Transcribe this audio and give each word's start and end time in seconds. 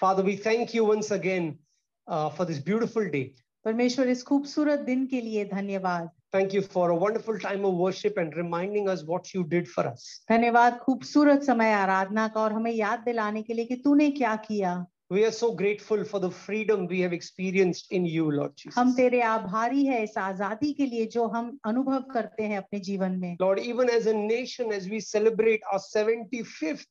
Father, 0.00 0.22
we 0.22 0.36
thank 0.36 0.74
you 0.74 0.84
once 0.84 1.10
again 1.10 1.58
uh, 2.06 2.30
for 2.30 2.44
this 2.44 2.58
beautiful 2.60 3.08
day. 3.10 3.34
परमेश्वर 3.64 4.08
इस 4.08 4.22
खूबसूरत 4.24 4.80
दिन 4.80 5.06
के 5.06 5.20
लिए 5.20 5.44
धन्यवाद 5.44 6.10
Thank 6.32 6.52
you 6.52 6.60
for 6.62 6.90
a 6.90 6.94
wonderful 6.94 7.38
time 7.38 7.64
of 7.64 7.74
worship 7.74 8.18
and 8.18 8.36
reminding 8.36 8.88
us 8.88 9.02
what 9.02 9.32
you 9.34 9.42
did 9.44 9.68
for 9.68 9.86
us. 9.86 10.04
धन्यवाद 10.30 10.78
खूबसूरत 10.82 11.42
समय 11.44 11.72
आराधना 11.72 12.26
का 12.28 12.40
और 12.40 12.52
हमें 12.52 12.70
याद 12.72 13.00
दिलाने 13.04 13.42
के 13.42 13.54
लिए 13.54 13.64
कि 13.64 13.76
तूने 13.84 14.10
क्या 14.20 14.36
किया 14.46 14.86
We 15.10 15.24
are 15.24 15.32
so 15.32 15.50
grateful 15.54 16.04
for 16.04 16.20
the 16.20 16.30
freedom 16.30 16.86
we 16.86 17.00
have 17.00 17.14
experienced 17.14 17.92
in 17.98 18.04
you, 18.04 18.30
Lord 18.30 18.54
Jesus. 18.56 18.74
हम 18.78 18.92
तेरे 18.94 19.20
आभारी 19.22 19.84
है 19.86 20.02
इस 20.04 20.16
आज़ादी 20.18 20.72
के 20.72 20.86
लिए 20.86 21.06
जो 21.16 21.26
हम 21.34 21.58
अनुभव 21.66 22.02
करते 22.12 22.42
हैं 22.42 22.58
अपने 22.58 22.80
जीवन 22.90 23.18
में 23.20 23.36
Lord, 23.40 23.58
even 23.58 23.90
as 23.90 24.06
a 24.06 24.14
nation, 24.14 24.70
as 24.70 24.88
we 24.88 25.00
celebrate 25.00 25.62
our 25.72 25.80
75th 25.80 26.86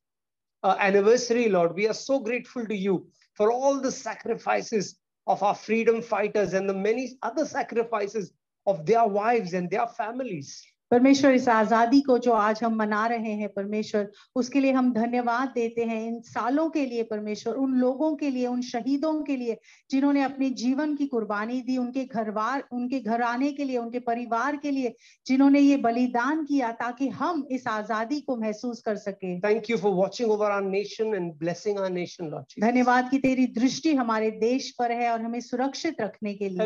uh, 0.63 0.75
anniversary, 0.79 1.49
Lord, 1.49 1.75
we 1.75 1.87
are 1.87 1.93
so 1.93 2.19
grateful 2.19 2.65
to 2.65 2.75
you 2.75 3.07
for 3.33 3.51
all 3.51 3.79
the 3.79 3.91
sacrifices 3.91 4.97
of 5.27 5.43
our 5.43 5.55
freedom 5.55 6.01
fighters 6.01 6.53
and 6.53 6.67
the 6.67 6.73
many 6.73 7.17
other 7.21 7.45
sacrifices 7.45 8.31
of 8.65 8.85
their 8.85 9.05
wives 9.05 9.53
and 9.53 9.69
their 9.69 9.87
families. 9.87 10.63
परमेश्वर 10.91 11.33
इस 11.33 11.47
आज़ादी 11.49 11.99
को 12.01 12.17
जो 12.17 12.31
आज 12.31 12.59
हम 12.63 12.75
मना 12.75 13.05
रहे 13.07 13.31
हैं 13.31 13.47
परमेश्वर 13.53 14.11
उसके 14.35 14.59
लिए 14.59 14.71
हम 14.71 14.91
धन्यवाद 14.93 15.51
देते 15.55 15.83
हैं। 15.85 16.01
इन 16.07 16.19
सालों 16.21 16.69
के 16.69 16.85
लिए 16.85 17.03
परमेश्वर 17.03 17.55
उन 17.55 17.73
लोगों 17.79 18.15
के 18.15 18.29
लिए 18.29 18.45
उन 18.47 18.61
शहीदों 18.61 19.13
के 19.23 19.35
लिए 19.35 19.57
जिन्होंने 19.91 20.21
अपने 20.23 20.49
जीवन 20.61 20.95
की 20.95 21.07
कुर्बानी 21.07 21.61
दी 21.61 21.77
उनके 21.77 22.05
घरवार 22.05 22.63
उनके 22.73 22.99
घर 22.99 23.21
आने 23.21 23.51
के 23.51 23.63
लिए 23.63 23.77
उनके 23.77 23.99
परिवार 24.07 24.55
के 24.55 24.71
लिए 24.71 24.95
जिन्होंने 25.27 25.59
ये 25.59 25.77
बलिदान 25.77 26.45
किया 26.45 26.71
ताकि 26.79 27.09
हम 27.19 27.45
इस 27.51 27.67
आज़ादी 27.67 28.21
को 28.21 28.35
महसूस 28.37 28.81
कर 28.81 28.95
सके। 28.97 29.39
Thank 29.39 29.69
you 29.69 29.77
for 29.77 29.93
watching 29.93 30.31
over 30.31 30.51
our 30.51 30.63
nation 30.63 31.15
and 31.15 31.31
blessing 31.39 31.79
our 31.79 31.89
nation 31.89 32.31
धन्यवाद 32.59 33.09
की 33.11 33.17
तेरी 33.19 33.45
दृष्टि 33.59 33.95
हमारे 33.95 34.31
देश 34.39 34.71
पर 34.79 34.91
है 34.91 35.11
और 35.11 35.21
हमें 35.21 35.39
सुरक्षित 35.41 36.01
रखने 36.01 36.33
के 36.33 36.49
लिए। 36.49 36.65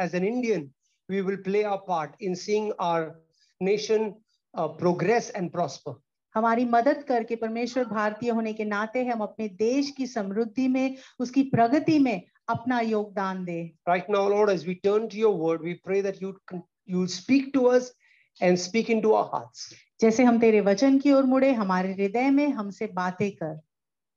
As 0.00 0.14
an 0.14 0.24
Indian, 0.24 0.62
we 1.08 1.20
will 1.22 1.36
play 1.36 1.64
our 1.64 1.80
part 1.80 2.14
in 2.20 2.34
seeing 2.34 2.72
our 2.78 3.16
nation 3.60 4.14
uh, 4.54 4.68
progress 4.68 5.30
and 5.30 5.52
prosper. 5.52 5.94
हमारी 6.34 6.64
मदद 6.64 7.02
करके 7.08 7.36
परमेश्वर 7.36 7.84
भारतीय 7.84 8.30
होने 8.30 8.52
के 8.52 8.64
नाते 8.64 9.04
हम 9.06 9.20
अपने 9.22 9.48
देश 9.58 9.90
की 9.96 10.06
समृद्धि 10.06 10.66
में 10.68 10.96
उसकी 11.20 11.42
प्रगति 11.50 11.98
में 11.98 12.22
अपना 12.48 12.80
योगदान 12.80 13.44
दे। 13.44 13.60
Right 13.88 14.10
now 14.10 14.28
Lord 14.28 14.50
as 14.50 14.66
we 14.66 14.74
turn 14.84 15.06
to 15.08 15.18
your 15.18 15.34
word 15.40 15.62
we 15.62 15.72
pray 15.84 16.02
that 16.02 16.22
you 16.22 16.34
you 16.90 17.06
speak 17.14 17.50
to 17.54 17.64
us 17.64 17.92
and 18.42 18.56
speak 18.58 18.90
into 18.90 19.12
our 19.12 19.30
hearts 19.34 19.72
जैसे 20.00 20.24
हम 20.24 20.40
तेरे 20.40 20.60
वचन 20.60 20.98
की 20.98 21.12
ओर 21.12 21.24
मुड़े 21.34 21.52
हमारे 21.52 21.92
हृदय 21.92 22.30
में 22.30 22.48
हमसे 22.48 22.86
बातें 22.94 23.30
कर। 23.32 23.54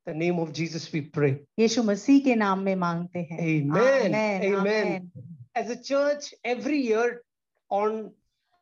The 0.07 0.15
name 0.15 0.39
of 0.39 0.51
Jesus 0.57 0.89
we 0.93 1.01
pray 1.15 1.29
यीशु 1.59 1.83
मसीह 1.83 2.19
के 2.25 2.35
नाम 2.35 2.59
में 2.59 2.75
मांगते 2.75 3.27
हैं। 3.31 3.39
आमेन 3.71 4.55
आमेन 4.55 5.11
As 5.56 5.70
a 5.70 5.76
church, 5.82 6.34
every 6.44 6.78
year 6.78 7.22
on 7.70 8.12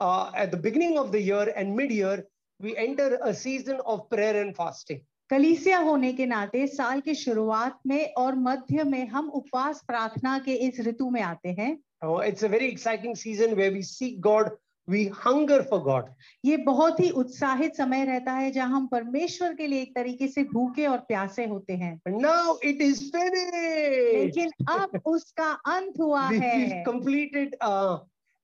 uh, 0.00 0.30
at 0.34 0.50
the 0.50 0.56
beginning 0.56 0.98
of 0.98 1.12
the 1.12 1.20
year 1.20 1.52
and 1.56 1.76
mid-year, 1.76 2.26
we 2.60 2.76
enter 2.76 3.18
a 3.22 3.34
season 3.34 3.80
of 3.86 4.08
prayer 4.10 4.42
and 4.42 4.56
fasting. 4.56 5.00
कलीसिया 5.30 5.78
होने 5.78 6.12
के 6.12 6.26
नाते 6.26 6.66
साल 6.66 7.00
की 7.00 7.14
शुरुआत 7.14 7.78
में 7.86 8.12
और 8.18 8.34
मध्य 8.34 8.84
में 8.84 9.06
हम 9.08 9.28
उपवास 9.40 9.82
प्रार्थना 9.86 10.38
के 10.46 10.54
इस 10.68 10.80
ऋतु 10.86 11.10
में 11.10 11.22
आते 11.22 11.48
हैं 11.58 11.76
Uh, 12.02 12.16
it's 12.16 12.42
a 12.42 12.48
very 12.48 12.66
exciting 12.66 13.14
season 13.14 13.54
where 13.56 13.70
we 13.70 13.82
seek 13.82 14.20
God, 14.20 14.52
we 14.87 15.07
hunger 15.07 15.63
for 15.63 15.83
God. 15.83 16.09
ये 16.45 16.57
बहुत 16.65 16.99
ही 16.99 17.09
उत्साहित 17.21 17.75
समय 17.75 18.05
रहता 18.05 18.31
है 18.31 18.51
जहाँ 18.51 18.69
हम 18.69 18.87
परमेश्वर 18.87 19.53
के 19.53 19.67
लिए 19.67 19.81
एक 19.81 19.95
तरीके 19.95 20.27
से 20.27 20.43
भूखे 20.53 20.85
और 20.87 20.97
प्यासे 21.07 21.45
होते 21.45 21.73
हैं 21.73 21.99
now 22.07 22.57
it 22.63 22.81
is 22.81 23.09
finished. 23.11 23.53
लेकिन 24.15 24.51
अब 24.69 25.01
उसका 25.05 25.51
अंत 25.67 25.99
हुआ 25.99 26.29
We, 26.29 26.39
है 26.39 26.83
completed 26.85 27.55
uh, 27.61 27.99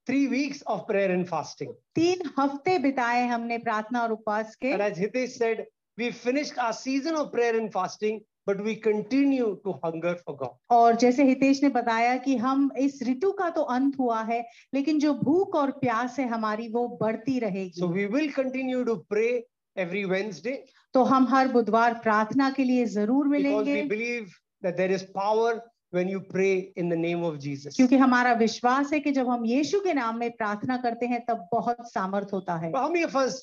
three 0.07 0.27
weeks 0.27 0.63
of 0.63 0.87
prayer 0.87 1.11
and 1.11 1.29
fasting. 1.29 1.73
तीन 1.95 2.29
हफ़्ते 2.39 2.77
बिताए 2.79 3.25
हमने 3.27 3.57
प्रार्थना 3.57 4.01
और 4.03 4.11
उपवास 4.11 4.55
के 4.55 4.73
And 4.73 4.81
as 4.81 4.97
Hitesh 4.97 5.37
said, 5.37 5.65
we 5.97 6.11
finished 6.11 6.57
our 6.57 6.73
season 6.73 7.15
of 7.15 7.31
prayer 7.31 7.57
and 7.59 7.71
fasting, 7.71 8.21
but 8.47 8.61
we 8.61 8.75
continue 8.75 9.59
to 9.63 9.73
hunger 9.83 10.15
for 10.25 10.35
God. 10.35 10.55
और 10.69 10.95
जैसे 10.95 11.23
हितेश 11.23 11.61
ने 11.63 11.69
बताया 11.69 12.15
कि 12.17 12.35
हम 12.37 12.69
इस 12.77 12.99
ऋतु 13.07 13.31
का 13.31 13.49
तो 13.49 13.61
अंत 13.61 13.99
हुआ 13.99 14.21
है 14.23 14.43
लेकिन 14.73 14.99
जो 14.99 15.13
भूख 15.13 15.55
और 15.55 15.71
प्यास 15.81 16.19
है 16.19 16.27
हमारी 16.27 16.67
वो 16.67 16.87
बढ़ती 17.01 17.39
So 17.39 17.45
रहेगी 17.45 17.93
we 17.93 18.07
will 18.07 18.31
continue 18.31 18.83
to 18.85 18.97
pray 19.09 19.43
every 19.75 20.05
Wednesday 20.05 20.57
तो 20.93 21.03
हम 21.03 21.27
हर 21.27 21.47
बुधवार 21.47 21.93
प्रार्थना 22.03 22.49
के 22.51 22.63
लिए 22.63 22.85
ज़रूर 22.85 23.27
because 23.27 23.43
मिलेंगे 23.43 23.81
we 23.81 23.89
believe 23.89 24.33
that 24.63 24.77
there 24.77 24.91
is 24.91 25.03
power 25.03 25.61
when 25.93 26.07
you 26.07 26.19
pray 26.21 26.71
in 26.75 26.89
the 26.89 26.97
name 26.97 27.23
of 27.23 27.39
Jesus. 27.39 27.75
क्योंकि 27.75 27.97
हमारा 27.97 28.33
विश्वास 28.33 28.93
है 28.93 28.99
कि 28.99 29.11
जब 29.11 29.29
हम 29.29 29.45
यीशु 29.45 29.79
के 29.79 29.93
नाम 29.93 30.19
में 30.19 30.29
प्रार्थना 30.37 30.77
करते 30.77 31.05
हैं 31.05 31.25
तब 31.29 31.47
बहुत 31.51 31.91
सामर्थ 31.91 32.33
होता 32.33 32.55
है 32.57 32.71
How 32.71 32.89
many 32.89 33.03
of 33.03 33.15
us 33.15 33.41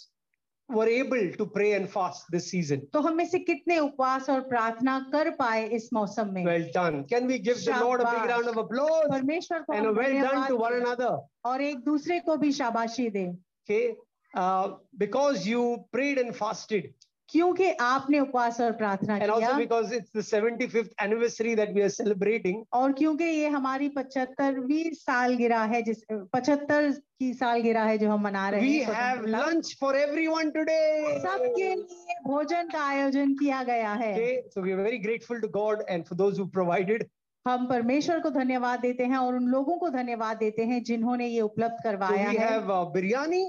were 0.70 0.88
able 0.88 1.32
to 1.38 1.46
pray 1.46 1.74
and 1.74 1.90
fast 1.90 2.26
this 2.32 2.50
season? 2.50 2.82
तो 2.94 3.02
हम 3.02 3.16
में 3.16 3.26
से 3.30 3.40
कितने 3.40 3.78
उपवास 3.80 4.30
और 4.30 4.42
प्रार्थना 4.50 5.00
कर 5.14 5.30
पाए 5.40 5.66
इस 5.78 5.90
मौसम 5.94 6.34
में 6.34 6.44
Well 6.46 6.66
done. 6.74 7.04
Can 7.06 7.28
we 7.28 7.40
give 7.40 7.64
the 7.66 7.78
Lord 7.80 8.02
a 8.02 8.06
big 8.06 8.22
शाबाश। 8.22 8.30
round 8.30 8.48
of 8.48 8.58
applause 8.58 9.10
परमेश्वर 9.12 9.62
को 9.62 9.74
and 9.74 9.86
a 9.86 9.90
हम 9.90 9.96
well 9.96 10.14
done 10.14 10.24
धन्यवाद 10.24 10.48
to 10.50 10.58
one 10.58 10.74
दें 10.74 10.86
another? 10.86 11.12
और 11.46 11.62
एक 11.62 11.84
दूसरे 11.86 12.20
को 12.20 12.38
भी 12.38 12.52
शाबाशी 12.52 13.10
दें 13.12 13.38
Okay. 13.70 13.96
Uh, 14.34 14.76
because 14.98 15.46
you 15.48 15.86
prayed 15.94 16.18
and 16.18 16.36
fasted, 16.36 16.94
क्योंकि 17.29 17.71
आपने 17.81 18.21
उपवास 18.21 18.61
और 18.61 18.73
प्रार्थना 18.73 19.17
and 19.19 19.23
किया 19.33 19.49
also 19.49 19.59
because 19.59 19.91
it's 19.93 20.11
the 20.11 20.23
75th 20.23 20.93
anniversary 20.99 21.55
that 21.55 21.75
we 21.75 21.83
are 21.83 21.91
celebrating. 21.91 22.65
और 22.73 22.93
क्योंकि 22.99 23.25
ये 23.25 23.49
हमारी 23.49 23.89
पचहत्तरवीं 23.97 24.93
सालगिरह 24.95 25.63
है 25.73 25.83
जिस 25.83 26.03
पचहत्तर 26.13 26.91
की 27.21 27.33
सालगिरह 27.35 27.85
है 27.85 27.99
जो 27.99 28.11
हम 28.11 28.23
मना 28.25 28.49
रहे 28.51 28.61
We 28.61 28.79
हैं 28.85 28.95
have 28.95 29.19
स्वतंत्रता। 29.19 29.45
lunch 29.45 29.75
for 29.83 29.93
everyone 30.05 30.53
today. 30.57 31.19
सबके 31.27 31.75
लिए 31.75 32.19
भोजन 32.27 32.69
का 32.73 32.85
आयोजन 32.87 33.35
किया 33.43 33.63
गया 33.71 33.93
है 34.03 34.13
Okay, 34.15 34.41
so 34.55 34.63
we 34.63 34.73
are 34.73 34.83
very 34.83 34.99
grateful 34.99 35.41
to 35.41 35.49
God 35.59 35.85
and 35.89 36.09
for 36.09 36.15
those 36.15 36.39
who 36.39 36.49
provided. 36.59 37.07
हम 37.47 37.67
परमेश्वर 37.69 38.21
को 38.21 38.31
धन्यवाद 38.31 38.81
देते 38.81 39.05
हैं 39.05 39.19
और 39.19 39.37
उन 39.37 39.45
लोगों 39.49 39.77
को 39.79 39.89
धन्यवाद 39.91 40.37
देते 40.37 40.65
हैं 40.65 40.83
जिन्होंने 40.85 41.27
ये 41.27 41.41
उपलब्ध 41.41 41.77
So 41.77 41.83
करवाया 41.83 42.31
we 42.31 42.37
है 42.37 42.49
have 42.49 42.71
uh, 42.71 42.85
biryani 42.97 43.45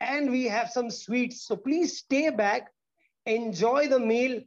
and 0.00 0.30
we 0.30 0.44
have 0.46 0.70
some 0.70 0.90
sweets. 0.90 1.42
So 1.48 1.56
please 1.56 1.98
stay 1.98 2.30
back, 2.30 2.70
enjoy 3.26 3.88
the 3.88 3.98
meal, 3.98 4.40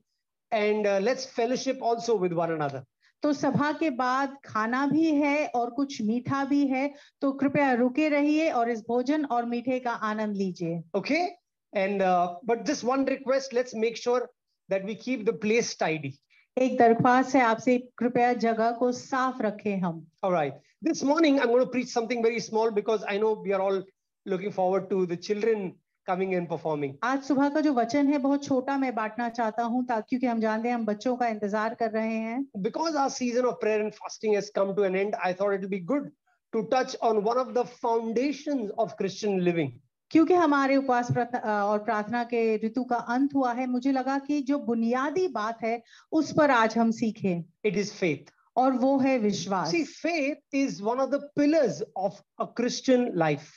and 0.52 0.88
uh, 0.88 1.00
let's 1.00 1.26
fellowship 1.26 1.82
also 1.82 2.16
with 2.16 2.34
one 2.34 2.52
another. 2.52 2.84
तो 3.24 3.32
सभा 3.34 3.72
के 3.80 3.90
बाद 3.90 4.36
खाना 4.46 4.86
भी 4.88 5.12
है 5.16 5.48
और 5.56 5.70
कुछ 5.76 6.02
मीठा 6.02 6.44
भी 6.46 6.66
है 6.68 6.88
तो 7.22 7.32
कृपया 7.40 7.72
रुके 7.74 8.10
रहिए 8.10 8.50
और 8.52 8.70
इस 8.70 8.82
भोजन 8.88 9.26
और 9.26 9.46
मीठे 9.46 9.80
का 9.80 9.92
आनंद 10.10 10.36
लीजिए 10.38 10.84
Okay, 10.96 11.30
and 11.74 12.02
uh, 12.02 12.36
but 12.44 12.64
just 12.66 12.84
one 12.84 13.06
request: 13.06 13.54
let's 13.54 13.74
make 13.74 13.98
sure 13.98 14.30
that 14.70 14.86
we 14.86 14.96
keep 14.96 15.26
the 15.26 15.34
place 15.34 15.76
tidy. 15.76 16.14
एक 16.58 16.78
दरख्वास्त 16.78 17.36
है 17.36 17.42
आपसे 17.42 17.78
कृपया 17.98 18.32
जगह 18.46 18.72
को 18.80 18.92
साफ़ 18.92 19.42
रखें 19.42 19.80
हम 19.82 20.06
All 20.24 20.32
right. 20.32 20.54
This 20.82 21.04
morning 21.04 21.40
I'm 21.40 21.48
going 21.48 21.66
to 21.66 21.72
preach 21.72 21.90
something 21.90 22.22
very 22.22 22.40
small 22.40 22.72
because 22.72 23.04
I 23.08 23.18
know 23.18 23.34
we 23.34 23.54
are 23.54 23.62
all 23.62 23.84
looking 24.26 24.52
forward 24.52 24.90
to 24.92 25.06
the 25.08 25.18
children 25.18 25.74
coming 26.08 26.36
and 26.36 26.48
performing. 26.50 26.94
आज 27.04 27.24
सुबह 27.24 27.50
का 27.50 27.62
जो 27.62 27.74
वचन 27.74 28.08
है 28.08 28.18
बहुत 28.18 28.44
छोटा 28.44 28.78
मैं 28.78 28.94
बांटना 28.96 29.30
चाहता 29.30 29.64
हूँ 29.64 29.84
ताकि 29.86 30.06
क्योंकि 30.10 30.28
हम 30.28 30.40
जानते 30.40 30.70
हैं 30.70 30.76
हम 30.76 30.86
बच्चों 30.86 31.16
का 31.18 31.28
इंतज़ार 31.28 31.76
कर 31.82 31.92
रहे 31.92 32.16
हैं 32.28 32.46
Because 32.68 32.96
our 32.96 33.10
season 33.10 33.46
of 33.46 33.60
prayer 33.60 33.82
and 33.82 33.96
fasting 33.96 34.34
has 34.34 34.50
come 34.60 34.76
to 34.76 34.84
an 34.84 34.96
end, 34.96 35.20
I 35.24 35.34
thought 35.34 35.54
it 35.54 35.62
would 35.62 35.76
be 35.76 35.84
good 35.92 36.08
to 36.54 36.64
touch 36.68 36.96
on 37.02 37.24
one 37.24 37.38
of 37.38 37.54
the 37.54 37.66
foundations 37.84 38.72
of 38.78 38.96
Christian 38.98 39.44
living. 39.44 39.76
क्योंकि 40.12 40.34
हमारे 40.34 40.76
उपवास 40.76 41.12
और 41.12 41.80
प्रार्थना 41.84 42.24
के 42.24 42.42
ऋतु 42.58 42.84
का 42.92 42.96
अंत 43.16 43.34
हुआ 43.36 43.52
है 43.54 43.66
मुझे 43.68 43.92
लगा 43.92 44.18
कि 44.28 44.42
जो 44.50 44.60
बुनियादी 44.68 45.28
बात 45.28 45.64
है 45.64 45.82
उस 46.12 46.32
पर 46.38 46.52
आज 46.52 46.78
हम 46.78 46.92
सीखें 46.92 47.44
It 47.66 47.76
is 47.76 47.92
faith. 47.94 48.30
और 48.58 48.74
वो 48.74 48.98
है 49.00 49.18
विश्वास 49.20 49.74
faith 50.02 50.56
is 50.56 50.82
one 50.82 51.00
of 51.00 51.12
the 51.12 51.20
pillars 51.36 51.84
of 51.98 52.22
a 52.40 52.48
Christian 52.60 53.12
life. 53.16 53.50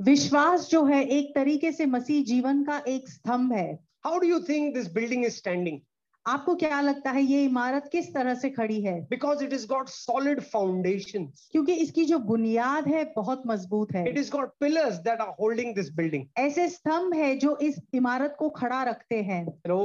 विश्वास 0.00 0.68
जो 0.70 0.84
है 0.84 1.02
एक 1.08 1.34
तरीके 1.34 1.70
से 1.72 1.86
मसीह 1.86 2.22
जीवन 2.24 2.62
का 2.64 2.82
एक 2.88 3.08
स्तंभ 3.08 3.52
है। 3.52 3.72
How 4.04 4.18
do 4.18 4.26
you 4.26 4.40
think 4.40 4.74
this 4.74 4.92
building 4.92 5.24
is 5.24 5.36
standing 5.36 5.78
आपको 6.26 6.54
क्या 6.56 6.80
लगता 6.80 7.10
है 7.10 7.22
ये 7.22 7.42
इमारत 7.44 7.88
किस 7.92 8.12
तरह 8.14 8.34
से 8.34 8.50
खड़ी 8.50 8.80
है? 8.82 9.00
Because 9.00 9.42
it 9.44 9.52
is 9.52 9.66
got 9.66 9.88
solid 9.88 10.40
foundation 10.40 11.24
क्योंकि 11.52 11.74
इसकी 11.74 12.04
जो 12.04 12.18
बुनियाद 12.18 12.88
है 12.88 13.04
बहुत 13.16 13.42
मज़बूत 13.46 13.92
है। 13.94 14.08
It 14.08 14.18
is 14.18 14.30
got 14.32 14.52
pillars 14.60 14.98
that 14.98 15.20
are 15.20 15.34
holding 15.40 15.74
this 15.74 15.90
building 15.92 16.24
ऐसे 16.38 16.68
स्तंभ 16.68 17.14
है 17.14 17.34
जो 17.36 17.56
इस 17.62 17.80
इमारत 17.94 18.36
को 18.38 18.48
खड़ा 18.50 18.82
रखते 18.82 19.22
हैं। 19.22 19.44
You 19.68 19.80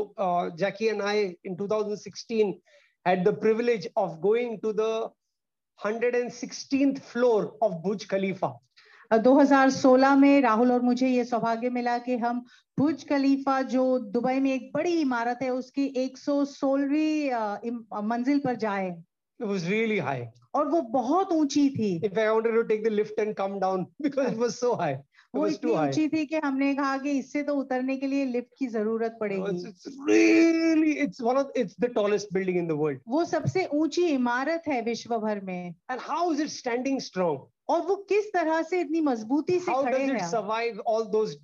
Jackie 0.58 0.88
and 0.88 1.02
I 1.02 1.24
in 1.46 1.56
2016 1.56 2.54
had 3.06 3.28
the 3.28 3.34
privilege 3.40 3.90
of 3.98 4.20
going 4.20 4.58
to 4.60 4.74
the 4.74 5.10
116th 5.80 7.00
floor 7.04 7.58
of 7.64 7.74
Burj 7.84 8.06
Khalifa 8.10 8.60
2016 9.18 10.16
में 10.16 10.42
राहुल 10.42 10.72
और 10.72 10.82
मुझे 10.82 11.08
ये 11.08 11.26
सौभाग्य 11.26 11.70
मिला 11.70 11.98
कि 11.98 12.18
हम 12.18 12.46
भुज 12.80 13.08
खलीफा 13.10 13.62
जो 13.62 14.00
दुबई 14.00 14.40
में 14.40 14.54
एक 14.54 14.72
बड़ी 14.74 15.02
इमारत 15.02 15.40
है 15.42 15.50
उसकी 15.50 15.94
116वीं 15.98 17.72
मंजिल 18.04 18.40
पर 18.40 18.56
जाए। 18.56 19.04
It 19.42 19.48
was 19.48 19.70
really 19.70 20.00
high. 20.00 20.28
और 20.54 20.68
वो 20.68 20.82
बहुत 20.82 21.32
ऊँची 21.32 21.70
थी। 21.70 22.02
If 22.02 22.18
I 22.18 22.32
wanted 22.32 22.54
to 22.54 22.64
take 22.64 22.84
the 22.84 22.90
lift 22.90 23.20
and 23.20 23.36
come 23.36 23.60
down 23.60 23.88
because 24.02 24.32
it 24.32 24.38
was 24.38 24.60
so 24.60 24.76
high. 24.76 24.98
वो 25.36 25.48
इतनी 25.48 25.72
ऊँची 25.72 26.08
थी 26.08 26.26
कि 26.26 26.36
हमने 26.36 26.76
कहा 26.76 26.98
कि 26.98 27.12
इससे 27.12 27.44
तो 27.44 27.56
उतरने 27.56 27.98
के 27.98 28.08
लिए 28.08 28.26
लिफ्ट 28.26 28.50
की 28.60 28.68
ज़रूरत 28.68 29.18
पड़ेगी। 29.22 29.58
वो 33.08 33.26
सबसे 33.26 33.66
ऊँची 33.66 34.06
इमारत 34.06 34.64
है 34.68 34.82
विश्व 34.82 35.18
भर 35.18 35.40
में। 35.40 35.76
And 35.92 36.00
how 36.00 36.34
is 36.34 36.42
it 36.42 36.50
standing 36.50 37.00
strong 37.00 37.40
और 37.70 37.82
वो 37.82 37.96
किस 38.10 38.26
तरह 38.34 38.62
से 38.62 38.80
इतनी 38.82 39.02
मजबूती 39.02 39.60
से 39.60 39.72
How 39.72 39.84
खड़े 39.84 40.00
हैं? 40.00 40.28
सर्वाइव 40.30 40.80
ऑल 40.88 41.04
दोस 41.06 41.38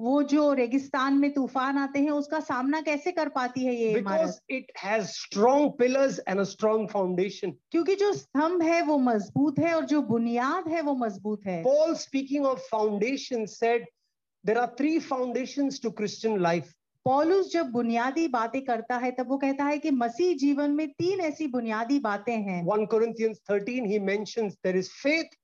वो 0.00 0.22
जो 0.22 0.52
रेगिस्तान 0.52 1.14
में 1.14 1.32
तूफ़ान 1.34 1.78
आते 1.78 2.00
हैं 2.00 2.10
उसका 2.10 2.40
सामना 2.40 2.80
कैसे 2.80 3.12
कर 3.12 3.28
पाती 3.28 3.64
है 3.64 3.74
ये 3.74 3.90
it 4.50 4.72
has 4.78 5.06
strong 5.06 5.70
pillars 5.78 6.20
and 6.28 6.40
a 6.40 6.44
strong 6.44 6.88
foundation 6.88 7.50
क्योंकि 7.70 7.94
जो 7.94 8.12
स्तंभ 8.12 8.62
है 8.62 8.80
वो 8.82 8.98
मज़बूत 8.98 9.58
है 9.58 9.74
और 9.74 9.84
जो 9.84 10.02
बुनियाद 10.02 10.68
है 10.68 10.80
वो 10.82 10.94
मज़बूत 10.94 11.46
है। 11.46 11.62
Paul 11.62 11.94
speaking 11.94 12.46
of 12.46 12.58
foundation 12.70 13.46
said 13.46 13.86
there 14.44 14.58
are 14.58 14.74
three 14.78 14.98
foundation 14.98 15.70
to 15.82 15.90
Christian 15.90 16.40
life 16.40 16.72
पॉलुस 17.06 17.52
जब 17.52 17.66
बुनियादी 17.66 18.28
बातें 18.28 18.64
करता 18.64 18.96
है 18.96 19.10
तब 19.10 19.28
वो 19.28 19.36
कहता 19.38 19.64
है 19.64 19.78
कि 19.78 19.90
मसीह 19.90 20.36
जीवन 20.36 20.70
में 20.70 20.88
तीन 20.88 21.20
ऐसी 21.20 21.46
बुनियादी 21.46 21.98
बातें 21.98 22.32
हैं। 22.32 22.64
1 22.66 22.86
Corinthians 22.86 23.40
13 23.50 23.86
he 23.86 23.98
mentions 23.98 24.52
there 24.52 24.76
is 24.76 24.90
faith 24.90 25.36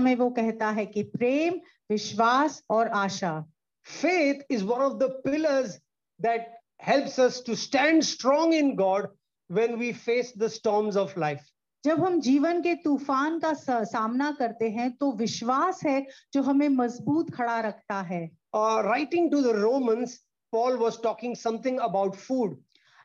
में 0.00 0.14
वो 0.16 0.30
कहता 0.30 0.70
है 0.70 0.86
कि 0.86 1.02
प्रेम 1.02 1.60
विश्वास 1.90 2.62
और 2.70 2.88
आशा। 2.88 3.44
Faith 3.86 4.34
is 4.50 4.64
one 4.64 4.78
of 4.78 4.92
the 4.92 5.02
pillars 5.02 5.78
that 6.20 6.54
helps 6.86 7.20
us 7.20 7.42
to 7.46 7.54
stand 7.54 8.02
strong 8.02 8.54
in 8.54 8.74
God 8.74 9.08
when 9.50 9.74
we 9.74 9.92
face 9.92 10.32
the 10.38 10.48
storms 10.48 10.96
of 10.96 11.20
life 11.20 11.40
जब 11.84 12.04
हम 12.04 12.20
जीवन 12.20 12.60
के 12.62 12.74
तूफ़ान 12.74 13.38
का 13.38 13.52
सामना 13.84 14.30
करते 14.38 14.68
हैं 14.70 14.90
तो 14.92 15.12
विश्वास 15.16 15.80
है 15.84 16.06
जो 16.32 16.42
हमें 16.42 16.68
मज़बूत 16.68 17.30
खड़ा 17.34 17.58
रखता 17.60 18.00
है। 18.02 18.24
Writing 18.56 19.30
to 19.32 19.40
the 19.42 19.56
Romans 19.56 20.16
Paul 20.52 20.76
was 20.76 21.02
talking 21.02 21.36
something 21.36 21.78
about 21.80 22.16
food 22.16 22.56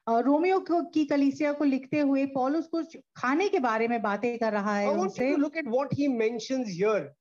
Romeo 0.07 0.59
की 0.69 1.03
कलीसिया 1.05 1.51
को 1.53 1.63
लिखते 1.63 1.99
हुए 1.99 2.25
पॉल 2.33 2.55
उसको 2.57 2.81
खाने 3.15 3.47
के 3.49 3.59
बारे 3.59 3.87
में 3.87 4.01
बातें 4.01 4.37
कर 4.39 4.51
रहा 4.53 4.75
है 4.77 4.87
look 5.37 5.57
at 5.57 5.67
what 5.67 5.93
he 5.93 6.07
mentions 6.07 6.77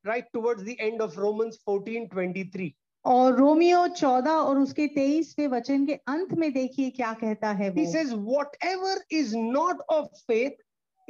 right 0.06 0.28
towards 0.32 0.62
the 0.62 0.76
end 0.80 1.02
of 1.02 1.18
Romans 1.20 1.58
14:23 1.68 2.70
और 3.04 3.36
रोमियो 3.36 3.86
14 4.00 4.40
और 4.40 4.58
उसके 4.58 4.86
23वें 4.88 5.46
वचन 5.48 5.86
के 5.86 5.94
अंत 6.08 6.32
में 6.38 6.52
देखिए 6.52 6.90
क्या 6.90 7.12
कहता 7.20 7.50
है 7.52 7.68
वो। 7.70 7.74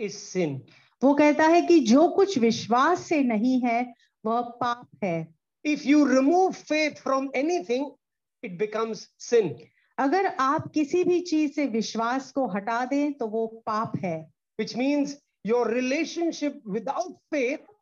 इज़ 0.02 0.16
सिन 0.16 0.60
वो 1.02 1.14
कहता 1.14 1.46
है 1.46 1.60
कि 1.62 1.78
जो 1.86 2.08
कुछ 2.08 2.38
विश्वास 2.38 3.06
से 3.06 3.22
नहीं 3.22 3.60
है 3.60 3.80
वह 4.24 4.40
पाप 4.60 5.04
है। 5.04 5.16
If 5.64 5.86
you 5.88 6.04
remove 6.06 6.52
faith 6.52 7.02
from 7.02 7.28
anything 7.36 7.86
it 8.42 8.58
becomes 8.58 9.08
sin 9.20 9.54
अगर 9.98 10.26
आप 10.40 10.70
किसी 10.74 11.02
भी 11.04 11.20
चीज़ 11.20 11.52
से 11.52 11.66
विश्वास 11.68 12.30
को 12.32 12.46
हटा 12.48 12.84
दें 12.84 13.12
तो 13.12 13.26
वो 13.28 13.46
पाप 13.66 13.96
है। 14.04 14.18
Which 14.58 14.76
means 14.76 15.16
your 15.46 15.72
relationship 15.74 16.60
without 16.68 17.16
faith 17.30 17.72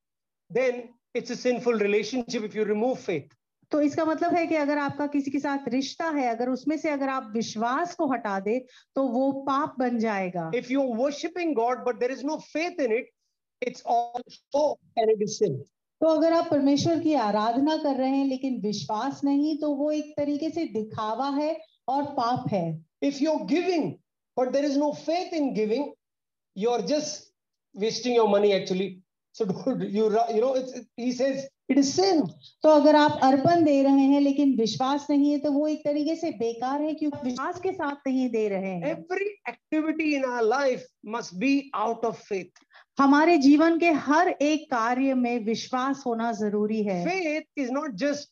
then 0.51 0.83
it's 1.17 1.33
a 1.33 1.35
sinful 1.35 1.79
relationship 1.79 2.45
if 2.45 2.57
you 2.57 2.65
remove 2.65 2.95
faith 2.97 3.37
तो 3.73 3.81
इसका 3.81 4.05
मतलब 4.05 4.35
है 4.35 4.47
कि 4.47 4.55
अगर 4.57 4.79
आपका 4.79 5.07
किसी 5.07 5.31
के 5.31 5.39
साथ 5.39 5.69
रिश्ता 5.69 6.09
है 6.11 6.27
अगर 6.29 6.49
उसमें 6.51 6.77
से 6.77 6.91
अगर 6.91 7.09
आप 7.09 7.31
विश्वास 7.35 7.95
को 7.95 8.07
हटा 8.13 8.39
दे 8.41 8.59
तो 8.97 9.07
वो 9.09 9.31
पाप 9.43 9.75
बन 9.79 9.99
जाएगा। 9.99 10.51
If 10.55 10.73
you 10.73 10.83
worshipping 10.97 11.55
God 11.57 11.85
but 11.87 11.99
there 12.01 12.13
is 12.13 12.25
no 12.27 12.37
faith 12.47 12.81
in 12.81 12.93
it 12.93 13.11
it's 13.63 13.83
all 13.89 14.23
show 14.31 14.73
and 14.99 15.11
it 15.11 15.23
is 15.23 15.39
तो 16.01 16.07
अगर 16.09 16.33
आप 16.33 16.49
परमेश्वर 16.51 17.01
की 17.01 17.15
आराधना 17.23 17.77
कर 17.77 17.97
रहे 17.97 18.11
हैं 18.11 18.27
लेकिन 18.27 18.61
विश्वास 18.61 19.21
नहीं 19.25 19.57
तो 19.59 19.75
वो 19.77 19.91
एक 19.93 20.13
तरीके 20.17 20.51
से 20.51 20.65
दिखावा 20.75 21.29
है 21.31 21.57
और 21.89 22.05
पाप 22.15 22.47
है। 22.53 22.67
If 23.03 23.23
you 23.23 23.33
are 23.33 23.45
giving 23.47 23.93
but 24.37 24.53
there 24.53 24.65
is 24.65 24.79
no 24.79 24.93
faith 25.01 25.35
in 25.35 25.53
giving 25.55 25.85
you 26.57 26.71
are 26.71 26.81
just 26.87 27.29
wasting 27.75 28.17
your 28.17 28.29
money 28.29 28.53
actually 28.53 28.89
So 29.33 29.45
you, 29.81 30.11
you 30.35 30.41
know, 30.41 30.55
it's, 30.55 30.79
he 30.97 31.13
says 31.13 31.47
it 31.69 31.79
is 31.79 31.93
sin. 31.95 32.23
तो 32.63 32.69
अगर 32.69 32.97
आप 32.97 33.19
अर्पण 33.23 33.65
दे 33.65 33.83
रहे 33.83 34.07
हैं 34.13 34.21
लेकिन 34.21 34.55
विश्वास 34.57 35.07
नहीं 35.11 35.31
है 35.31 35.39
तो 35.41 35.53
वो 35.53 35.67
एक 35.69 35.85
तरीके 35.85 36.17
से 36.17 36.31
बेकार 36.39 36.83
है 36.83 36.95
क्योंकि 36.95 37.29
विश्वास 37.29 37.61
के 37.61 37.73
साथ 37.73 38.07
नहीं 38.07 38.29
दे 38.31 38.49
रहे 38.49 38.75
हैं 38.81 38.95
Every 38.95 39.31
activity 39.53 40.15
in 40.17 40.25
our 40.25 40.43
life 40.43 40.85
must 41.05 41.39
be 41.39 41.71
out 41.75 42.05
of 42.05 42.19
faith. 42.19 42.53
हमारे 42.99 43.39
जीवन 43.39 43.79
के 43.79 43.91
हर 44.09 44.29
एक 44.29 44.71
कार्य 44.71 45.15
में 45.15 45.45
विश्वास 45.45 46.03
होना 46.07 46.33
ज़रूरी 46.43 46.83
है 46.83 47.05
Faith 47.05 47.47
is 47.57 47.71
not 47.71 47.95
just, 47.95 48.29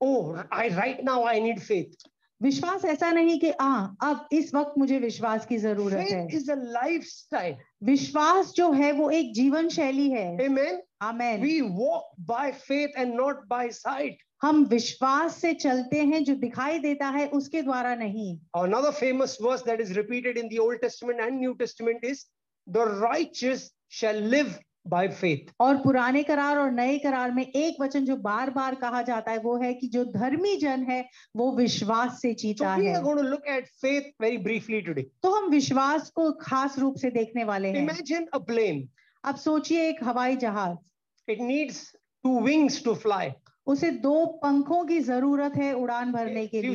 oh, 0.00 0.42
I 0.50 0.68
right 0.82 1.04
now 1.04 1.22
I 1.24 1.38
need 1.38 1.62
faith. 1.62 1.94
विश्वास 2.42 2.84
ऐसा 2.84 3.10
नहीं 3.12 3.38
कि 3.40 3.50
आ 3.60 3.72
अब 4.02 4.28
इस 4.32 4.54
वक्त 4.54 4.78
मुझे 4.78 4.98
विश्वास 4.98 5.46
की 5.46 5.56
ज़रूरत 5.58 6.06
है 6.10 6.26
is 6.38 6.48
a 6.48 6.56
lifestyle. 6.76 7.56
विश्वास 7.84 8.52
जो 8.56 8.70
है 8.72 8.92
वो 8.92 9.10
एक 9.10 9.34
जीवन 9.34 9.68
शैली 9.68 10.08
है 10.10 10.26
Amen. 10.46 10.80
Amen 11.02 11.42
We 11.42 11.60
walk 11.62 12.10
by 12.26 12.50
faith 12.52 12.96
and 12.96 13.16
not 13.16 13.46
by 13.48 13.68
sight. 13.70 14.16
हम 14.42 14.64
विश्वास 14.64 15.36
से 15.36 15.52
चलते 15.54 16.02
हैं 16.02 16.22
जो 16.24 16.34
दिखाई 16.34 16.78
देता 16.78 17.08
है 17.08 17.26
उसके 17.28 17.62
द्वारा 17.62 17.94
नहीं 17.96 18.38
Another 18.56 18.92
famous 18.92 19.36
verse 19.36 19.62
that 19.62 19.80
is 19.80 19.96
repeated 19.96 20.38
in 20.38 20.48
the 20.48 20.58
Old 20.58 20.80
Testament 20.80 21.20
and 21.20 21.38
New 21.38 21.54
Testament 21.54 22.04
is 22.04 22.24
the 22.66 22.86
righteous 23.02 23.70
shall 23.88 24.20
live 24.34 24.58
By 24.88 25.08
faith. 25.08 25.50
और 25.60 25.76
पुराने 25.76 26.22
करार 26.22 26.58
और 26.58 26.70
नए 26.70 26.98
करार 26.98 27.32
में 27.32 27.46
एक 27.46 27.76
वचन 27.80 28.04
जो 28.04 28.16
बार 28.16 28.50
बार 28.50 28.74
कहा 28.74 29.02
जाता 29.02 29.30
है 29.30 29.38
वो 29.38 29.56
है 29.56 29.74
कि 29.74 29.88
जो 29.88 30.04
धर्मी 30.04 30.56
जन 30.56 30.82
है 30.82 31.08
वो 31.36 31.56
विश्वास 31.56 32.22
से 32.22 32.34
जीता 32.34 32.76
so 32.76 32.82
है। 32.82 33.02
look 33.02 33.46
at 33.48 33.62
faith 33.84 34.04
very 34.22 34.38
briefly 34.38 34.82
today. 34.86 35.04
तो 35.22 35.30
हम 35.30 35.50
विश्वास 35.50 36.10
को 36.10 36.32
खास 36.32 36.78
रूप 36.78 36.96
से 36.96 37.10
देखने 37.10 37.44
वाले 37.44 37.68
हैं। 37.68 37.76
इमेजिन 37.76 38.26
अ 38.34 38.38
प्लेन 38.38 38.88
अब 39.24 39.36
सोचिए 39.36 39.88
एक 39.88 39.96
हवाई 40.04 40.36
जहाज़। 40.36 41.30
It 41.30 41.40
needs 41.40 41.96
two 42.24 42.40
wings 42.40 42.84
to 42.84 42.94
fly 42.94 43.30
उसे 43.66 43.90
दो 43.90 44.26
पंखों 44.26 44.84
की 44.84 45.00
ज़रूरत 45.00 45.52
है 45.56 45.72
उड़ान 45.72 46.12
भरने 46.12 46.46
के 46.46 46.62
लिए। 46.62 46.70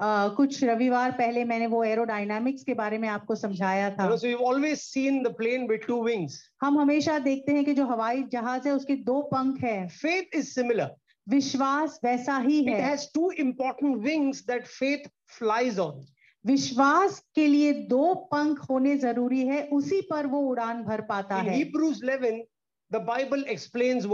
कुछ 0.00 0.62
रविवार 0.64 1.12
पहले 1.12 1.44
मैंने 1.44 1.66
वो 1.66 1.82
एरोडायनामिक्स 1.84 2.62
के 2.64 2.74
बारे 2.74 2.98
में 2.98 3.08
आपको 3.08 3.34
समझाया 3.34 3.90
था। 3.90 4.08
Always 4.46 4.78
seen 4.78 5.22
the 5.22 5.34
plane 5.36 5.66
with 5.68 5.86
two 5.86 6.02
wings 6.04 6.38
हम 6.62 6.78
हमेशा 6.78 7.18
देखते 7.18 7.52
हैं 7.52 7.64
कि 7.64 7.74
जो 7.74 7.86
हवाई 7.86 8.22
जहाज़ 8.32 8.68
है 8.68 8.74
उसके 8.74 8.96
दो 9.08 9.20
पंख 9.22 9.62
है। 9.64 9.86
फेथ 9.88 10.36
इज़ 10.36 10.46
सिमिलर 10.46 10.94
विश्वास 11.28 11.98
वैसा 12.04 12.36
ही 12.38 12.62
है। 12.64 12.96
Two 13.14 13.30
important 13.30 13.96
wings 13.96 14.44
that 14.46 14.66
faith 14.66 15.08
flies 15.38 15.78
on 15.78 16.04
विश्वास 16.44 17.18
के 17.34 17.46
लिए 17.46 17.72
दो 17.88 18.14
पंख 18.32 18.60
होने 18.70 18.96
ज़रूरी 18.98 19.40
है 19.46 19.62
उसी 19.72 20.00
पर 20.10 20.26
वो 20.26 20.40
उड़ान 20.50 20.82
भर 20.84 21.00
पाता 21.00 21.36
है। 21.36 21.58
Hebrews 21.58 22.00
11, 22.04 22.40
The 22.90 23.00
Bible 23.00 23.42
explains 23.52 24.06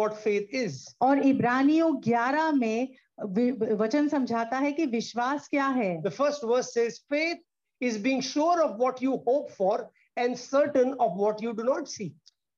और 1.01 1.19
इब्रानियों 1.27 1.91
11 2.01 2.53
में 2.53 2.89
वचन 3.19 4.09
समझाता 4.09 4.59
है 4.59 4.73
कि 4.73 4.87
विश्वास 4.87 5.49
क्या 5.49 5.67
है? 5.69 6.03
The 6.03 6.09
first 6.11 6.45
verse 6.45 6.75
says 6.75 6.99
faith 7.13 7.37
is 7.81 8.03
being 8.03 8.23
sure 8.23 8.61
of 8.61 8.77
what 8.79 9.03
you 9.03 9.17
hope 9.29 9.51
for 9.59 9.89
and 10.19 10.37
certain 10.37 10.93
of 10.93 11.13
what 11.19 11.43
you 11.43 11.53
do 11.53 11.63
not 11.63 11.87
see 11.89 12.13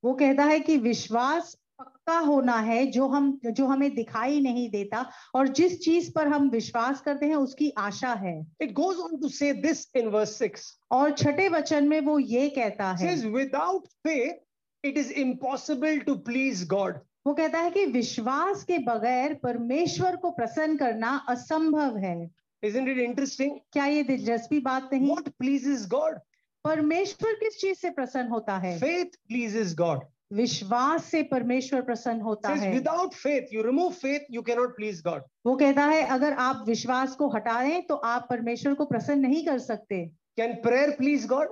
वो 0.05 0.15
कहता 0.15 0.45
है 0.45 0.59
कि 0.61 0.77
विश्वास 0.79 1.57
पक्का 1.79 2.19
होना 2.19 2.57
है 2.57 2.85
जो 2.87 3.07
हम 3.09 3.39
जो 3.47 3.67
हमें 3.67 3.95
दिखाई 3.95 4.41
नहीं 4.41 4.69
देता 4.71 5.05
और 5.35 5.49
जिस 5.49 5.79
चीज़ 5.85 6.11
पर 6.13 6.29
हम 6.29 6.49
विश्वास 6.51 7.01
करते 7.01 7.27
हैं 7.27 7.37
उसकी 7.37 7.71
आशा 7.79 8.13
है। 8.15 8.35
It 8.63 8.73
goes 8.73 8.99
on 8.99 9.21
to 9.21 9.29
say 9.29 9.53
this 9.53 9.87
in 9.97 10.07
verse 10.09 10.37
six 10.39 10.71
और 10.91 11.13
छठे 11.13 11.49
वचन 11.49 11.89
में 11.89 12.01
वो 12.01 12.19
ये 12.19 12.49
कहता 12.51 12.93
है। 12.93 13.15
Without 13.27 13.87
faith 13.87 14.87
it 14.87 14.99
is 14.99 15.13
impossible 15.13 15.99
to 15.99 16.15
please 16.29 16.67
God 16.69 16.99
वो 17.27 17.35
कहता 17.35 17.59
है 17.59 17.71
कि 17.71 17.85
विश्वास 17.87 18.63
के 18.65 18.79
बगैर 18.79 19.35
परमेश्वर 19.43 20.17
को 20.17 20.31
प्रसन्न 20.31 20.77
करना 20.77 21.17
असंभव 21.29 21.97
है 21.99 22.17
Isn't 22.63 22.89
it 22.89 22.99
interesting? 22.99 23.59
क्या 23.73 23.87
ये 23.87 24.03
दिलचस्पी 24.03 24.61
बात 24.61 24.91
नहीं 24.93 25.09
What 25.09 25.31
pleases 25.43 25.87
God? 25.87 26.21
परमेश्वर 26.65 27.33
किस 27.41 27.59
चीज़ 27.61 27.79
से 27.79 27.91
प्रसन्न 27.91 28.29
होता 28.29 28.59
है 28.59 28.79
Faith 28.81 29.17
pleases 29.31 29.75
God. 29.75 30.05
विश्वास 30.33 31.05
से 31.05 31.23
परमेश्वर 31.23 31.83
प्रसन्न 31.83 32.21
होता 32.21 32.55
says, 32.55 32.63
है 32.63 32.73
Without 32.75 33.15
faith, 33.15 33.53
you 33.53 33.63
remove 33.63 33.97
faith, 33.97 34.23
you 34.31 34.43
cannot 34.43 34.77
please 34.79 35.03
God. 35.03 35.23
वो 35.47 35.57
कहता 35.57 35.85
है 35.85 36.03
अगर 36.17 36.33
आप 36.47 36.65
विश्वास 36.67 37.15
को 37.15 37.29
हटाएँ 37.29 37.81
तो 37.89 37.95
आप 37.95 38.27
परमेश्वर 38.31 38.75
को 38.75 38.85
प्रसन्न 38.85 39.21
नहीं 39.21 39.45
कर 39.47 39.59
सकते 39.59 40.05
Can 40.39 40.61
prayer 40.63 40.97
please 40.97 41.27
God? 41.27 41.49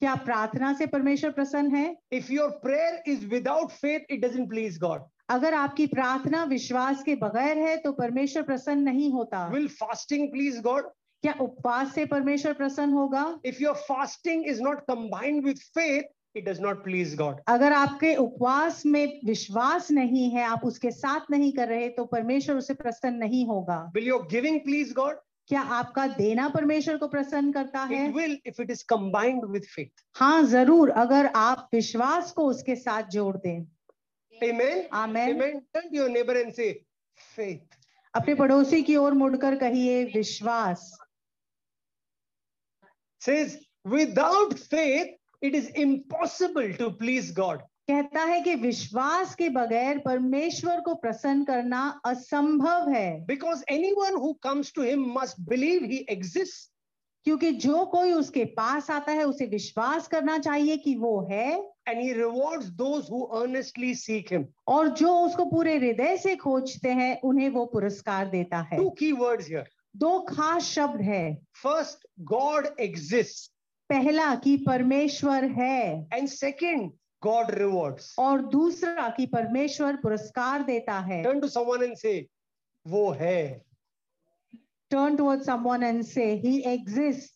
क्या 0.00 0.14
प्रार्थना 0.24 0.72
से 0.72 0.86
परमेश्वर 0.86 1.30
प्रसन्न 1.30 1.74
है? 1.74 1.96
If 2.12 2.32
your 2.32 2.50
prayer 2.62 3.02
is 3.08 3.26
without 3.26 3.70
faith 3.72 4.00
it 4.10 4.24
doesn't 4.24 4.48
please 4.48 4.78
God 4.80 5.04
अगर 5.30 5.54
आपकी 5.54 5.86
प्रार्थना 5.86 6.42
विश्वास 6.44 7.02
के 7.02 7.14
बगैर 7.16 7.58
है 7.58 7.76
तो 7.76 7.92
परमेश्वर 7.92 8.42
प्रसन्न 8.42 8.82
नहीं 8.82 9.10
होता। 9.12 9.46
विल 9.48 9.68
फास्टिंग 9.78 10.28
प्लीज़ 10.32 10.60
गॉड 10.62 10.90
क्या 11.22 11.34
उपवास 11.40 11.94
से 11.94 12.04
परमेश्वर 12.06 12.52
प्रसन्न 12.52 12.92
होगा? 12.92 13.24
If 13.44 13.62
your 13.62 13.74
fasting 13.88 14.46
is 14.46 14.62
not 14.62 14.80
combined 14.80 15.44
with 15.44 15.58
faith 15.74 16.36
it 16.36 16.48
does 16.48 16.60
not 16.60 16.82
please 16.84 17.16
God 17.16 17.40
अगर 17.48 17.72
आपके 17.72 18.14
उपवास 18.16 18.84
में 18.86 19.20
विश्वास 19.26 19.90
नहीं 19.90 20.28
है 20.30 20.42
आप 20.44 20.64
उसके 20.64 20.90
साथ 20.90 21.30
नहीं 21.30 21.52
कर 21.52 21.68
रहे 21.68 21.88
तो 21.88 22.04
परमेश्वर 22.06 22.56
उसे 22.56 22.74
प्रसन्न 22.74 23.16
नहीं 23.16 23.46
होगा। 23.46 23.78
Will 23.94 24.08
your 24.08 24.26
giving 24.30 24.60
please 24.60 24.92
God 24.94 25.16
क्या 25.48 25.60
आपका 25.60 26.06
देना 26.16 26.48
परमेश्वर 26.48 26.96
को 26.98 27.08
प्रसन्न 27.08 27.52
करता 27.52 27.82
है 27.90 28.06
It 28.08 28.14
will 28.14 28.36
if 28.44 28.60
it 28.60 28.70
is 28.70 28.82
combined 28.92 29.44
with 29.54 29.66
faith. 29.66 29.92
हाँ 30.16 30.42
ज़रूर 30.42 30.90
अगर 31.04 31.26
आप 31.36 31.68
विश्वास 31.74 32.32
को 32.32 32.46
उसके 32.50 32.76
साथ 32.76 33.08
जोड़ 33.16 33.36
दें 33.36 33.66
Amen. 34.32 34.86
Amen 34.92 35.34
Amen. 35.36 35.60
Turn 35.74 35.90
to 35.90 35.96
your 35.96 36.08
neighbor 36.08 36.36
and 36.42 36.54
say, 36.54 36.68
faith. 37.36 37.62
अपने 38.14 38.34
पड़ोसी 38.34 38.82
की 38.82 38.96
ओर 38.96 39.14
मुड़कर 39.14 39.56
कहिए 39.58 40.04
विश्वास 40.14 40.90
Says, 43.22 43.56
without 43.84 44.58
faith, 44.58 45.14
it 45.42 45.54
is 45.54 45.68
impossible 45.70 46.72
to 46.74 46.90
please 46.92 47.30
God. 47.30 47.62
कहता 47.88 48.22
है 48.24 48.40
कि 48.40 48.54
विश्वास 48.54 49.34
के 49.34 49.48
बगैर 49.48 49.98
परमेश्वर 49.98 50.80
को 50.80 50.94
प्रसन्न 50.94 51.44
करना 51.44 52.00
असंभव 52.04 52.88
है। 52.90 53.26
Because 53.26 53.62
anyone 53.92 54.32
comes 54.42 54.72
to 54.74 54.82
him 54.82 55.04
must 55.18 55.40
believe 55.40 55.84
he 55.84 56.06
exist 56.10 56.70
क्योंकि 57.26 57.50
जो 57.52 57.84
कोई 57.84 58.12
उसके 58.12 58.44
पास 58.56 58.90
आता 58.90 59.12
है 59.12 59.24
उसे 59.24 59.46
विश्वास 59.46 60.08
करना 60.08 60.38
चाहिए 60.38 60.76
कि 60.76 60.94
वो 60.96 61.20
है। 61.30 61.52
And 61.88 62.00
he 62.00 62.12
rewards 62.12 62.66
those 62.82 63.64
seek 63.96 64.32
him 64.32 64.46
और 64.68 64.88
जो 64.88 65.14
उसको 65.18 65.44
पूरे 65.44 65.76
हृदय 65.76 66.16
से 66.16 66.36
खोजते 66.36 66.92
हैं 66.92 67.20
उन्हें 67.20 67.48
वो 67.48 67.64
पुरस्कार 67.66 68.26
देता 68.26 68.66
है। 68.72 68.78
टू 68.78 68.90
कीवर्ड्स 68.90 69.48
हियर 69.48 69.70
दो 69.96 70.18
खास 70.28 70.62
शब्द 70.64 71.00
है। 71.02 71.34
फ़र्स्ट 71.62 72.06
गॉड 72.20 72.68
एग्जिस्ट 72.80 73.50
पहला 73.90 74.34
कि 74.34 74.56
परमेश्वर 74.66 75.44
है। 75.58 76.08
And 76.12 76.28
second 76.28 76.90
God 77.26 77.52
rewards. 77.58 78.14
और 78.18 78.42
दूसरा 78.54 79.08
कि 79.16 79.26
परमेश्वर 79.26 79.96
पुरस्कार 80.02 80.62
देता 80.62 80.98
है 81.10 81.22
Turn 81.24 81.40
to 81.40 81.50
someone 81.50 81.82
and 81.82 81.98
say, 81.98 82.16
वो 82.86 83.10
है. 83.10 83.38
टर्न 84.90 85.16
टुवर्ड 85.16 85.42
समवन 85.42 85.82
एंड 85.82 86.02
से 86.04 86.32
ही 86.44 86.58
एग्जिस्ट 86.72 87.34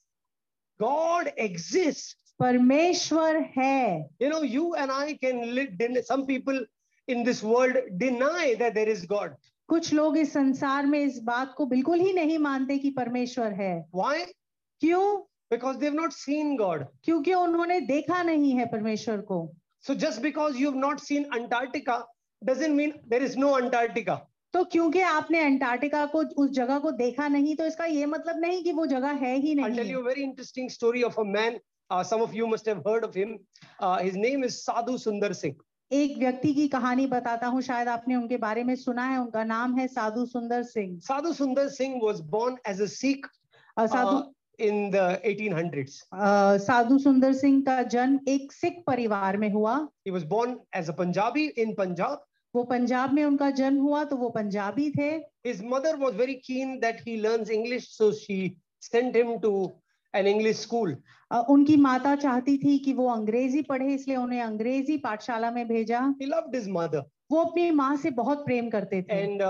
God 0.80 1.30
exists. 1.38 2.14
परमेश्वर 2.40 3.36
है 3.56 4.08
You 4.20 4.28
know, 4.30 4.42
you 4.42 4.74
and 4.74 4.90
I 4.90 5.14
can 5.14 5.54
live, 5.54 6.04
some 6.04 6.26
people 6.26 6.60
in 7.08 7.24
this 7.24 7.42
world 7.42 7.76
deny 7.98 8.54
that 8.58 8.74
there 8.74 8.88
is 8.88 9.04
God. 9.06 9.34
कुछ 9.68 9.92
लोग 9.94 10.16
इस 10.18 10.32
संसार 10.32 10.86
में 10.86 10.98
इस 10.98 11.18
बात 11.22 11.54
को 11.56 11.66
बिल्कुल 11.66 12.00
ही 12.00 12.12
नहीं 12.12 12.38
मानते 12.38 12.78
कि 12.78 12.90
परमेश्वर 12.90 13.52
है 13.52 13.74
Why? 13.94 14.26
क्यों 14.82 15.26
Because 15.50 15.78
they've 15.78 15.94
not 15.94 16.12
seen 16.12 16.56
God. 16.56 16.86
क्योंकि 17.04 17.34
उन्होंने 17.34 17.80
देखा 17.86 18.22
नहीं 18.22 18.52
है 18.52 18.66
परमेश्वर 18.66 19.20
को 19.20 19.38
so 19.84 19.94
just 19.96 20.20
because 20.22 20.56
you 20.56 20.70
not 20.80 21.00
seen 21.00 21.24
Antarctica 21.34 21.96
doesn't 22.42 22.74
mean 22.74 22.92
there 23.08 23.22
is 23.22 23.38
no 23.38 23.50
Antarctica 23.54 24.14
तो 24.54 24.64
क्योंकि 24.66 25.00
आपने 25.08 25.40
अंटार्कटिका 25.44 26.04
को 26.12 26.22
उस 26.42 26.50
जगह 26.52 26.78
को 26.78 26.90
देखा 27.00 27.26
नहीं 27.28 27.54
तो 27.56 27.66
इसका 27.66 27.84
ये 27.86 28.06
मतलब 28.08 28.40
नहीं 28.40 28.62
कि 28.64 28.72
वो 28.72 28.86
जगह 28.86 29.24
है 29.24 29.34
ही 29.36 29.54
नहीं। 29.54 29.76
Tell 29.76 29.90
you 29.90 30.00
very 30.02 30.22
interesting 30.22 30.70
story 30.70 31.02
of 31.02 31.20
a 31.20 31.24
man 31.26 31.58
some 31.90 32.22
of 32.22 32.34
you 32.34 32.46
must 32.46 32.68
have 32.68 32.78
heard 32.88 33.04
of 33.04 33.18
him 33.18 33.38
his 33.82 34.16
name 34.18 34.44
is 34.44 34.54
Sadhu 34.54 34.96
Sundar 34.98 35.32
Singh 35.32 35.54
एक 35.90 36.18
व्यक्ति 36.18 36.52
की 36.54 36.66
कहानी 36.68 37.06
बताता 37.06 37.46
हूँ 37.46 37.60
शायद 37.62 37.88
आपने 37.88 38.16
उनके 38.16 38.36
बारे 38.38 38.64
में 38.64 38.74
सुना 38.76 39.04
है 39.04 39.18
उनका 39.20 39.44
नाम 39.44 39.78
है 39.78 39.86
साधु 39.88 40.24
Sundar 40.26 40.62
Singh. 40.64 40.98
Sadhu 41.06 41.32
Sundar 41.32 41.68
Singh 41.70 41.98
was 42.02 42.22
born 42.34 42.56
as 42.68 42.82
a 42.82 42.86
Sikh 42.92 43.26
sadhu 43.76 44.20
in 44.62 44.90
the 44.90 44.96
1800s 45.26 45.98
Sadhu 46.62 46.98
Sundar 47.00 47.32
Singh 47.34 47.60
का 47.66 47.82
जन्म 47.90 48.18
एक 48.28 48.52
सिख 48.52 48.82
परिवार 48.86 49.36
में 49.36 49.50
हुआ। 49.52 49.76
He 50.06 50.10
was 50.10 50.24
born 50.30 50.56
as 50.76 50.88
a 50.88 50.94
Punjabi 50.94 51.44
in 51.58 51.74
Punjab 51.74 52.24
वो 52.54 52.62
पंजाब 52.66 53.12
में 53.14 53.24
उनका 53.24 53.50
जन्म 53.58 53.80
हुआ 53.80 54.02
तो 54.04 54.16
वो 54.16 54.28
पंजाबी 54.30 54.90
थे। 54.90 55.10
His 55.46 55.62
mother 55.66 55.96
was 55.96 56.14
very 56.16 56.34
keen 56.46 56.78
that 56.80 57.00
he 57.06 57.16
learns 57.20 57.50
English 57.52 57.88
so 57.90 58.10
she 58.14 58.40
sent 58.82 59.16
him 59.16 59.36
to 59.38 59.52
an 60.14 60.26
English 60.26 60.60
school 60.60 60.96
उनकी 61.30 61.76
माता 61.78 62.14
चाहती 62.16 62.56
थी 62.58 62.78
कि 62.84 62.92
वो 62.92 63.06
अंग्रेज़ी 63.10 63.62
पढ़े 63.64 63.92
इसलिए 63.94 64.16
उन्हें 64.16 64.40
अंग्रेज़ी 64.42 64.96
पाठशाला 64.98 65.50
में 65.50 65.66
भेजा। 65.68 66.00
ही 66.20 66.26
लव्ड 66.26 66.54
हिज 66.56 66.68
मदर 66.70 67.04
वो 67.32 67.42
अपनी 67.42 67.70
माँ 67.72 67.96
से 67.96 68.10
बहुत 68.12 68.44
प्रेम 68.46 68.70
करते 68.70 69.02
थे। 69.02 69.14
And 69.14 69.42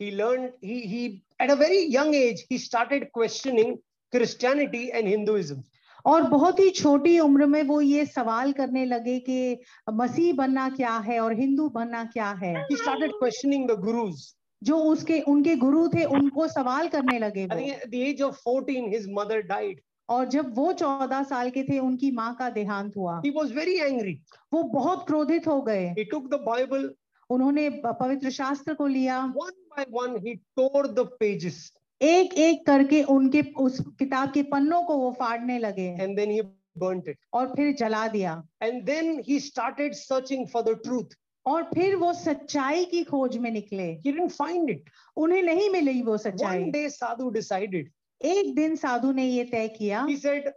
he 0.00 0.10
learn 0.10 0.48
he 0.64 0.80
he 0.88 1.04
at 1.42 1.50
a 1.50 1.54
very 1.56 1.80
young 1.90 2.14
age 2.14 2.46
he 2.50 2.58
started 2.58 3.08
questioning 3.14 3.76
Christianity 4.14 4.90
and 4.92 5.08
Hinduism. 5.08 5.62
और 6.06 6.22
बहुत 6.28 6.58
ही 6.60 6.70
छोटी 6.70 7.18
उम्र 7.18 7.46
में 7.46 7.62
वो 7.62 7.80
ये 7.80 8.04
सवाल 8.06 8.52
करने 8.52 8.84
लगे 8.84 9.18
कि 9.28 9.58
मसीह 9.92 10.32
बनना 10.36 10.68
क्या 10.70 10.96
है 11.06 11.18
और 11.20 11.34
हिंदू 11.38 11.68
बनना 11.76 12.04
क्या 12.12 12.30
है 12.42 12.54
He 12.70 12.76
started 12.76 13.12
questioning 13.20 13.66
the 13.66 13.76
gurus. 13.76 14.34
जो 14.62 14.76
उसके 14.90 15.20
उनके 15.28 15.54
गुरु 15.56 15.86
थे 15.88 16.04
उनको 16.18 16.46
सवाल 16.48 16.88
करने 16.88 17.18
लगे 17.18 17.46
the 17.90 18.02
age 18.02 18.20
of 18.20 18.36
14, 18.38 18.90
his 18.92 19.08
mother 19.08 19.42
died. 19.42 19.80
और 20.08 20.24
जब 20.28 20.54
वो 20.54 20.72
चौदह 20.72 21.22
साल 21.22 21.50
के 21.50 21.62
थे 21.62 21.78
उनकी 21.78 22.10
माँ 22.10 22.34
का 22.38 22.48
देहांत 22.50 22.96
हुआ 22.96 23.20
He 23.22 23.30
was 23.30 23.50
very 23.50 23.80
angry. 23.80 24.16
वो 24.52 24.62
बहुत 24.72 25.06
क्रोधित 25.06 25.46
हो 25.46 25.60
गए 25.62 25.94
He 25.98 26.04
took 26.04 26.28
the 26.30 26.42
Bible 26.48 26.88
उन्होंने 27.30 27.68
पवित्र 27.84 28.30
शास्त्र 28.30 28.74
को 28.74 28.86
लिया 28.86 29.20
one 29.34 29.54
by 29.76 29.84
one. 29.90 30.16
He 30.16 30.38
tore 30.58 30.86
the 30.88 31.06
pages 31.20 31.72
एक 32.02 32.34
एक 32.38 32.66
करके 32.66 33.02
उनके 33.02 33.42
उस 33.58 33.80
किताब 33.98 34.32
के 34.32 34.42
पन्नों 34.42 34.82
को 34.82 34.96
वो 34.98 35.10
फाड़ने 35.18 35.58
लगे 35.58 35.96
and 36.00 36.18
then 36.18 36.30
he 36.30 36.42
burnt 36.76 37.06
it. 37.08 37.16
और 37.32 37.54
फिर 37.56 37.72
जला 37.74 38.06
दिया 38.08 38.42
And 38.60 38.86
then 38.86 39.22
he 39.22 39.38
started 39.38 39.94
searching 39.94 40.46
for 40.46 40.62
the 40.62 40.74
truth. 40.76 41.14
और 41.46 41.62
फिर 41.74 41.96
वो 41.96 42.12
सच्चाई 42.12 42.84
की 42.90 43.04
खोज 43.04 43.36
में 43.36 43.50
निकले 43.50 44.02
He 44.02 44.12
didn't 44.12 44.32
find 44.32 44.70
it. 44.70 44.82
उन्हें 45.16 45.42
नहीं 45.42 45.70
मिली 45.70 46.02
वो 46.02 46.16
सच्चाई 46.18 46.62
One 46.62 46.70
day, 46.72 46.88
Sadhu 46.88 47.30
decided. 47.30 47.90
एक 48.20 48.54
दिन 48.54 48.76
साधु 48.76 49.12
ने 49.12 49.26
ये 49.26 49.44
तय 49.44 49.68
किया 49.78 50.06
He 50.08 50.16
said, 50.16 50.52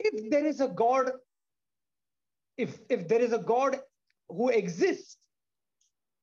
if 0.00 0.30
there 0.30 0.46
is 0.46 0.60
a 0.60 0.68
God, 0.68 1.10
if 2.58 2.78
if 2.88 3.08
there 3.08 3.20
is 3.20 3.32
a 3.32 3.38
God 3.38 3.80
who 4.30 4.48
exists, 4.48 5.16
अ, 5.16 5.27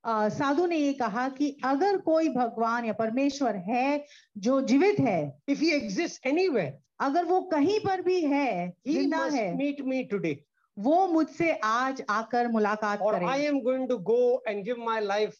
साधु 0.08 0.66
ने 0.66 0.78
ये 0.78 0.94
कहा 0.94 1.30
कि 1.30 1.58
अगर 1.64 1.98
कोई 1.98 2.30
भगवान 2.30 2.86
या 2.86 2.94
परमेश्वर 2.94 3.56
है 3.56 4.06
जो 4.38 4.62
जीवित 4.62 5.00
है 5.00 5.42
इफ़ 5.50 5.60
ही 5.60 5.72
एग्जिस्ट 5.72 6.26
एनी 6.26 6.48
अगर 7.02 7.26
वो 7.26 7.42
कहीं 7.42 7.80
पर 7.80 8.02
भी 8.02 8.22
है 8.22 8.74
ही 8.88 9.12
है 9.14 9.56
मीट 9.58 9.82
मी 9.82 10.04
टूडे 10.04 10.44
वो 10.80 11.08
मुझसे 11.08 11.52
आज 11.64 12.04
आकर 12.10 12.48
मुलाकात 12.48 13.00
और 13.00 13.24
I 13.24 13.42
am 13.42 13.60
going 13.60 13.90
to 13.90 13.98
go 13.98 14.44
and 14.48 14.64
give 14.66 14.76
my 14.80 15.02
life 15.02 15.34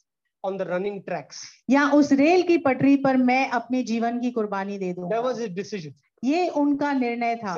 on 0.44 0.58
the 0.58 0.62
running 0.62 1.02
tracks 1.02 1.42
या 1.70 1.90
उस 1.90 2.12
रेल 2.12 2.42
की 2.42 2.58
पटरी 2.58 2.96
पर 2.96 3.18
मैं 3.18 3.50
अपने 3.50 3.84
जीवन 3.84 4.20
की 4.20 4.32
कुर्बानी 4.32 4.78
दे 4.78 4.94
दू 4.94 5.02
वॉज़ 5.22 5.42
इज़ 5.42 5.52
डिसीज़न 5.52 5.94
ये 6.24 6.48
उनका 6.50 6.94
निर्णय 6.94 7.36
था। 7.36 7.56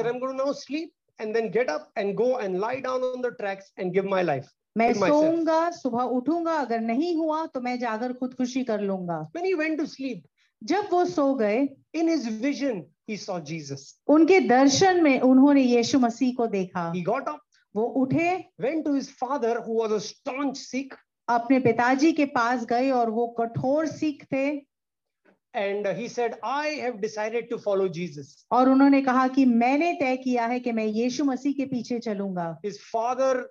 Sleep 0.53 1.21
and 1.21 1.33
then 1.33 1.49
get 1.49 1.69
up 1.69 1.91
and 1.97 2.15
go 2.15 2.39
and 2.39 2.57
lie 2.57 2.75
down 2.75 3.03
on 3.03 3.21
the 3.21 3.25
tracks 3.25 3.73
and 3.79 3.93
give 3.93 4.09
my 4.09 4.23
life 4.23 4.45
मैं 4.77 4.93
सोऊँगा 4.93 5.69
सुबह 5.71 6.03
उठूँगा 6.17 6.55
अगर 6.55 6.79
नहीं 6.79 7.15
हुआ 7.15 7.45
तो 7.45 7.61
मैं 7.61 7.77
जाकर 7.79 8.13
खुदकुशी 8.13 8.63
कर 8.63 8.81
लूँगा 8.81 9.19
When 9.35 9.45
he 9.45 9.55
went 9.55 9.79
to 9.79 9.87
sleep, 9.87 10.23
जब 10.61 10.87
वो 10.91 11.05
सो 11.05 11.33
गए 11.35 11.67
in 11.93 12.07
his 12.07 12.27
vision, 12.45 12.85
he 13.07 13.17
saw 13.17 13.39
Jesus. 13.39 13.83
उनके 14.07 14.39
दर्शन 14.47 15.03
में 15.03 15.19
उन्होंने 15.21 15.61
यीशु 15.61 15.99
मसीह 15.99 16.33
को 16.37 16.47
देखा 16.47 16.91
He 16.93 17.03
got 17.03 17.27
up, 17.27 17.41
वो 17.75 17.83
उठे 18.03 18.29
went 18.61 18.85
to 18.85 18.93
his 18.93 19.09
father, 19.09 19.61
who 19.61 19.73
was 19.73 19.91
a 19.91 20.01
staunch 20.01 20.57
Sikh, 20.57 20.95
अपने 21.27 21.59
पिताजी 21.59 22.11
के 22.13 22.25
पास 22.25 22.65
गए 22.65 22.89
और 22.91 23.09
वो 23.09 23.27
कठोर 23.39 23.87
सिख 23.87 24.25
थे 24.33 24.47
and 25.53 25.87
he 25.87 26.07
said, 26.07 26.37
I 26.43 26.67
have 26.81 27.01
decided 27.01 27.49
to 27.49 27.57
follow 27.57 27.87
Jesus. 27.89 28.45
और 28.51 28.69
उन्होंने 28.69 29.01
कहा 29.01 29.27
कि 29.27 29.45
मैंने 29.45 29.93
तय 29.99 30.17
किया 30.17 30.45
है 30.45 30.59
कि 30.59 30.71
मैं 30.71 30.85
यीशु 30.85 31.23
मसीह 31.25 31.53
के 31.53 31.65
पीछे 31.65 31.99
चलूँगा 31.99 32.57
His 32.65 32.77
father 32.93 33.47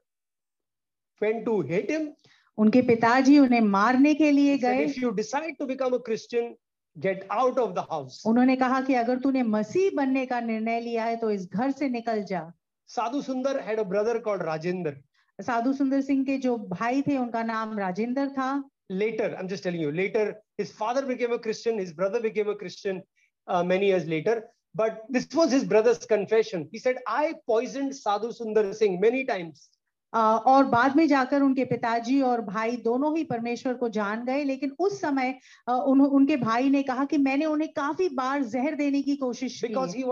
went 1.21 1.45
to 1.47 1.61
hit 1.63 1.91
him. 1.91 2.13
उनके 2.59 2.83
पिताजी 2.83 3.39
उन्हें 3.39 3.61
मारने 3.61 4.15
के 4.15 4.31
लिए 4.31 4.57
He 4.57 4.61
said, 4.61 4.77
गए 4.77 4.85
if 4.89 4.97
you 4.97 5.13
decide 5.15 5.59
to 5.61 5.67
become 5.67 5.95
a 5.95 6.01
Christian, 6.01 6.55
get 6.97 7.27
out 7.31 7.59
of 7.59 7.75
the 7.75 7.83
house. 7.83 8.23
उन्होंने 8.27 8.57
कहा 8.57 8.81
कि 8.87 8.95
अगर 8.95 9.19
तूने 9.21 9.43
मसीह 9.43 9.91
बनने 9.97 10.25
का 10.27 10.41
निर्णय 10.41 10.81
लिया 10.81 11.05
है 11.05 11.17
तो 11.21 11.31
इस 11.31 11.49
घर 11.51 11.71
से 11.71 11.89
निकल 11.89 12.23
जा 12.31 12.53
Sadhu 12.91 13.21
Sundar 13.23 13.61
had 13.61 13.79
a 13.79 13.85
brother 13.85 14.21
called 14.21 14.43
Rajendra. 14.43 14.95
साधु 15.39 15.73
सुंदर 15.73 16.01
सिंह 16.01 16.25
के 16.25 16.37
जो 16.39 16.57
भाई 16.69 17.03
थे 17.07 17.17
उनका 17.19 17.43
नाम 17.43 17.79
राजेंद्र 17.79 18.27
था 18.39 18.63
Later, 18.89 19.35
I'm 19.37 19.49
just 19.49 19.65
telling 19.65 19.81
you, 19.81 19.91
later 19.91 20.37
his 20.59 20.71
father 20.73 21.03
became 21.05 21.33
a 21.33 21.39
Christian, 21.39 21.77
his 21.77 21.93
brother 21.93 22.21
became 22.21 22.49
a 22.49 22.55
Christian 22.55 23.03
uh, 23.49 23.65
many 23.65 23.89
years 23.89 24.07
later. 24.07 24.45
But 24.75 25.01
this 25.09 25.27
was 25.35 25.51
his 25.51 25.65
brother's 25.65 25.99
confession. 26.07 26.69
He 26.71 26.79
said, 26.79 26.99
I 27.09 27.35
poisoned 27.47 27.97
Sadhu 27.97 28.31
Sundar 28.33 28.75
Singh 28.75 29.01
many 29.01 29.25
times. 29.25 29.69
और 30.15 30.65
बाद 30.65 30.97
में 30.97 31.09
जाकर 31.09 31.43
उनके 31.43 31.65
पिताजी 31.65 32.21
और 32.21 32.41
भाई 32.41 32.77
दोनों 32.77 33.19
ही 33.19 33.25
परमेश्वर 33.25 33.75
को 33.75 33.89
जान 33.89 34.25
गए 34.25 34.45
लेकिन 34.45 34.77
उस 34.79 35.01
समय 35.01 35.39
उन, 35.69 36.01
उनके 36.01 36.37
भाई 36.37 36.71
ने 36.71 36.83
कहा 36.83 37.05
कि 37.05 37.19
मैंने 37.19 37.45
उन्हें 37.45 37.73
काफ़ी 37.73 38.09
बार 38.09 38.43
जहर 38.43 38.75
देने 38.75 39.03
की 39.03 39.17
कोशिश 39.17 39.61
की 39.65 40.03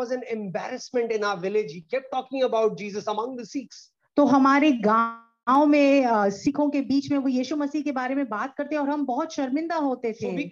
तो 4.17 4.25
हमारे 4.25 4.73
गाँव 4.73 5.67
में 5.67 6.07
सिखों 6.31 6.71
के 6.71 6.81
बीच 6.81 7.11
में 7.11 7.19
वो 7.19 7.29
यीशु 7.29 7.57
मसीह 7.57 7.83
के 7.83 7.93
बारे 7.93 8.15
में 8.15 8.29
बात 8.29 8.55
करते 8.57 8.77
और 8.77 8.91
हम 8.91 9.07
बहुत 9.07 9.35
शर्मिंदा 9.35 9.77
होते 9.77 10.13
थे। 10.13 10.49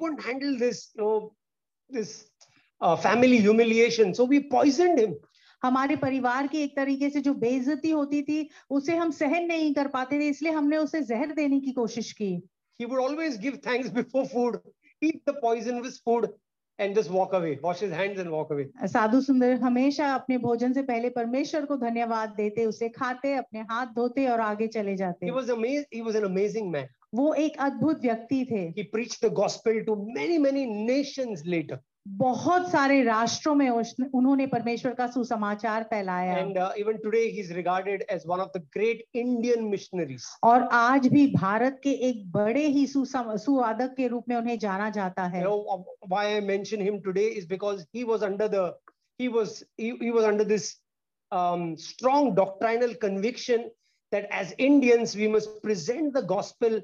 so 4.15 4.25
we 4.25 5.23
हमारे 5.63 5.97
परिवार 5.97 6.47
की 6.47 6.63
एक 6.63 6.77
तरीके 6.77 7.11
से 7.11 7.21
जो 7.21 7.35
बेइज्जती 7.43 7.91
होती 7.91 8.23
थी 8.23 8.49
उसे 8.71 8.97
हम 8.97 9.11
सहन 9.11 9.47
नहीं 9.47 9.73
कर 9.75 9.89
पाते 9.89 10.19
थे 10.21 10.29
इसलिए 10.29 10.53
हमने 10.53 10.77
उसे 10.77 11.03
जहर 11.11 11.33
देने 11.35 11.61
की 11.61 11.73
कोशिश 11.73 12.13
की 12.13 12.33
He 12.81 12.87
would 12.87 13.01
always 13.01 13.37
give 13.39 13.59
thanks 13.63 13.91
before 13.91 14.25
food, 14.27 14.57
eat 15.03 15.19
the 15.27 15.35
poisonous 15.35 15.99
food, 16.01 16.25
and 16.79 16.97
just 16.97 17.11
walk 17.11 17.35
away, 17.35 17.59
wash 17.63 17.81
his 17.81 17.93
hands 17.93 18.19
and 18.19 18.31
walk 18.31 18.51
away. 18.51 18.65
साधु 18.87 19.21
सुंदर 19.21 19.53
हमेशा 19.61 20.13
अपने 20.15 20.39
भोजन 20.39 20.73
से 20.73 20.83
पहले 20.83 21.11
परमेश्वर 21.11 21.65
को 21.67 21.77
धन्यवाद 21.77 22.35
देते 22.37 22.65
उसे 22.67 22.89
खाते 22.89 23.35
अपने 23.37 23.61
हाथ 23.71 23.95
धोते 23.95 24.27
और 24.29 24.41
आगे 24.41 24.69
चले 24.69 24.97
जाते 24.97 25.27
He 25.27 25.37
was 25.39 25.49
amazing. 25.51 25.87
He 25.93 26.03
was 26.03 26.15
an 26.15 26.25
amazing 26.25 26.73
man. 26.73 26.89
वो 27.15 27.33
एक 27.45 27.57
अद्भुत 27.61 28.01
व्यक्ति 28.03 28.45
थे 28.51 28.65
He 28.75 28.85
preached 28.97 29.21
the 29.21 29.31
gospel 29.31 29.81
to 29.87 29.97
many, 30.19 30.39
many 30.39 30.67
nations 30.67 31.47
later. 31.47 31.81
बहुत 32.07 32.71
सारे 32.71 33.03
राष्ट्रों 33.05 33.55
में 33.55 33.69
उन्होंने 33.69 34.47
परमेश्वर 34.47 34.95
का 34.95 35.07
सुसमाचार 35.07 35.83
फैलाया। 35.91 36.37
And 36.39 36.59
even 36.79 36.97
today 37.03 37.21
he 37.21 37.41
is 37.41 37.53
regarded 37.55 38.05
as 38.11 38.23
one 38.27 38.41
of 38.41 38.59
the 38.59 38.63
great 38.75 39.05
Indian 39.15 39.65
missionaries 39.65 40.27
और 40.45 40.69
आज 40.73 41.07
भी 41.09 41.27
भारत 41.35 41.81
के 41.83 41.93
एक 42.09 42.31
बड़े 42.33 42.67
ही 42.67 42.87
सुसम 42.87 43.35
के 43.97 44.09
रूप 44.09 44.29
में 44.29 44.37
उन्हें 44.37 44.59
जाना 44.59 44.91
जाता 44.91 45.25
है। 45.35 45.45
Why 45.47 46.27
I 46.27 46.41
mention 46.47 46.83
him 46.83 46.99
today 47.01 47.27
is 47.29 47.49
because 47.49 47.85
he 47.97 48.05
was 48.05 48.25
under 48.25 48.49
the 48.49 48.73
he 49.21 49.29
was 49.29 49.65
he 49.81 50.11
was 50.11 50.25
under 50.25 50.45
this 50.45 50.71
um 51.33 51.63
strong 51.83 52.27
doctrinal 52.37 52.91
conviction 53.03 53.63
that 54.13 54.27
as 54.39 54.51
indians 54.65 55.13
we 55.21 55.29
must 55.35 55.55
present 55.63 56.11
the 56.17 56.23
gospel 56.33 56.75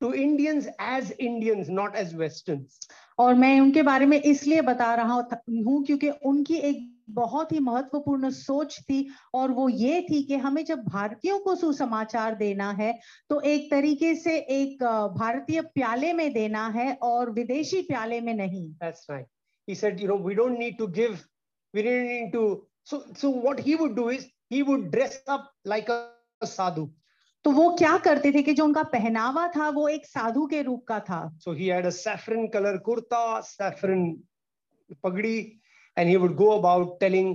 to 0.00 0.10
indians 0.24 0.66
as 0.86 1.12
indians 1.26 1.70
not 1.78 1.96
as 2.02 2.12
westerns 2.22 2.76
और 3.18 3.34
मैं 3.34 3.60
उनके 3.60 3.82
बारे 3.82 4.06
में 4.06 4.22
इसलिए 4.22 4.60
बता 4.60 4.94
रहा 4.94 5.14
हूं- 5.14 5.86
क्योंकि 5.86 6.10
उनकी 6.10 6.54
एक 6.54 6.92
बहुत 7.10 7.52
ही 7.52 7.58
महत्वपूर्ण 7.58 8.30
सोच 8.30 8.80
थी 8.80 9.10
और 9.34 9.50
वो 9.50 9.68
ये 9.68 10.06
थी 10.10 10.22
कि 10.22 10.36
हमें 10.36 10.64
जब 10.64 10.84
भारतीयों 10.84 11.38
को 11.38 11.54
सुसमाचार 11.54 12.34
देना 12.34 12.70
है 12.70 12.98
तो 13.28 13.40
एक 13.40 13.70
तरीके 13.70 14.14
से 14.14 14.38
एक 14.38 14.84
भारतीय 15.18 15.60
प्याले 15.60 16.12
में 16.12 16.32
देना 16.32 16.68
है 16.68 16.94
और 16.94 17.30
विदेशी 17.30 17.82
प्याले 17.82 18.20
में 18.20 18.34
नहीं 18.34 18.74
That's 18.74 19.02
right. 19.10 19.26
He 19.70 19.80
said, 19.84 20.00
you 20.00 20.08
know, 20.10 20.28
we 20.28 20.36
don't 20.38 20.58
need 20.58 20.78
to 20.78 20.88
give, 20.98 21.16
we 21.74 21.82
don't 21.82 22.06
need 22.06 22.32
to. 22.32 22.56
So, 22.84 23.14
so 23.14 23.30
what 23.46 23.60
he 23.60 23.76
would 23.80 23.96
do 23.96 24.10
is 24.10 24.26
he 24.50 24.62
would 24.62 24.90
dress 24.90 25.18
up 25.36 25.42
like 25.68 25.90
a 25.90 26.06
sadhu. 26.44 26.88
तो 27.44 27.50
वो 27.50 27.68
क्या 27.70 27.96
करते 27.98 28.32
थे 28.32 28.42
कि 28.42 28.52
जो 28.54 28.64
उनका 28.64 28.82
पहनावा 28.82 29.46
था 29.48 29.68
वो 29.68 29.88
एक 29.88 30.06
साधु 30.06 30.46
के 30.46 30.62
रूप 30.62 30.84
का 30.84 31.00
था? 31.00 31.20
So 31.38 31.52
he 31.52 31.68
colour 32.48 32.76
kurta 32.78 33.40
saffron 33.40 34.10
pagdi 35.04 35.38
and 35.98 36.08
he 36.08 36.16
would 36.16 36.34
go 36.34 36.50
about 36.50 37.00
telling 37.00 37.34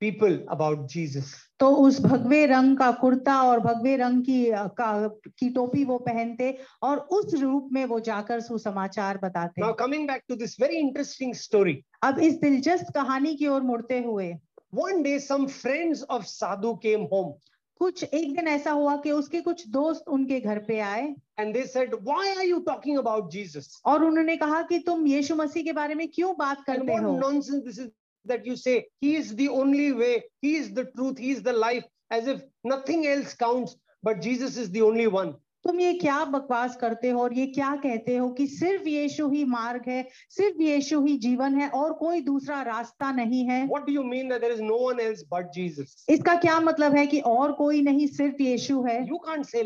people 0.00 0.38
about 0.50 0.86
Jesus 0.86 1.34
तो 1.60 1.68
उस 1.76 2.00
भगवे 2.00 2.44
रंग 2.46 2.76
का 2.78 2.90
कुर्ता 2.92 3.40
और 3.42 3.60
भगवे 3.60 3.96
रंग 3.96 4.22
की 4.22 4.44
का 4.50 5.08
की 5.38 5.48
टोपी 5.50 5.84
वो 5.84 5.98
पहनते 5.98 6.58
और 6.82 6.98
उस 6.98 7.34
रूप 7.34 7.68
में 7.72 7.84
वो 7.84 7.98
जाकर 8.00 8.40
सुसमाचार 8.40 9.18
बताते। 9.18 9.60
Now 9.60 9.74
coming 9.74 10.06
back 10.08 10.22
to 10.28 10.34
this 10.36 10.60
very 10.60 10.76
interesting 10.76 11.34
story 11.34 11.78
अब 12.02 12.18
इस 12.18 12.34
दिलचस्प 12.34 12.92
कहानी 12.94 13.34
की 13.36 13.46
ओर 13.46 13.62
मुड़ते 13.62 13.98
हुए। 14.02 14.32
One 14.74 15.02
day 15.02 15.18
some 15.18 15.46
friends 15.46 16.02
of 16.10 16.24
Sadhu 16.24 16.74
came 16.74 17.02
home 17.12 17.32
कुछ 17.78 18.02
एक 18.04 18.34
दिन 18.36 18.48
ऐसा 18.48 18.70
हुआ 18.70 18.96
कि 19.02 19.10
उसके 19.10 19.40
कुछ 19.40 19.66
दोस्त 19.68 20.08
उनके 20.08 20.40
घर 20.40 20.58
पे 20.58 20.78
आए। 20.80 21.02
And 21.40 21.52
they 21.54 21.64
said 21.66 21.94
why 22.02 22.28
are 22.28 22.44
you 22.44 22.58
talking 22.66 22.98
about 22.98 23.30
Jesus 23.30 23.80
और 23.86 24.04
उन्होंने 24.04 24.36
कहा 24.36 24.62
कि 24.62 24.78
तुम 24.86 25.06
यीशु 25.06 25.34
मसीह 25.34 25.64
के 25.64 25.72
बारे 25.72 25.94
में 25.94 26.06
क्यों 26.08 26.34
बात 26.38 26.64
करते 26.66 26.94
हो? 26.94 27.16
Nonsense 27.18 27.62
this 27.64 27.78
is 27.78 27.88
that 28.26 28.46
you 28.46 28.56
say 28.56 28.76
he 29.04 29.16
is 29.16 29.34
the 29.34 29.48
only 29.52 29.90
way 29.92 30.14
he 30.44 30.56
is 30.56 30.72
the 30.74 30.86
truth 30.94 31.20
he 31.20 31.30
is 31.32 31.42
the 31.42 31.54
life 31.58 31.84
as 32.12 32.28
if 32.28 32.40
nothing 32.66 33.06
else 33.06 33.34
counts 33.42 33.76
but 34.04 34.20
Jesus 34.20 34.58
is 34.58 34.72
the 34.72 34.82
only 34.82 35.06
one 35.18 35.34
तुम 35.68 35.80
ये 35.80 35.92
क्या 35.94 36.24
बकवास 36.24 36.76
करते 36.76 37.10
हो 37.10 37.22
और 37.22 37.32
ये 37.34 37.46
क्या 37.46 37.74
कहते 37.76 38.16
हो 38.16 38.28
कि 38.30 38.46
सिर्फ़ 38.46 38.88
यीशु 38.88 39.28
ही 39.30 39.44
मार्ग 39.44 39.88
है 39.88 40.02
सिर्फ़ 40.30 40.62
यीशु 40.62 41.04
ही 41.04 41.16
जीवन 41.18 41.54
है 41.54 41.68
और 41.70 41.92
कोई 41.92 42.20
दूसरा 42.20 42.62
रास्ता 42.62 43.10
नहीं 43.12 43.44
है? 43.44 43.60
What 43.68 43.86
do 43.86 43.96
you 43.96 44.04
mean 44.04 44.32
that 44.32 44.40
there 44.40 44.54
is 44.54 44.62
no 44.70 44.78
one 44.84 45.02
else 45.06 45.22
but 45.34 45.52
Jesus? 45.56 45.94
इसका 46.08 46.34
क्या 46.34 46.58
मतलब 46.60 46.96
है 46.96 47.06
कि 47.06 47.20
और 47.26 47.52
कोई 47.52 47.82
नहीं 47.82 48.06
सिर्फ़ 48.06 48.42
यीशु 48.42 48.82
है? 48.82 48.98
यू 49.08 49.18
कॉन्ट 49.18 49.46
से 49.46 49.62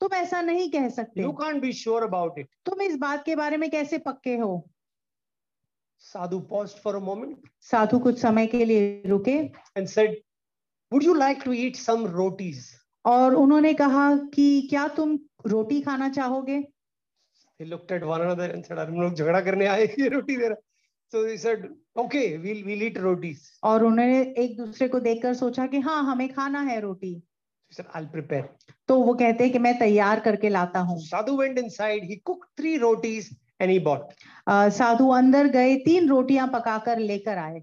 तुम 0.00 0.14
ऐसा 0.14 0.40
नहीं 0.42 0.70
कह 0.70 0.88
सकते। 0.88 1.22
You 1.22 1.32
can't 1.32 1.62
be 1.62 1.72
sure 1.72 2.02
about 2.02 2.38
it 2.38 2.48
तुम 2.66 2.80
इस 2.82 2.96
बात 2.98 3.24
के 3.24 3.36
बारे 3.36 3.56
में 3.56 3.70
कैसे 3.70 3.98
पक्के 3.98 4.36
हो? 4.36 4.68
Sadhu 5.98 6.38
paused 6.50 6.82
for 6.82 6.96
a 6.96 7.00
moment 7.00 7.48
Sadhu 7.70 7.98
कुछ 7.98 8.20
समय 8.20 8.46
के 8.46 8.64
लिए 8.64 9.02
रुके। 9.06 9.38
And 9.76 9.86
said 9.86 10.20
would 10.92 11.04
you 11.04 11.14
like 11.14 11.42
to 11.44 11.52
eat 11.52 11.76
some 11.76 12.06
rotis 12.06 12.64
और 13.04 13.34
उन्होंने 13.34 13.74
कहा 13.74 14.14
कि 14.34 14.66
क्या 14.70 14.86
तुम 14.88 15.16
रोटी 15.46 15.80
खाना 15.82 16.08
चाहोगे 16.08 16.62
They 17.60 17.66
looked 17.68 17.90
at 17.92 18.04
one 18.04 18.20
another 18.22 18.44
and 18.50 18.64
said, 18.66 18.78
हम 18.78 19.00
लोग 19.00 19.14
झगड़ा 19.14 19.40
करने 19.40 19.66
आए 19.66 19.84
ये 19.98 20.08
रोटी 20.08 20.36
दे 20.36 20.48
रहा 20.48 20.56
So 21.12 21.26
he 21.26 21.36
said, 21.36 21.68
Okay, 21.96 22.38
we'll, 22.38 22.64
we'll 22.64 22.82
eat 22.82 22.96
rotis. 22.98 23.58
और 23.64 23.84
उन्होंने 23.84 24.20
एक 24.44 24.56
दूसरे 24.56 24.88
को 24.88 25.00
देखकर 25.00 25.34
सोचा 25.34 25.66
कि 25.66 25.80
हाँ 25.80 26.02
हमें 26.04 26.28
खाना 26.34 26.60
है 26.70 26.80
रोटी 26.80 27.12
He 27.14 27.74
said, 27.76 27.86
I'll 27.94 28.06
prepare. 28.14 28.48
तो 28.88 28.98
वो 29.02 29.14
कहते 29.14 29.44
हैं 29.44 29.52
कि 29.52 29.58
मैं 29.58 29.78
तैयार 29.78 30.20
करके 30.20 30.48
लाता 30.48 30.80
हूँ 30.88 30.98
Sadhu 31.08 31.36
went 31.36 31.58
inside, 31.58 32.02
he 32.04 32.20
cooked 32.30 32.48
three 32.56 32.78
rotis 32.78 33.28
and 33.60 33.70
he 33.70 33.78
bought. 33.78 34.14
अ, 34.48 34.68
साधु 34.78 35.08
अंदर 35.20 35.48
गए 35.58 35.76
तीन 35.84 36.08
रोटियाँ 36.08 36.48
पकाकर 36.54 36.98
लेकर 36.98 37.38
आए 37.38 37.60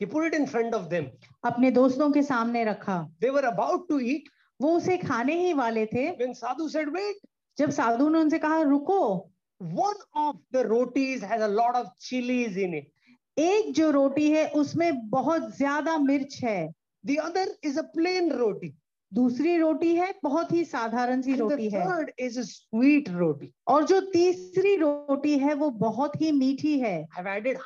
He 0.00 0.06
put 0.06 0.24
it 0.26 0.34
in 0.34 0.46
front 0.46 0.74
of 0.74 0.88
them. 0.90 1.06
अपने 1.44 1.70
दोस्तों 1.70 2.10
के 2.10 2.22
सामने 2.22 2.64
रखा 2.64 2.98
They 3.20 3.30
were 3.30 3.46
about 3.52 3.88
to 3.90 4.00
eat 4.00 4.28
वो 4.60 4.76
उसे 4.76 4.96
खाने 4.98 5.34
ही 5.38 5.52
वाले 5.54 5.86
थे। 5.86 6.32
साधु 6.34 6.68
जब 7.58 7.70
साधु 7.72 8.08
ने 8.08 8.18
उनसे 8.18 8.38
कहा 8.38 8.60
रुको। 8.62 9.00
One 9.60 10.02
of 10.16 10.36
the 10.52 10.62
rotis 10.66 11.24
has 11.24 11.42
lot 11.52 11.76
of 11.76 11.88
chillies 12.00 12.58
in 12.58 12.74
it 12.74 13.38
एक 13.38 13.72
जो 13.74 13.90
रोटी 13.90 14.30
है 14.30 14.46
उसमें 14.56 15.08
बहुत 15.10 15.56
ज़्यादा 15.56 15.96
मिर्च 16.00 16.38
है। 16.44 16.72
The 17.04 17.16
other 17.22 17.54
is 17.64 17.78
a 17.78 17.82
plain 17.94 18.30
roti 18.32 18.72
दूसरी 19.12 19.56
रोटी 19.58 19.94
है 19.96 20.12
बहुत 20.22 20.52
ही 20.52 20.64
साधारण 20.64 21.22
सी 21.22 21.34
रोटी 21.34 21.68
है। 21.70 21.84
Third 21.86 22.10
is 22.18 22.38
a 22.40 22.42
sweet 22.44 23.08
roti 23.10 23.52
और 23.68 23.84
जो 23.84 24.00
तीसरी 24.12 24.74
रोटी 24.76 25.38
है 25.38 25.54
वो 25.54 25.70
बहुत 25.78 26.20
ही 26.20 26.32
मीठी 26.32 26.78
है। 26.78 26.96
आई 26.96 27.16
हैव 27.16 27.28
एडेड 27.28 27.58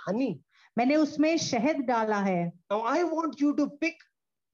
मैंने 0.76 0.96
उसमें 0.96 1.36
शहद 1.38 1.80
डाला 1.86 2.20
है। 2.22 2.46
Now 2.46 2.82
I 2.92 3.02
want 3.04 3.42
you 3.42 3.52
to 3.52 3.66
pick 3.80 4.02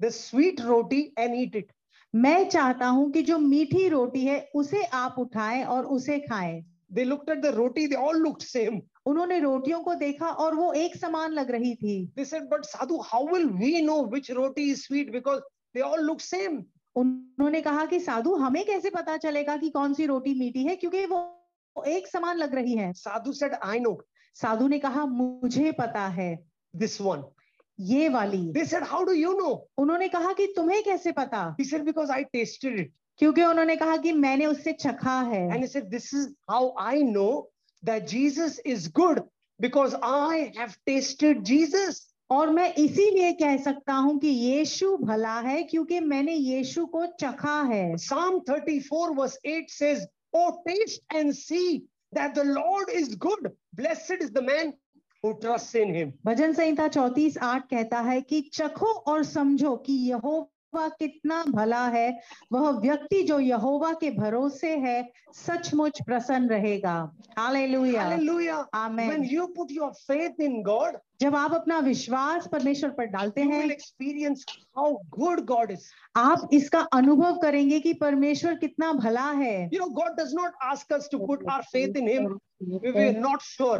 the 0.00 0.08
sweet 0.14 0.60
roti 0.60 1.02
and 1.18 1.34
eat 1.36 1.56
it 1.56 1.72
मैं 2.14 2.48
चाहता 2.48 2.86
हूँ 2.86 3.10
कि 3.12 3.22
जो 3.22 3.38
मीठी 3.38 3.88
रोटी 3.88 4.24
है 4.24 4.40
उसे 4.54 4.82
आप 4.84 5.16
उठाएँ 5.18 5.64
और 5.64 5.86
उसे 5.86 6.18
खाएँ। 6.20 6.60
They 6.92 7.04
look 7.04 7.28
at 7.30 7.40
the 7.42 7.46
roti 7.46 7.86
they 7.86 7.96
all 7.96 8.16
looked 8.16 8.42
same 8.42 8.80
उन्होंने 9.06 9.38
रोटियों 9.40 9.80
को 9.80 9.94
देखा 9.94 10.26
और 10.26 10.54
वो 10.54 10.72
एक 10.72 10.96
समान 10.96 11.32
लग 11.32 11.50
रही 11.50 11.74
थी। 11.74 12.04
They 12.16 12.24
said 12.24 12.48
but 12.50 12.64
Sadhu 12.64 12.98
how 13.04 13.26
will 13.26 13.46
we 13.50 13.80
know 13.82 14.02
which 14.04 14.30
roti 14.30 14.70
is 14.70 14.80
sweet 14.80 15.12
because 15.12 15.40
they 15.74 15.80
all 15.80 16.00
look 16.00 16.20
same 16.20 16.62
उन्होंने 16.96 17.60
कहा 17.60 17.84
कि 17.86 18.00
साधु 18.00 18.34
हमें 18.34 18.64
कैसे 18.66 18.90
पता 18.90 19.16
चलेगा 19.16 19.56
कि 19.56 19.70
कौन 19.70 19.94
सी 19.94 20.06
रोटी 20.06 20.34
मीठी 20.34 20.64
है? 20.64 20.76
क्योंकि 20.76 21.04
वो 21.06 21.84
एक 21.86 22.08
समान 22.08 22.36
लग 22.36 22.54
रही 22.54 22.76
है। 22.76 22.92
साधु 22.92 23.32
सेड 23.32 23.54
आई 23.54 23.80
नो 23.80 23.98
साधु 24.36 24.68
ने 24.68 24.78
कहा 24.78 25.04
मुझे 25.06 25.72
पता 25.72 26.06
है। 26.08 26.34
दिस 26.74 27.00
वन 27.00 27.22
ये 27.80 28.08
वाली। 28.08 28.38
They 28.52 28.64
said 28.64 28.82
how 28.84 29.04
do 29.04 29.12
you 29.12 29.32
know 29.32 29.50
उन्होंने 29.78 30.08
कहा 30.08 30.32
कि 30.32 30.46
तुम्हें 30.56 30.82
कैसे 30.84 31.12
पता? 31.12 31.44
He 31.60 31.64
said 31.64 31.84
because 31.84 32.10
I 32.12 32.24
tasted 32.32 32.78
it 32.80 32.92
क्योंकि 33.18 33.42
उन्होंने 33.44 33.76
कहा 33.76 33.96
कि 33.96 34.12
मैंने 34.12 34.46
उससे 34.46 34.72
चखा 34.72 35.20
है। 35.22 35.42
And 35.44 35.60
he 35.60 35.66
said 35.66 35.88
this 35.90 36.14
is 36.14 36.28
how 36.50 36.72
I 36.80 37.02
know 37.02 37.50
that 37.82 38.06
Jesus 38.06 38.60
is 38.66 38.90
good 38.92 39.20
because 39.60 39.94
I 40.04 40.40
have 40.58 40.72
tasted 40.86 41.42
Jesus 41.42 42.06
और 42.30 42.50
मैं 42.50 42.72
इसीलिए 42.74 43.32
कह 43.32 43.56
सकता 43.56 43.94
हूँ 43.94 44.18
कि 44.18 44.28
यीशु 44.28 44.96
भला 44.96 45.38
है 45.40 45.62
क्योंकि 45.62 46.00
मैंने 46.00 46.34
यीशु 46.34 46.84
को 46.86 47.06
चखा 47.20 47.60
है। 47.62 47.96
Psalm 47.96 48.38
34 48.50 49.16
verse 49.16 49.38
8 49.46 49.70
says 49.70 50.06
O 50.34 50.50
taste 50.68 51.14
and 51.14 51.32
see 51.32 51.78
that 52.14 52.34
the 52.34 52.46
Lord 52.46 52.90
is 52.90 53.16
good 53.18 53.48
blessed 53.74 54.22
is 54.22 54.32
the 54.32 54.44
man 54.44 54.72
who 55.26 55.34
trusts 55.40 55.74
in 55.74 55.94
him. 55.94 56.12
भजन 56.26 56.52
संहिता 56.52 56.88
चौतीस 56.88 57.38
आठ 57.38 57.68
कहता 57.70 58.00
है 58.00 58.20
कि 58.20 58.40
चखो 58.40 58.86
और 58.86 59.24
समझो 59.24 59.76
कि 59.76 59.92
यहोवा 59.92 60.88
कितना 60.88 61.44
भला 61.48 61.88
है। 61.88 62.20
वह 62.52 62.70
व्यक्ति 62.70 63.22
जो 63.22 63.40
यहोवा 63.40 63.92
के 63.92 64.10
भरोसे 64.10 64.76
है 64.76 65.12
सचमुच 65.34 66.02
प्रसन्न 66.02 66.48
रहेगा। 66.48 67.16
Hallelujah. 67.38 68.02
Hallelujah. 68.02 68.68
When 68.74 68.96
when 68.96 69.28
you 69.28 69.46
put 69.58 69.70
your 69.78 69.92
faith 70.10 70.40
in 70.48 70.62
God, 70.62 70.98
जब 71.20 71.34
आप 71.36 71.54
अपना 71.54 71.78
विश्वास 71.78 72.46
परमेश्वर 72.52 72.90
पर 72.90 73.06
डालते 73.06 73.42
हैं 73.42 73.64
experience 73.70 74.44
how 74.78 74.92
good 75.16 75.40
God 75.46 75.70
is 75.70 75.82
आप 76.16 76.48
इसका 76.52 76.80
अनुभव 76.92 77.36
करेंगे 77.38 77.80
कि 77.80 77.92
परमेश्वर 77.94 78.54
कितना 78.54 78.92
भला 78.92 79.30
है। 79.32 79.56
You 79.64 79.80
know 79.80 79.88
God 79.94 80.16
does 80.20 80.34
not 80.34 80.52
ask 80.64 80.92
us 80.92 81.08
to 81.12 81.18
put 81.26 81.44
our 81.50 81.62
faith 81.72 81.96
in 81.96 82.08
him 82.08 82.26
we 82.62 83.06
are 83.06 83.18
not 83.18 83.42
sure 83.42 83.78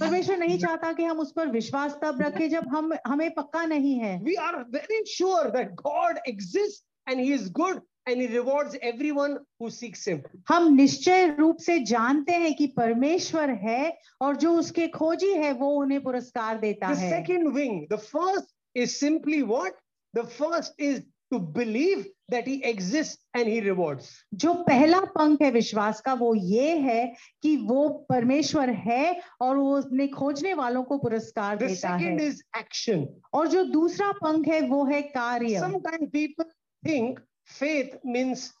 परमेश्वर 0.00 0.36
नहीं 0.36 0.58
चाहता 0.58 0.92
कि 0.92 1.04
हम 1.04 1.18
उस 1.18 1.32
पर 1.36 1.50
विश्वास 1.50 1.98
तब 2.02 2.22
रखें 2.22 2.48
जब 2.50 2.68
हम 2.76 2.92
हमें 3.06 3.30
पक्का 3.34 3.64
नहीं 3.66 3.94
है। 3.98 4.16
We 4.22 4.34
are 4.46 4.56
very 4.74 5.04
sure 5.14 5.50
that 5.56 5.74
God 5.82 6.18
exist 6.28 7.10
and 7.10 7.20
he 7.20 7.32
is 7.34 7.50
good 7.52 7.80
and 8.06 8.20
He 8.20 8.26
rewards 8.28 8.76
everyone 8.82 9.38
who 9.58 9.70
seeks 9.70 10.04
Him. 10.04 10.22
हम 10.48 10.74
निश्चय 10.76 11.36
रूप 11.38 11.56
से 11.60 11.78
जानते 11.84 12.32
हैं 12.32 12.54
कि 12.56 12.66
परमेश्वर 12.76 13.50
है 13.62 13.92
और 14.22 14.36
जो 14.36 14.52
उसके 14.58 14.88
खोजी 14.88 15.32
है 15.34 15.52
वो 15.52 15.70
उन्हें 15.82 16.02
पुरस्कार 16.02 16.58
देता 16.60 16.94
The 16.94 17.00
है 17.00 17.10
second 17.12 17.54
wing, 17.54 17.86
the 17.90 17.98
first 17.98 18.52
is 18.74 18.98
simply 18.98 19.42
what? 19.42 19.72
The 20.14 20.24
first 20.24 20.74
is 20.78 21.02
to 21.32 21.38
believe 21.38 22.06
that 22.28 22.46
He 22.46 22.62
exists 22.64 23.24
and 23.34 23.46
He 23.46 23.60
rewards. 23.60 24.10
जो 24.34 24.54
पहला 24.64 25.00
पंख 25.16 25.42
है 25.42 25.50
विश्वास 25.50 26.00
का 26.00 26.12
वो 26.14 26.34
ये 26.34 26.76
है 26.78 27.14
कि 27.42 27.56
वो 27.68 27.88
परमेश्वर 28.10 28.70
है 28.70 29.20
और 29.42 29.56
वो 29.56 29.80
अपने 29.80 30.06
खोजने 30.08 30.54
वालों 30.54 30.82
को 30.82 30.98
पुरस्कार 30.98 31.58
The 31.58 31.66
देता 31.66 31.88
है 31.88 31.98
second 31.98 32.20
is 32.20 32.42
action. 32.56 33.06
और 33.34 33.48
जो 33.48 33.64
दूसरा 33.72 34.12
पंख 34.22 34.48
है 34.48 34.60
वो 34.68 34.84
है 34.84 35.02
कार्य 35.16 35.60
Sometimes 35.60 36.10
people 36.12 36.46
think 36.82 37.20
faith 37.50 37.96
means, 38.04 38.52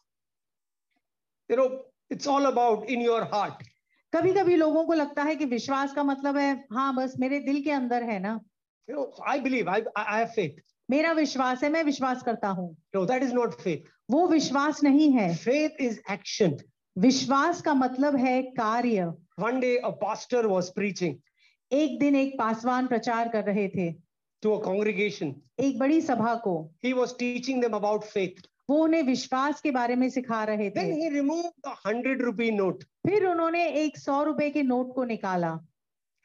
you 1.50 1.56
know, 1.56 1.82
it's 2.10 2.26
all 2.26 2.46
about 2.46 2.88
in 2.88 3.00
your 3.00 3.24
heart. 3.24 3.62
कभी 4.12 4.32
कभी 4.34 4.56
लोगों 4.56 4.84
को 4.84 4.92
लगता 4.92 5.22
है 5.22 5.34
कि 5.36 5.44
विश्वास 5.44 5.92
का 5.94 6.02
मतलब 6.04 6.36
है 6.36 6.52
हाँ 6.72 6.94
बस 6.94 7.14
मेरे 7.20 7.38
दिल 7.40 7.62
के 7.64 7.70
अंदर 7.70 8.02
है 8.02 8.18
ना 8.20 8.40
You 8.88 8.96
know, 8.96 9.12
I 9.24 9.38
believe, 9.38 9.68
I, 9.68 9.82
I 9.96 10.18
have 10.20 10.34
faith. 10.34 10.56
मेरा 10.90 11.12
विश्वास 11.12 11.62
है 11.62 11.70
मैं 11.70 11.82
विश्वास 11.84 12.22
करता 12.22 12.48
हूँ 12.48 12.74
No, 12.94 13.04
that 13.06 13.22
is 13.22 13.32
not 13.32 13.54
faith. 13.60 13.86
वो 14.10 14.26
विश्वास 14.28 14.82
नहीं 14.84 15.10
है 15.12 15.28
Faith 15.44 15.80
is 15.80 16.00
action. 16.08 16.58
विश्वास 16.96 17.60
का 17.62 17.74
मतलब 17.74 18.16
है 18.16 18.42
कार्य 18.58 19.12
One 19.38 19.60
day 19.60 19.76
a 19.84 19.92
pastor 19.92 20.46
was 20.48 20.70
preaching 20.70 21.16
एक 21.70 21.98
दिन 22.00 22.16
एक 22.16 22.34
पासवान 22.38 22.86
प्रचार 22.86 23.28
कर 23.32 23.44
रहे 23.44 23.68
थे 23.76 23.90
to 24.42 24.54
a 24.54 24.60
congregation. 24.64 25.34
एक 25.60 25.78
बड़ी 25.78 26.00
सभा 26.00 26.34
को 26.46 26.58
He 26.84 26.94
was 26.94 27.12
teaching 27.14 27.60
them 27.60 27.74
about 27.74 28.04
faith. 28.04 28.40
वो 28.70 28.82
उन्हें 28.84 29.02
विश्वास 29.02 29.60
के 29.60 29.70
बारे 29.70 29.94
में 29.96 30.08
सिखा 30.10 30.42
रहे 30.44 30.70
थे 30.70 30.74
Then 30.74 30.92
he 31.02 31.10
removed 31.12 31.52
the 31.64 31.74
hundred 31.84 32.20
rupee 32.22 32.50
note 32.56 32.84
फिर 33.06 33.26
उन्होंने 33.26 33.66
एक 33.84 33.98
सौ 33.98 34.22
रुपए 34.24 34.50
के 34.50 34.62
नोट 34.62 34.94
को 34.94 35.04
निकाला 35.04 35.58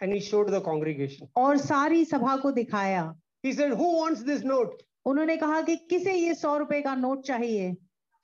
and 0.01 0.13
he 0.13 0.19
showed 0.19 0.49
the 0.49 0.59
congregation. 0.61 1.27
और 1.37 1.57
सारी 1.57 2.03
सभा 2.05 2.35
को 2.37 2.51
दिखाया 2.51 3.13
He 3.43 3.53
said, 3.53 3.73
Who 3.73 3.87
wants 3.97 4.23
this 4.23 4.43
note? 4.43 4.83
उन्होंने 5.05 5.37
कहा 5.37 5.61
कि 5.61 5.75
किसे 5.89 6.13
ये 6.13 6.33
सौ 6.35 6.57
रुपए 6.57 6.81
का 6.81 6.95
नोट 6.95 7.25
चाहिए 7.25 7.75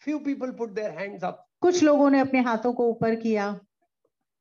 Few 0.02 0.20
people 0.22 0.54
put 0.54 0.76
their 0.76 0.92
hands 0.92 1.24
up. 1.24 1.42
कुछ 1.62 1.82
लोगों 1.84 2.10
ने 2.10 2.20
अपने 2.20 2.40
हाथों 2.42 2.74
को 2.74 2.88
ऊपर 2.90 3.16
किया 3.26 3.50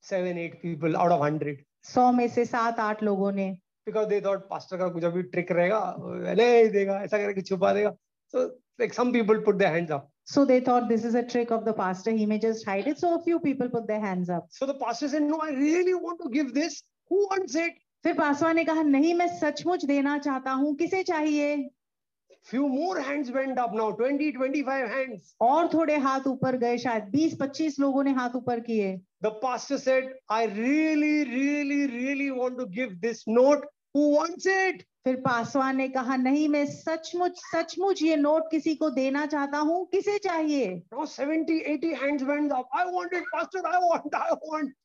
Seven, 0.05 0.39
eight 0.39 0.61
people 0.63 0.97
out 0.97 1.13
of 1.13 1.21
hundred. 1.21 1.57
सौ 1.85 2.11
में 2.13 2.27
से 2.29 2.45
सात 2.45 2.81
आठ 2.81 3.03
लोगों 3.03 3.33
ने 3.33 3.51
Because 3.87 4.09
they 4.09 4.21
thought 4.21 4.49
pastor 4.49 4.79
का 4.79 4.89
कुछ 4.95 5.05
अभी 5.05 5.23
trick 5.35 5.51
रहेगा 5.53 5.83
नहीं 5.99 6.71
देगा 6.71 7.01
ऐसा 7.03 7.19
करके 7.19 7.43
छुपा 7.43 7.73
देगा. 7.75 7.97
So 8.35 8.51
like 8.81 8.95
some 8.95 9.13
people 9.13 9.41
put 9.41 9.59
their 9.59 9.73
hands 9.73 9.91
up. 9.91 10.11
So 10.25 10.45
they 10.45 10.61
thought 10.61 10.89
this 10.89 11.05
is 11.05 11.15
a 11.15 11.23
trick 11.23 11.51
of 11.51 11.65
the 11.65 11.73
pastor. 11.73 12.13
He 12.13 12.27
may 12.27 12.39
just 12.39 12.65
hide 12.65 12.87
it. 12.87 12.99
So 12.99 13.15
a 13.19 13.23
few 13.23 13.41
people 13.41 13.69
put 13.69 13.87
their 13.87 14.01
hands 14.01 14.31
up. 14.31 14.47
So 14.51 14.67
the 14.67 14.75
pastor 14.75 15.09
said, 15.09 15.23
No, 15.23 15.39
I 15.43 15.51
really 15.51 15.95
want 15.95 16.21
to 16.23 16.31
give 16.31 16.55
this. 16.55 16.83
Who 17.09 17.27
wants 17.31 17.55
it? 17.55 17.73
फिर 18.05 18.15
पासवान 18.19 18.57
ने 18.57 18.65
कहा 18.65 18.83
नहीं 18.83 19.15
मैं 19.15 19.27
सचमुच 19.41 19.85
देना 19.85 20.17
चाहता 20.19 20.51
हूँ 20.61 20.75
किसे 20.77 21.03
चाहिए 21.05 21.69
Few 22.51 22.67
more 22.69 22.99
hands 22.99 23.31
went 23.31 23.59
up 23.59 23.75
now, 23.75 23.91
20, 23.93 24.33
25 24.33 24.89
hands. 24.89 25.35
और 25.43 25.69
थोड़े 25.75 25.97
हाथ 26.05 26.27
ऊपर 26.27 26.57
गए 26.59 26.79
शायद 26.85 27.11
20-25 27.15 27.79
लोगों 27.81 28.05
ने 28.05 28.13
हाथ 28.19 28.37
ऊपर 28.37 28.61
किए 28.69 29.01
The 29.23 29.33
pastor 29.43 29.79
said, 29.79 30.09
I 30.31 30.45
really, 30.45 31.25
really, 31.25 31.87
really 31.87 32.31
want 32.31 32.59
to 32.59 32.67
give 32.67 33.01
this 33.03 33.23
note. 33.27 33.67
Who 33.95 34.09
wants 34.15 34.47
it? 34.47 34.85
फिर 35.05 35.17
पासवान 35.17 35.77
ने 35.77 35.89
कहा 35.89 36.17
नहीं 36.17 36.49
मैं 36.49 36.67
सचमुच 36.67 37.33
सचमुच 37.37 38.03
ये 38.03 38.17
नोट 38.17 38.51
किसी 38.51 38.75
को 38.75 38.91
देना 38.91 39.27
चाहता 39.27 39.59
हूँ। 39.59 39.87
किसे 39.87 40.19
चाहिए? 40.19 40.83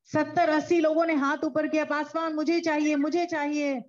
सत्तर 0.05 0.49
अस्सी 0.49 0.79
लोगों 0.79 1.05
ने 1.05 1.13
हाथ 1.13 1.37
ऊपर 1.43 1.67
किया 1.67 1.83
पासवान 1.85 2.33
मुझे 2.33 2.59
चाहिए 2.61 2.95
मुझे 2.95 3.25
चाहिए। 3.25 3.81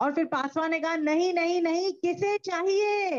और 0.00 0.14
फिर 0.14 0.24
पासवान 0.24 0.70
ने 0.70 0.80
कहा 0.80 0.96
नहीं 0.96 1.32
नहीं 1.34 1.62
नहीं 1.62 1.92
किसे 1.92 2.38
चाहिए? 2.38 3.10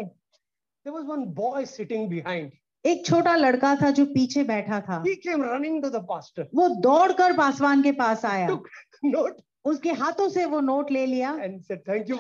There 0.86 0.96
was 0.98 1.06
one 1.06 1.26
boy 1.34 1.66
sitting 1.66 2.10
behind. 2.10 2.52
एक 2.86 3.06
छोटा 3.06 3.36
लड़का 3.36 3.76
था 3.76 3.92
जो 3.92 4.06
पीछे 4.06 4.44
बैठा 4.44 4.80
था। 4.80 5.04
He 5.04 5.16
came 5.28 5.44
running 5.44 5.82
वो 6.56 6.70
दौड़कर 6.70 7.38
पासवान 7.38 7.84
के 7.84 7.92
पास 7.92 8.26
आया। 8.26 8.48
Took 8.48 8.68
note. 9.06 9.49
उसके 9.66 9.92
हाथों 9.92 10.28
से 10.30 10.46
वो 10.46 10.60
नोट 10.62 10.92
ले 10.92 11.06
लिया 11.06 11.34
and 11.46 11.64
said, 11.66 11.84
Thank 11.86 12.10
you. 12.10 12.18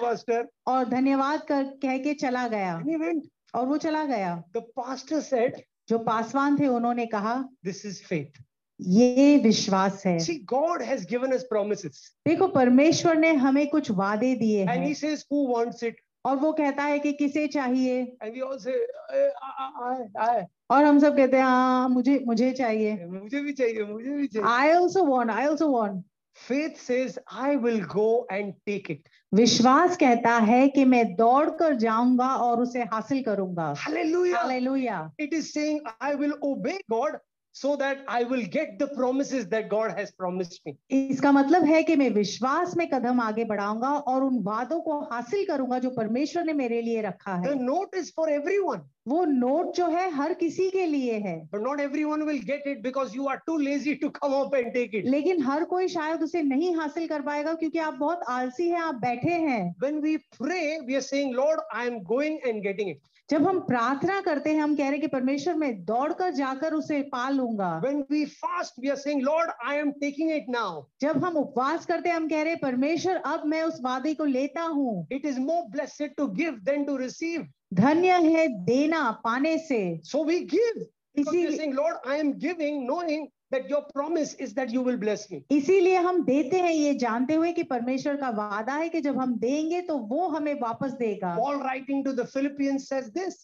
और 0.67 0.89
धन्यवाद 0.89 1.41
कर 1.47 1.63
कह 1.81 1.97
के 1.97 2.13
चला 2.13 2.47
गया 2.47 2.77
And 2.79 2.89
he 2.89 2.97
went. 2.97 3.23
और 3.55 3.65
वो 3.67 3.77
चला 3.77 4.03
गया 4.05 4.43
The 4.55 4.61
pastor 4.77 5.21
said, 5.21 5.61
जो 5.89 5.99
पासवान 5.99 6.59
थे 6.59 6.67
उन्होंने 6.67 7.05
कहा 7.05 7.35
दिस 7.65 7.85
इज़ 7.85 8.03
faith. 8.03 8.41
ये 8.79 9.37
विश्वास 9.43 10.05
है 10.05 10.17
See, 10.19 10.37
God 10.45 10.81
has 10.81 11.05
given 11.05 11.33
us 11.33 11.43
promises. 11.53 11.97
देखो 12.27 12.47
परमेश्वर 12.47 13.17
ने 13.17 13.33
हमें 13.45 13.67
कुछ 13.67 13.91
वादे 13.91 14.35
दिए 14.35 14.65
And 14.67 14.83
he 14.83 14.93
says, 14.93 15.25
Who 15.31 15.47
wants 15.47 15.83
it? 15.83 15.95
और 16.25 16.35
वो 16.37 16.51
कहता 16.53 16.83
है 16.83 16.99
कि 16.99 17.11
किसे 17.13 17.47
चाहिए 17.47 18.17
And 18.21 18.33
we 18.33 18.41
all 18.41 18.59
say, 18.59 18.73
"Eh, 19.13 19.29
I, 19.41 19.69
I, 19.89 19.97
I, 20.25 20.45
और 20.71 20.83
हम 20.85 20.99
सब 20.99 21.15
कहते 21.17 21.37
हैं 21.37 21.43
हाँ 21.43 21.89
मुझे 21.89 22.19
मुझे 22.25 22.51
चाहिए 22.51 23.05
मुझे 23.05 23.41
भी 23.41 23.53
चाहिए 23.53 23.83
मुझे 23.83 24.09
भी 24.09 24.27
चाहिए 24.27 24.47
I 24.49 24.71
also 24.73 25.03
want 25.05 25.31
I 25.31 25.45
also 25.45 25.67
want 25.69 26.03
Faith 26.47 26.81
says, 26.81 27.19
I 27.29 27.55
will 27.57 27.81
go 27.85 28.25
and 28.31 28.53
take 28.65 28.89
it. 28.89 29.01
विश्वास 29.33 29.97
कहता 29.97 30.37
है 30.45 30.67
कि 30.75 30.83
मैं 30.85 31.03
दौड़ 31.15 31.49
कर 31.59 31.73
जाऊँगा 31.81 32.27
और 32.45 32.61
उसे 32.61 32.83
हासिल 32.93 33.23
करूँगा 33.23 33.73
Hallelujah. 33.77 34.37
Hallelujah 34.37 35.11
It 35.19 35.33
is 35.33 35.53
saying, 35.53 35.81
I 36.01 36.15
will 36.15 36.33
obey 36.41 36.79
God 36.89 37.19
so 37.59 37.75
that 37.75 38.03
I 38.07 38.23
will 38.23 38.43
get 38.45 38.79
the 38.79 38.87
promises 38.87 39.47
that 39.47 39.67
God 39.69 39.91
has 39.97 40.11
promised 40.11 40.61
me. 40.65 40.73
इसका 40.89 41.31
मतलब 41.31 41.63
है 41.65 41.81
कि 41.83 41.95
मैं 41.95 42.09
विश्वास 42.17 42.75
में 42.77 42.87
कदम 42.89 43.19
आगे 43.21 43.45
बढ़ाऊँगा 43.45 43.89
और 44.11 44.23
उन 44.23 44.39
वादों 44.43 44.79
को 44.81 44.99
हासिल 45.11 45.45
करूँगा 45.47 45.79
जो 45.85 45.89
परमेश्वर 45.97 46.43
ने 46.45 46.53
मेरे 46.61 46.81
लिए 46.81 47.01
रखा 47.01 47.35
है 47.35 47.49
The 47.49 47.55
note 47.55 47.99
is 48.01 48.11
for 48.11 48.29
everyone, 48.35 48.85
वो 49.07 49.25
नोट 49.25 49.75
जो 49.75 49.87
है 49.87 50.09
हर 50.13 50.33
किसी 50.43 50.69
के 50.69 50.85
लिए 50.85 51.19
है 51.27 51.35
but 51.51 51.65
not 51.67 51.83
everyone 51.87 52.25
will 52.25 52.41
get 52.51 52.71
it 52.73 52.81
because 52.81 53.13
you 53.19 53.27
are 53.27 53.41
too 53.45 53.57
lazy 53.67 53.97
to 54.05 54.11
come 54.21 54.39
up 54.39 54.57
and 54.61 54.73
take 54.73 54.97
it. 55.01 55.11
लेकिन 55.17 55.43
हर 55.49 55.63
कोई 55.75 55.87
शायद 55.97 56.23
उसे 56.23 56.43
नहीं 56.55 56.75
हासिल 56.75 57.07
कर 57.07 57.21
पाएगा 57.27 57.53
क्योंकि 57.63 57.79
आप 57.89 57.93
बहुत 58.05 58.23
आलसी 58.39 58.69
हैं 58.69 58.81
आप 58.81 59.03
बैठे 59.05 59.37
हैं 59.49 59.61
When 59.79 60.01
we 60.07 60.17
pray, 60.39 60.65
we 60.87 60.95
are 60.95 61.07
saying, 61.11 61.35
Lord, 61.35 61.59
I 61.73 61.87
am 61.87 62.03
going 62.15 62.39
and 62.45 62.63
getting 62.63 62.95
it. 62.95 63.01
जब 63.31 63.47
हम 63.47 63.59
प्रार्थना 63.59 64.19
करते 64.21 64.53
हैं 64.53 64.61
हम 64.61 64.75
कह 64.75 64.83
रहे 64.83 64.91
हैं 64.91 65.01
कि 65.01 65.07
परमेश्वर 65.07 65.55
मैं 65.55 65.83
दौड़कर 65.85 66.31
जाकर 66.33 66.73
उसे 66.73 67.01
पा 67.11 67.29
लूँगा। 67.29 67.81
When 67.83 67.99
we 68.09 68.21
fast, 68.25 68.79
we 68.83 68.89
are 68.89 68.97
saying, 68.97 69.23
Lord, 69.25 69.51
I 69.65 69.75
am 69.75 69.91
taking 70.03 70.31
it 70.31 70.49
now. 70.55 70.87
जब 71.01 71.23
हम 71.25 71.37
उपवास 71.37 71.85
करते 71.85 72.09
हैं 72.09 72.15
हम 72.15 72.27
कह 72.29 72.41
रहे 72.41 72.53
हैं 72.53 72.59
परमेश्वर 72.61 73.15
अब 73.25 73.45
मैं 73.45 73.63
उस 73.63 73.79
वादे 73.83 74.13
को 74.13 74.25
लेता 74.25 74.61
हूँ। 74.61 75.07
It 75.11 75.25
is 75.25 75.39
more 75.39 75.63
blessed 75.71 76.15
to 76.17 76.27
give 76.27 76.59
than 76.63 76.85
to 76.85 76.95
receive 76.97 77.47
धन्य 77.73 78.21
है 78.29 78.47
देना 78.65 79.09
पाने 79.23 79.57
से। 79.57 79.99
सो 80.03 80.23
वी 80.23 80.39
गिव 80.55 80.85
इसी 81.17 81.71
Lord 81.71 82.09
I 82.09 82.19
am 82.19 82.33
giving 82.33 82.83
knowing 82.87 83.27
that 83.51 83.69
your 83.69 83.83
promise 83.93 84.33
is 84.35 84.53
that 84.53 84.69
you 84.69 84.81
will 84.81 84.97
bless 84.97 85.29
me. 85.31 85.43
इसीलिए 85.51 85.97
हम 85.97 86.23
देते 86.25 86.59
हैं 86.61 86.71
ये 86.71 86.93
जानते 86.95 87.33
हुए 87.33 87.51
कि 87.53 87.63
परमेश्वर 87.63 88.15
का 88.15 88.29
वादा 88.29 88.73
है 88.73 88.89
कि 88.89 89.01
जब 89.01 89.19
हम 89.19 89.35
देंगे 89.39 89.81
तो 89.81 89.97
वो 89.97 90.27
हमें 90.29 90.53
वापस 90.61 90.91
देगा 90.99 91.35
Paul 91.37 91.61
writing 91.63 92.03
to 92.03 92.13
the 92.13 92.25
Philippians 92.25 92.87
says 92.87 93.11
this. 93.11 93.37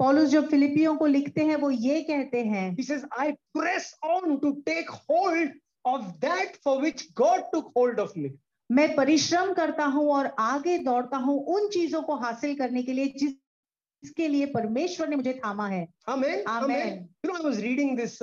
पौलुस 0.00 0.28
जब 0.30 0.48
फिलिपियों 0.50 0.96
को 0.96 1.06
लिखते 1.06 1.44
हैं 1.44 1.56
वो 1.56 1.70
ये 1.70 2.02
कहते 2.02 2.44
हैं 2.44 2.76
He 2.76 2.82
says, 2.82 3.04
I 3.12 3.36
press 3.54 3.94
on 4.04 4.40
to 4.40 4.62
take 4.66 4.88
hold 4.90 5.50
of 5.84 6.20
that 6.20 6.56
for 6.64 6.80
which 6.80 7.14
God 7.14 7.44
took 7.54 7.70
hold 7.76 8.00
of 8.00 8.16
me. 8.16 8.30
मैं 8.70 8.94
परिश्रम 8.96 9.52
करता 9.54 9.84
हूँ 9.94 10.08
और 10.12 10.26
आगे 10.40 10.76
दौड़ता 10.78 11.16
हूँ 11.16 11.38
उन 11.54 11.68
चीज़ों 11.68 12.02
को 12.02 12.14
हासिल 12.16 12.54
करने 12.58 12.82
के 12.82 12.92
लिए 12.92 13.06
जिसके 13.18 14.28
लिए 14.28 14.46
परमेश्वर 14.54 15.08
ने 15.08 15.16
मुझे 15.16 15.40
थामा 15.44 15.68
है 15.68 15.86
Amen. 16.08 16.42
Amen. 16.48 17.08
You 17.22 17.30
know, 17.30 17.38
I 17.38 17.46
was 17.48 17.62
reading 17.62 17.96
this 17.96 18.20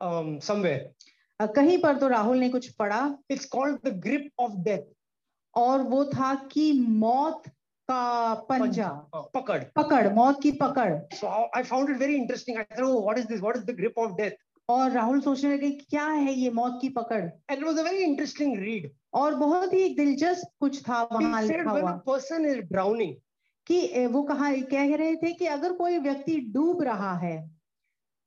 um, 0.00 0.40
somewhere. 0.40 0.80
कहीं 1.40 1.78
पर 1.78 1.96
तो 1.96 2.08
राहुल 2.08 2.38
ने 2.38 2.48
कुछ 2.48 2.68
पढ़ा 2.68 3.00
it's 3.30 3.44
called 3.44 3.78
the 3.84 3.92
grip 4.00 4.40
of 4.40 4.52
death 4.52 4.92
और 5.54 5.82
वो 5.82 6.04
था 6.04 6.34
कि 6.52 6.72
मौत 6.72 7.42
का 7.88 8.34
पंजा। 8.34 8.88
पकड़। 9.34 9.62
पकड़ 9.76 10.12
मौत 10.14 10.42
की 10.42 10.50
पकड़। 10.52 10.92
So 11.14 11.26
I 11.26 11.62
found 11.62 11.90
it 11.90 11.96
very 11.96 12.14
interesting 12.14 12.58
I 12.58 12.64
thought 12.78 13.02
what 13.04 13.18
is 13.18 13.26
this 13.26 13.40
what 13.40 13.56
is 13.56 13.64
the 13.64 13.76
grip 13.76 13.98
of 13.98 14.12
death 14.12 14.30
और 14.68 14.90
राहुल 14.90 15.20
सोच 15.20 15.44
रहे 15.44 15.70
क्या 15.70 16.06
है 16.06 16.32
ये 16.32 16.50
मौत 16.50 16.78
की 16.82 16.88
पकड़? 16.88 17.24
And 17.50 17.64
was 17.64 17.78
a 17.78 17.82
very 17.82 18.04
interesting 18.04 18.58
read 18.58 18.90
और 19.14 19.34
बहुत 19.34 19.72
ही 19.72 19.88
दिलचस्प 19.94 20.50
कुछ 20.60 20.82
था 20.88 21.02
वहाँ 21.02 21.42
लिखा 21.42 21.70
हुआ। 21.70 21.92
पर्सन 22.06 22.46
इज़ 22.46 22.58
ड्राउनिंग 22.58 23.14
कि 23.66 24.06
वो 24.06 24.22
कहा 24.22 24.52
कह 24.70 24.94
रहे 24.96 25.16
थे 25.16 25.32
कि 25.32 25.46
अगर 25.46 25.72
कोई 25.72 25.98
व्यक्ति 25.98 26.36
डूब 26.54 26.82
रहा 26.82 27.16
है 27.18 27.36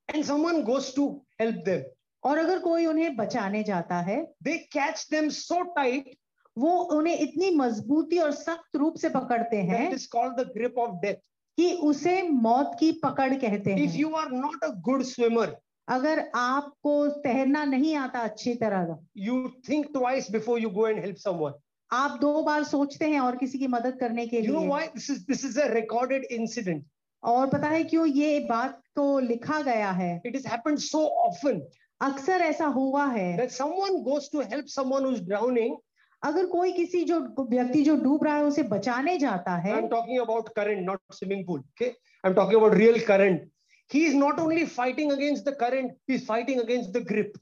and 0.09 0.23
someone 0.23 0.61
goes 0.63 0.95
to 0.95 1.22
help 1.39 1.63
them, 1.65 1.83
और 2.23 2.37
अगर 2.37 2.59
कोई 2.59 2.85
उन्हें 2.85 3.15
बचाने 3.15 3.63
जाता 3.63 3.99
है 4.09 4.25
they 4.45 4.57
catch 4.75 5.07
them 5.09 5.29
so 5.29 5.63
tight 5.77 6.15
वो 6.57 6.71
उन्हें 6.97 7.19
इतनी 7.19 7.49
मजबूती 7.55 8.17
और 8.19 8.31
सख्त 8.31 8.75
रूप 8.75 8.97
से 8.97 9.09
पकड़ते 9.09 9.57
हैं 9.57 9.89
it 9.89 9.93
is 9.93 10.07
called 10.07 10.37
the 10.37 10.45
grip 10.57 10.77
of 10.77 11.01
death. 11.01 11.21
कि 11.57 11.73
उसे 11.83 12.21
मौत 12.21 12.75
की 12.79 12.91
पकड़ 13.03 13.33
कहते 13.33 13.75
If 13.75 13.91
हैं 13.91 13.99
you 13.99 14.15
are 14.15 14.29
not 14.31 14.63
a 14.63 14.71
good 14.87 15.05
swimmer, 15.05 15.49
अगर 15.87 16.19
आपको 16.35 17.07
तैरना 17.23 17.63
नहीं 17.65 17.95
आता 17.95 18.19
अच्छी 18.19 18.55
तरह 18.55 18.97
you 19.15 19.51
think 19.67 19.93
twice 19.93 20.29
before 20.29 20.59
you 20.59 20.69
go 20.69 20.85
and 20.85 20.99
help 20.99 21.17
someone. 21.17 21.53
आप 21.91 22.17
दो 22.21 22.41
बार 22.43 22.63
सोचते 22.63 23.05
हैं 23.05 23.19
और 23.19 23.35
किसी 23.37 23.59
की 23.59 23.67
मदद 23.67 23.97
करने 23.99 24.27
के 24.27 24.41
You 24.41 24.59
लिए? 24.59 24.93
This 24.93 25.09
is 25.09 25.25
this 25.25 25.43
is 25.43 25.57
a 25.57 25.69
recorded 25.73 26.23
incident. 26.31 26.83
और 27.23 27.47
पता 27.47 27.67
है 27.67 27.83
क्यों 27.83 28.05
ये 28.07 28.39
बात 28.49 28.81
तो 28.95 29.19
लिखा 29.19 29.61
गया 29.61 29.91
है? 29.91 30.21
It 30.25 30.35
is 30.35 30.47
happened 30.47 30.77
so 30.79 31.05
often 31.21 31.61
अक्सर 32.01 32.41
ऐसा 32.41 32.65
हुआ 32.77 33.05
है। 33.07 33.47
Someone 33.49 34.01
goes 34.03 34.29
to 34.33 34.41
help 34.41 34.65
someone 34.69 35.05
who 35.05 35.11
is 35.11 35.21
drowning 35.23 35.75
अगर 36.23 36.45
कोई 36.45 36.71
किसी 36.71 37.03
जो 37.03 37.19
व्यक्ति 37.41 37.81
जो 37.83 37.95
डूब 37.97 38.23
रहा 38.23 38.35
है 38.35 38.43
उसे 38.43 38.63
बचाने 38.63 39.17
जाता 39.17 39.55
है 39.57 39.71
I 39.73 39.79
am 39.79 39.87
talking 39.87 40.19
about 40.21 40.49
current 40.55 40.85
not 40.85 40.99
swimming 41.13 41.45
pool 41.47 41.59
okay 41.59 41.85
I 41.85 42.29
am 42.29 42.33
talking 42.33 42.59
about 42.59 42.73
real 42.73 42.99
current 43.05 43.49
he 43.91 44.05
is 44.05 44.15
not 44.15 44.39
only 44.39 44.65
fighting 44.75 45.11
against 45.11 45.49
the 45.49 45.55
current 45.59 45.91
he 46.09 46.15
is 46.15 46.25
fighting 46.25 46.61
against 46.61 46.89
the 46.97 47.03
grip 47.07 47.33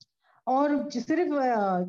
और 0.47 0.89
सिर्फ़ 0.91 1.33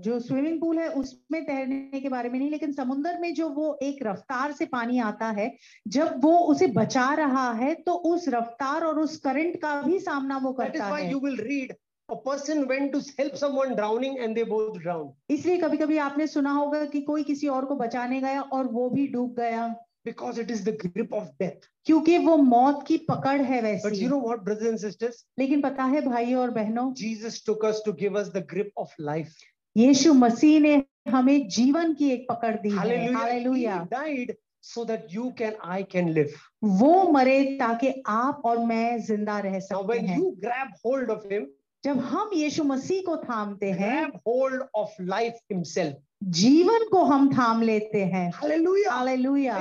जो 0.00 0.18
स्विमिंग 0.20 0.60
पूल 0.60 0.78
है 0.78 0.88
उसमें 0.88 1.44
तैरने 1.44 2.00
के 2.00 2.08
बारे 2.08 2.28
में 2.28 2.38
नहीं 2.38 2.50
लेकिन 2.50 2.72
समुन्द्र 2.72 3.18
में 3.20 3.34
जो 3.34 3.48
वो 3.48 3.78
एक 3.82 3.98
रफ्तार 4.02 4.52
से 4.52 4.66
पानी 4.66 4.98
आता 4.98 5.26
है 5.26 5.56
जब 5.88 6.20
वो 6.24 6.38
उसे 6.38 6.66
बचा 6.66 7.14
रहा 7.14 7.52
है 7.52 7.74
तो 7.74 7.92
उस 7.92 8.28
रफ्तार 8.28 8.84
और 8.84 9.00
उस 9.00 9.16
करंट 9.16 9.56
का 9.56 9.82
भी 9.82 9.98
सामना 9.98 10.36
वो 10.36 10.52
करता 10.52 10.84
है। 10.84 11.10
you 11.12 11.20
will 11.20 11.38
read 11.38 11.72
a 12.08 12.16
person 12.16 12.66
went 12.66 12.92
to 12.92 13.00
help 13.18 13.36
someone 13.36 13.74
drowning 13.76 14.18
and 14.18 14.36
they 14.36 14.44
both 14.44 14.80
drowned. 14.82 15.10
इसलिए 15.30 15.56
कभी 15.56 15.76
कभी 15.76 15.96
आपने 15.98 16.26
सुना 16.26 16.50
होगा 16.50 16.84
कि 16.84 17.00
कोई 17.00 17.22
किसी 17.22 17.48
और 17.48 17.64
को 17.64 17.76
बचाने 17.76 18.20
गया 18.20 18.40
और 18.40 18.66
वो 18.66 18.90
भी 18.90 19.06
डूब 19.06 19.34
गया। 19.38 19.74
Because 20.04 20.38
it 20.38 20.50
is 20.50 20.64
the 20.64 20.72
grip 20.72 21.12
of 21.12 21.30
death. 21.38 21.68
क्योंकि 21.86 22.18
वो 22.18 22.36
मौत 22.36 22.84
की 22.86 22.96
पकड़ 23.08 23.40
है 23.40 23.82
But 23.82 23.96
you 23.96 24.08
know 24.08 24.18
what, 24.18 24.44
brothers 24.44 24.68
and 24.68 24.80
sisters? 24.80 25.24
लेकिन 25.38 25.62
पता 25.62 25.84
है 25.84 26.00
भाइयों 26.06 26.40
और 26.42 26.50
बहनों 26.50 26.94
Jesus 26.94 27.40
took 27.42 27.64
us 27.64 27.80
to 27.82 27.92
give 27.92 28.16
us 28.16 28.30
the 28.30 28.42
grip 28.42 28.70
of 28.76 28.88
life. 28.98 29.34
यीशु 29.76 30.12
मसीह 30.14 30.60
ने 30.60 30.82
हमें 31.08 31.48
जीवन 31.48 31.94
की 31.94 32.10
एक 32.12 32.26
पकड़ 32.30 32.54
दी 32.62 32.70
है 32.70 32.76
Hallelujah. 32.76 33.16
Hallelujah 33.18 33.80
He 33.82 33.88
died 33.96 34.36
so 34.64 34.84
that 34.84 35.10
you 35.12 35.32
can, 35.32 35.54
I 35.64 35.82
can 35.82 36.12
live. 36.14 36.34
वो 36.62 37.10
मरे 37.12 37.42
ताकि 37.60 37.92
आप 38.06 38.42
और 38.44 38.58
मैं 38.66 38.98
ज़िंदा 39.06 39.38
रह 39.46 39.52
Now, 39.52 39.60
सकते 39.60 39.86
when 39.88 40.06
you 40.18 40.36
grab 40.40 40.68
hold 40.84 41.10
of 41.10 41.24
Him, 41.24 41.46
जब 41.84 41.98
हम 41.98 42.30
यीशु 42.34 42.64
मसीह 42.64 43.02
को 43.02 43.16
थामते 43.16 43.70
हैं 43.70 44.08
होल्ड 44.08 44.62
ऑफ़ 44.74 45.02
लाइफ 45.02 45.34
हिमसेल्फ 45.52 45.96
जीवन 46.22 46.88
को 46.92 47.04
हम 47.04 47.38
थाम 47.38 47.62
लेते 47.62 48.04
हैं। 48.04 48.32
Hallelujah 48.34 49.52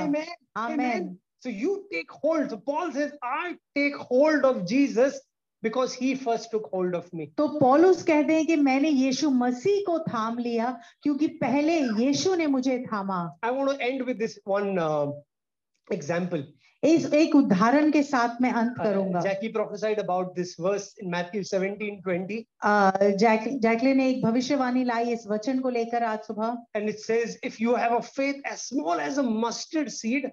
because 5.64 5.92
he 5.94 6.14
first 6.14 6.50
took 6.50 6.70
hold 6.70 6.94
of 6.94 7.04
me. 7.14 7.26
तो 7.38 7.48
पॉलस 7.48 8.02
कहते 8.02 8.34
हैं 8.34 8.46
कि 8.46 8.56
मैंने 8.56 8.88
यीशु 8.88 9.30
मसीह 9.30 9.80
को 9.86 9.98
थाम 9.98 10.38
लिया 10.38 10.80
क्योंकि 11.02 11.26
पहले 11.26 11.80
यीशु 11.80 12.34
ने 12.34 12.46
मुझे 12.46 12.84
थामा। 12.92 13.38
I 13.44 13.50
want 13.50 13.70
to 13.70 13.76
end 13.86 14.02
with 14.02 14.16
this 14.16 14.38
one 14.48 14.66
example 15.92 16.52
इस 16.82 17.04
एक 17.14 17.34
उदाहरण 17.36 17.90
के 17.92 18.02
साथ 18.02 18.40
मैं 18.42 18.50
अंत 18.52 18.74
करूँगा। 18.78 19.20
Jackie 19.20 19.48
prophesied 19.52 19.98
about 20.00 20.34
this 20.36 20.54
verse 20.60 20.94
in 21.02 21.10
Matthew 21.10 21.42
17:20 21.44 22.38
Jacqueline 23.18 23.96
ने 23.96 24.08
एक 24.10 24.22
भविष्यवाणी 24.22 24.84
लाई 24.84 25.12
इस 25.12 25.26
वचन 25.28 25.60
को 25.60 25.70
लेकर 25.70 26.02
आज 26.04 26.18
सुबह। 26.26 26.56
And 26.76 26.88
it 26.88 26.98
says 26.98 27.38
if 27.44 27.56
you 27.60 27.74
have 27.76 27.94
a 27.96 28.00
faith 28.08 28.34
as 28.52 28.58
small 28.58 29.00
as 29.00 29.18
a 29.18 29.22
mustard 29.46 29.88
seed 29.90 30.30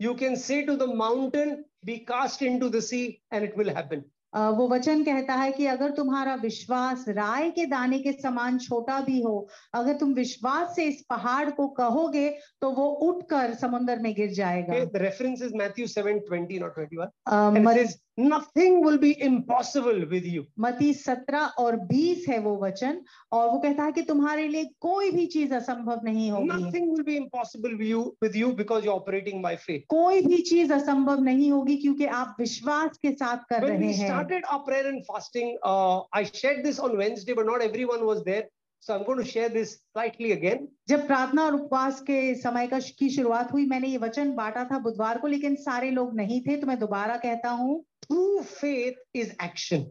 you 0.00 0.14
can 0.14 0.36
say 0.42 0.60
to 0.62 0.74
the 0.76 0.88
mountain 0.96 1.56
be 1.84 1.96
cast 2.08 2.42
into 2.42 2.68
the 2.68 2.80
sea 2.82 3.02
and 3.32 3.44
it 3.44 3.58
will 3.58 3.70
happen 3.70 4.02
वो 4.36 4.68
वचन 4.68 5.02
कहता 5.04 5.34
है 5.34 5.50
कि 5.52 5.66
अगर 5.66 5.90
तुम्हारा 5.90 6.34
विश्वास 6.42 7.04
राय 7.08 7.50
के 7.50 7.66
दाने 7.66 7.98
के 7.98 8.12
समान 8.12 8.58
छोटा 8.58 9.00
भी 9.00 9.20
हो 9.22 9.36
अगर 9.74 9.96
तुम 9.96 10.12
विश्वास 10.14 10.74
से 10.76 10.84
इस 10.84 11.04
पहाड़ 11.10 11.50
को 11.50 11.68
कहोगे 11.78 12.28
तो 12.62 12.70
वो 12.70 12.86
उठकर 13.08 13.54
समुद्र 13.54 13.98
में 13.98 14.12
गिर 14.14 14.32
जाएगा 14.32 14.74
Okay, 14.74 14.88
the 14.92 15.00
reference 15.00 15.40
is 15.40 15.54
Matthew 15.54 15.86
7 15.86 16.20
20, 16.28 16.58
not 16.58 16.74
21. 16.74 17.08
uh, 17.26 17.52
And 17.54 17.58
it 17.58 17.76
says, 17.76 17.98
Nothing 18.18 18.82
will 18.82 18.96
be 18.96 19.20
impossible 19.20 19.98
with 20.10 20.24
you. 20.24 20.44
मती 20.58 20.92
सत्रह 20.94 21.56
और 21.58 21.76
बीस 21.86 22.24
है 22.28 22.38
वो 22.40 22.56
वचन 22.62 23.00
और 23.32 23.48
वो 23.50 23.58
कहता 23.58 23.84
है 23.84 23.92
कि 23.92 24.02
तुम्हारे 24.02 24.46
लिए 24.48 24.64
कोई 24.80 25.10
भी 25.10 25.26
चीज़ 25.34 25.52
असंभव 25.54 26.00
नहीं 26.04 26.30
होगी 26.30 26.48
Nothing 26.48 26.88
will 26.92 27.04
be 27.04 27.16
impossible 27.16 27.76
with 27.76 27.88
you, 27.88 28.16
with 28.22 28.34
you 28.34 28.52
because 28.54 28.84
you're 28.84 28.96
operating 28.96 29.42
by 29.42 29.54
faith. 29.56 29.84
कोई 29.88 30.20
भी 30.26 30.40
चीज़ 30.50 30.72
असंभव 30.72 31.22
नहीं 31.24 31.50
होगी 31.50 31.76
क्योंकि 31.76 32.06
आप 32.20 32.36
विश्वास 32.40 32.98
के 33.02 33.12
साथ 33.12 33.44
कर 33.50 33.64
When 33.64 33.78
रहे 33.78 33.92
हैं 33.92 34.08
started 34.08 34.44
our 34.46 34.62
prayer 34.64 34.86
and 34.86 35.04
fasting, 35.06 35.56
uh, 35.62 36.00
I 36.12 36.24
shared 36.24 36.64
this 36.64 36.78
on 36.78 36.96
Wednesday, 36.96 37.34
but 37.34 37.46
not 37.46 37.62
everyone 37.62 38.06
was 38.06 38.24
there. 38.24 38.44
So 38.82 38.94
I'm 38.94 39.04
going 39.04 39.18
to 39.18 39.24
share 39.24 39.48
this 39.48 39.70
slightly 39.92 40.32
again. 40.32 40.66
जब 40.88 41.06
प्रार्थना 41.06 41.44
और 41.44 41.54
उपवास 41.54 42.00
के 42.00 42.34
समय 42.34 42.66
का 42.66 42.78
की 42.98 43.08
शुरुआत 43.10 43.52
हुई 43.52 43.66
मैंने 43.66 43.88
ये 43.88 43.98
वचन 43.98 44.30
बांटा 44.34 44.64
था 44.64 44.78
बुधवार 44.78 45.18
को 45.18 45.26
लेकिन 45.26 45.56
सारे 45.62 45.90
लोग 45.90 46.14
नहीं 46.16 46.40
थे 46.40 46.56
तो 46.56 46.66
मैं 46.66 46.78
दोबारा 46.78 47.16
कहता 47.24 47.50
हूँ 47.60 47.84
ट्रू 48.10 48.40
फेथ 48.42 49.16
इज़ 49.16 49.32
एक्शन 49.44 49.86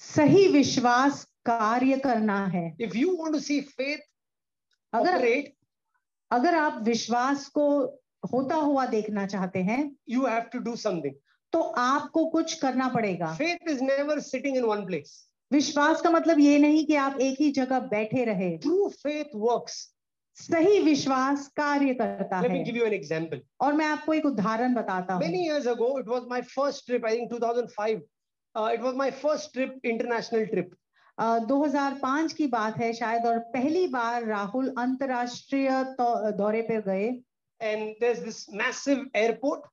सही 0.00 0.46
विश्वास 0.48 1.24
कार्य 1.46 1.96
करना 1.98 2.44
है। 2.46 2.76
If 2.80 2.96
you 2.96 3.16
want 3.16 3.32
to 3.34 3.40
see 3.40 3.60
faith 3.60 3.98
अगर 4.92 5.20
रेट 5.20 5.54
अगर 6.30 6.54
आप 6.54 6.82
विश्वास 6.82 7.46
को 7.48 7.68
होता 8.32 8.54
हुआ 8.56 8.86
देखना 8.86 9.26
चाहते 9.26 9.58
हैं 9.62 9.80
you 10.08 10.26
have 10.26 10.42
to 10.42 10.58
do 10.58 10.76
some 10.76 11.00
तो 11.52 11.60
आपको 11.60 12.24
कुछ 12.26 12.54
करना 12.54 12.88
पड़ेगा। 12.88 13.32
Faith 13.34 13.68
is 13.68 13.82
never 13.82 14.20
sitting 14.20 14.56
in 14.56 14.64
one 14.64 14.84
place 14.86 15.28
विश्वास 15.50 16.00
का 16.02 16.10
मतलब 16.10 16.38
ये 16.40 16.58
नहीं 16.58 16.84
कि 16.86 16.94
आप 16.94 17.18
एक 17.20 17.40
ही 17.40 17.50
जगह 17.52 17.80
बैठे 17.88 18.24
रहे। 18.24 18.56
ट्रू 18.58 18.88
फेथ 18.88 19.34
वर्क्स 19.34 19.91
सही 20.36 20.78
विश्वास 20.80 21.46
कार्य 21.56 21.94
करता 21.94 22.40
Let 22.42 22.50
है। 22.50 22.56
me 22.56 22.64
give 22.64 22.76
you 22.76 22.86
an 22.86 22.94
example. 22.98 23.40
और 23.60 23.72
मैं 23.72 23.86
आपको 23.86 24.14
एक 24.14 24.26
उदाहरण 24.26 24.74
बताता 24.74 25.14
हूँ। 25.14 25.22
Many 25.22 25.44
years 25.46 25.66
ago 25.66 25.98
it 25.98 26.08
was 26.08 26.22
my 26.30 26.42
first 26.42 26.86
trip 26.86 27.06
I 27.06 27.16
think 27.16 27.30
2005 27.32 28.00
it 28.54 28.80
was 28.80 28.94
my 28.94 29.10
first 29.10 29.52
trip 29.52 29.80
international 29.84 30.44
trip 30.46 30.70
2005 31.48 32.32
की 32.32 32.46
बात 32.46 32.76
है 32.78 32.92
शायद 32.92 33.26
और 33.26 33.38
पहली 33.54 33.86
बार 33.88 34.24
राहुल 34.26 34.68
अंतरराष्ट्रीय 34.78 35.70
तो, 35.98 36.30
दौरे 36.30 36.62
पर 36.62 36.80
गए। 36.80 37.06
And 37.60 37.82
there 38.00 38.10
is 38.12 38.24
this 38.24 38.46
massive 38.54 39.06
airport 39.16 39.68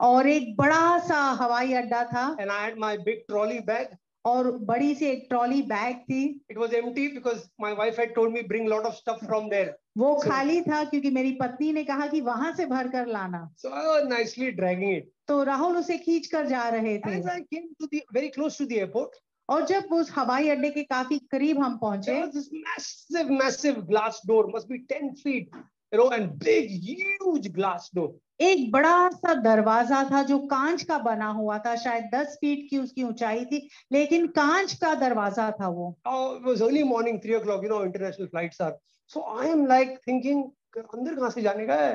और 0.00 0.28
एक 0.28 0.54
बड़ा 0.56 0.98
सा 1.08 1.20
हवाई 1.40 1.72
अड्डा 1.74 2.04
था। 2.04 2.24
And 2.40 2.50
I 2.50 2.62
had 2.64 2.78
my 2.78 2.98
big 2.98 3.24
trolley 3.28 3.58
bag 3.66 3.96
और 4.24 4.50
बड़ी 4.50 4.94
सी 4.94 5.06
एक 5.06 5.26
ट्रॉली 5.28 5.62
बैग 5.62 5.96
थी। 5.96 6.44
It 6.50 6.58
was 6.58 6.74
empty 6.94 7.08
because 7.08 7.44
my 7.60 7.72
wife 7.72 8.00
me 8.18 8.42
bring 8.42 8.68
lot 8.68 8.84
of 8.84 8.94
stuff 8.94 9.26
from 9.26 9.48
there 9.48 9.76
वो 9.98 10.20
so, 10.24 10.30
खाली 10.30 10.62
था 10.62 10.84
क्योंकि 10.84 11.10
मेरी 11.10 11.32
पत्नी 11.32 11.72
ने 11.72 11.84
कहा 11.84 12.06
कि 12.06 12.20
वहाँ 12.20 12.54
से 12.54 12.66
भर 12.66 12.88
कर 12.88 13.06
लाना 13.06 13.50
सो 13.58 13.68
आई 13.68 15.00
तो 15.28 15.42
राहुल 15.42 15.76
उसे 15.76 15.98
खींच 15.98 16.26
कर 16.26 16.46
जा 16.46 16.68
रहे 16.68 16.98
थे। 16.98 17.22
As 17.22 17.26
I 17.26 17.38
came 17.54 17.66
to 17.82 17.88
the, 17.94 19.06
और 19.48 19.66
जब 19.66 19.84
उस 19.92 20.12
हवाई 20.14 20.48
अड्डे 20.48 20.70
के 20.70 20.82
काफ़ी 20.82 21.18
करीब 21.18 21.58
हम 21.58 21.78
पहुँचे 21.78 22.22
massive, 22.22 23.40
massive 23.42 23.76
glass 23.76 24.14
door, 24.30 24.46
must 24.46 24.68
be 24.72 24.78
10 24.92 25.10
feet 25.26 25.58
know, 25.96 26.10
and 26.10 26.38
big, 26.38 26.70
huge 26.70 27.48
glass 27.52 27.90
door. 27.98 28.10
एक 28.40 28.70
बड़ा 28.72 29.08
सा 29.08 29.34
दरवाज़ा 29.42 30.02
था 30.10 30.22
जो 30.28 30.38
कांच 30.52 30.82
का 30.82 30.98
बना 30.98 31.28
हुआ 31.32 31.58
था 31.66 31.74
शायद 31.82 32.04
दस 32.14 32.36
फीट 32.40 32.66
की 32.70 32.78
उसकी 32.78 33.02
ऊंचाई 33.02 33.44
थी 33.44 33.68
लेकिन 33.92 34.26
कांच 34.38 34.72
का 34.74 34.94
दरवाज़ा 35.02 35.50
था 35.60 35.68
वो। 35.68 35.90
Early 36.06 36.82
morning 36.82 37.18
three 37.24 37.34
o'clock 37.40 37.64
you 37.64 37.70
know 37.70 37.84
international 37.84 38.26
flight 38.26 38.54
sir 38.54 38.78
so 39.10 39.22
I 39.38 39.48
am 39.48 39.66
like 39.66 39.98
thinking 40.08 40.42
अंदर 40.76 41.14
कहाँ 41.14 41.30
से 41.30 41.42
जाने 41.42 41.66
का 41.66 41.74
है? 41.74 41.94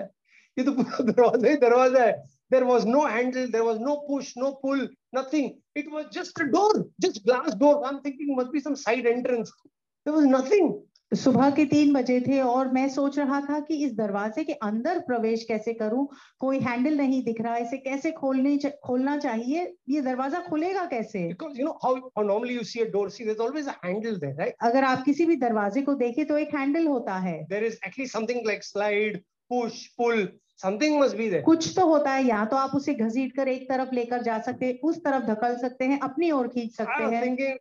ये 0.58 0.64
तो 0.66 0.72
पूरा 0.72 1.04
दरवाज़ा 1.12 1.50
ही 1.50 1.56
दरवाज़ा 1.56 2.04
है। 2.06 2.12
There 2.52 2.64
was 2.64 2.88
no 2.88 3.06
handle 3.06 3.48
there 3.52 3.62
was 3.62 3.80
no 3.80 3.96
push 4.08 4.34
no 4.38 4.52
pull 4.62 4.88
nothing 5.16 5.50
it 5.78 5.92
was 5.94 6.06
just 6.14 6.42
a 6.42 6.44
door 6.56 6.80
just 7.02 7.24
glass 7.26 7.54
door 7.56 7.84
I 7.86 7.90
am 7.90 8.00
thinking 8.06 8.38
must 8.38 8.52
be 8.52 8.60
some side 8.60 9.08
entrance 9.08 9.52
there 9.66 10.14
was 10.14 10.26
nothing 10.28 10.74
सुबह 11.14 11.52
के 11.52 11.66
तीन 11.66 11.94
बजे 11.94 12.22
थे 12.22 12.42
और 12.42 12.72
मैं 12.72 12.90
सोच 12.90 13.20
रहा 13.20 13.42
था 13.42 13.60
कि 13.60 13.86
इस 13.86 13.94
दरवाजे 13.94 14.44
के 14.44 14.54
अंदर 14.54 15.00
प्रवेश 15.00 15.44
कैसे 15.44 15.74
करूँ? 15.74 16.08
कोई 16.40 16.60
हैंडल 16.60 16.98
नहीं 16.98 17.24
दिख 17.24 17.42
रहा 17.42 17.58
इसे 17.58 17.78
कैसे 17.78 18.12
खोलने 18.12 18.58
च- 18.58 18.80
खोलना 18.86 19.18
चाहिए? 19.18 19.76
ये 19.90 20.02
दरवाज़ा 20.02 20.40
खुलेगा 20.40 20.86
कैसे? 20.86 21.34
Because 21.34 21.58
you 21.58 21.68
know 21.68 21.76
how, 21.86 21.96
how 21.96 22.30
normally 22.30 22.60
you 22.60 22.68
see 22.68 22.88
a 22.88 22.96
door, 22.96 23.10
see 23.10 23.26
there's 23.28 23.50
always 23.50 23.68
a 23.68 23.76
handle 23.86 24.20
there, 24.20 24.36
right? 24.36 24.54
अगर 24.62 24.84
आप 24.84 25.04
किसी 25.04 25.26
भी 25.26 25.36
दरवाजे 25.36 25.82
को 25.82 25.94
देखें 25.94 26.28
तो 26.28 26.38
एक 26.38 26.56
हैंडल 26.56 26.88
होता 26.88 27.16
है। 27.16 27.48
At 27.48 27.94
least 28.00 28.16
something 28.16 28.40
like 28.48 28.78
slide, 28.78 29.18
push, 29.54 29.78
pull, 30.02 30.28
something 30.66 31.02
must 31.02 31.14
be 31.14 31.30
there. 31.30 31.42
कुछ 31.42 31.74
तो 31.76 31.86
होता 31.86 32.12
है 32.12 32.24
या 32.24 32.46
तो 32.46 32.56
आप 32.56 32.72
उसे 32.76 32.94
घसीट 32.94 33.36
कर 33.36 33.48
एक 33.48 33.70
तरफ़ 33.70 33.96
लेकर 33.96 34.22
जा 34.22 34.40
सकते 34.40 34.66
हैं 34.66 34.80
उस 34.84 34.98
तरफ़ 34.98 35.24
धकल 35.24 35.58
सकते 35.58 35.86
हैं 35.86 36.00
अपनी 36.00 36.32
ओर 36.32 36.48
खींच 36.48 36.76
सकते 36.76 37.04
हैं। 37.04 37.58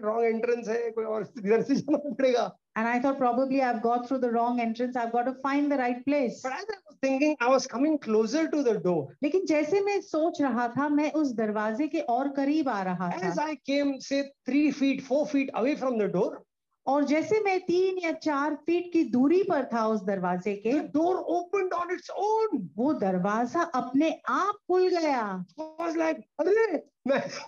Wrong 0.00 0.24
entrance 0.24 0.68
है, 0.68 0.90
कोई 0.90 1.04
और 1.04 1.28
इधर 1.38 1.62
से 1.62 1.74
जाना 1.74 2.14
पड़ेगा. 2.14 2.50
and 2.76 2.88
I 2.88 2.98
thought 2.98 3.18
probably 3.18 3.62
I've 3.62 3.82
got 3.82 4.08
through 4.08 4.18
the 4.18 4.30
wrong 4.32 4.60
entrance 4.60 4.96
I've 4.96 5.12
got 5.12 5.26
to 5.26 5.34
find 5.42 5.70
the 5.70 5.76
right 5.76 6.04
place 6.04 6.40
But 6.42 6.54
as 6.54 6.64
I 6.68 6.78
was 6.88 6.96
thinking, 7.00 7.36
I 7.40 7.48
was 7.48 7.66
coming 7.68 7.98
closer 7.98 8.48
to 8.48 8.62
the 8.62 8.78
door. 8.80 9.08
लेकिन 9.22 9.44
जैसे 9.46 9.80
मैं 9.80 10.00
सोच 10.00 10.40
रहा 10.42 10.66
था 10.78 10.88
मैं 10.88 11.12
उस 11.12 11.32
दरवाजे 11.34 11.86
के 11.88 12.00
और 12.16 12.28
करीब 12.36 12.68
आ 12.68 12.82
रहा 12.82 13.12
As 13.20 13.38
I 13.38 13.54
came, 13.70 14.00
say, 14.00 14.24
three 14.44 14.72
feet, 14.72 15.02
four 15.02 15.26
feet 15.26 15.50
away 15.54 15.76
from 15.76 15.98
the 15.98 16.08
door, 16.08 16.42
और 16.86 17.04
जैसे 17.04 17.40
मैं 17.40 17.58
तीन 17.66 17.98
या 17.98 18.10
चार 18.12 18.54
फीट 18.66 18.92
की 18.92 19.04
दूरी 19.10 19.42
पर 19.42 19.68
था 19.72 19.86
उस 19.88 20.02
दरवाजे 20.04 20.54
के 20.66 20.72
door 20.92 21.14
opened 21.36 21.72
on 21.72 21.94
its 21.94 22.10
own. 22.24 22.58
वो 22.76 22.92
दरवाज़ा 23.04 23.62
अपने 23.74 24.10
आप 24.28 24.54
खुल 24.70 24.88
गया 24.88 25.44
was 25.80 25.96
like, 25.96 26.20
अरे, 26.40 26.82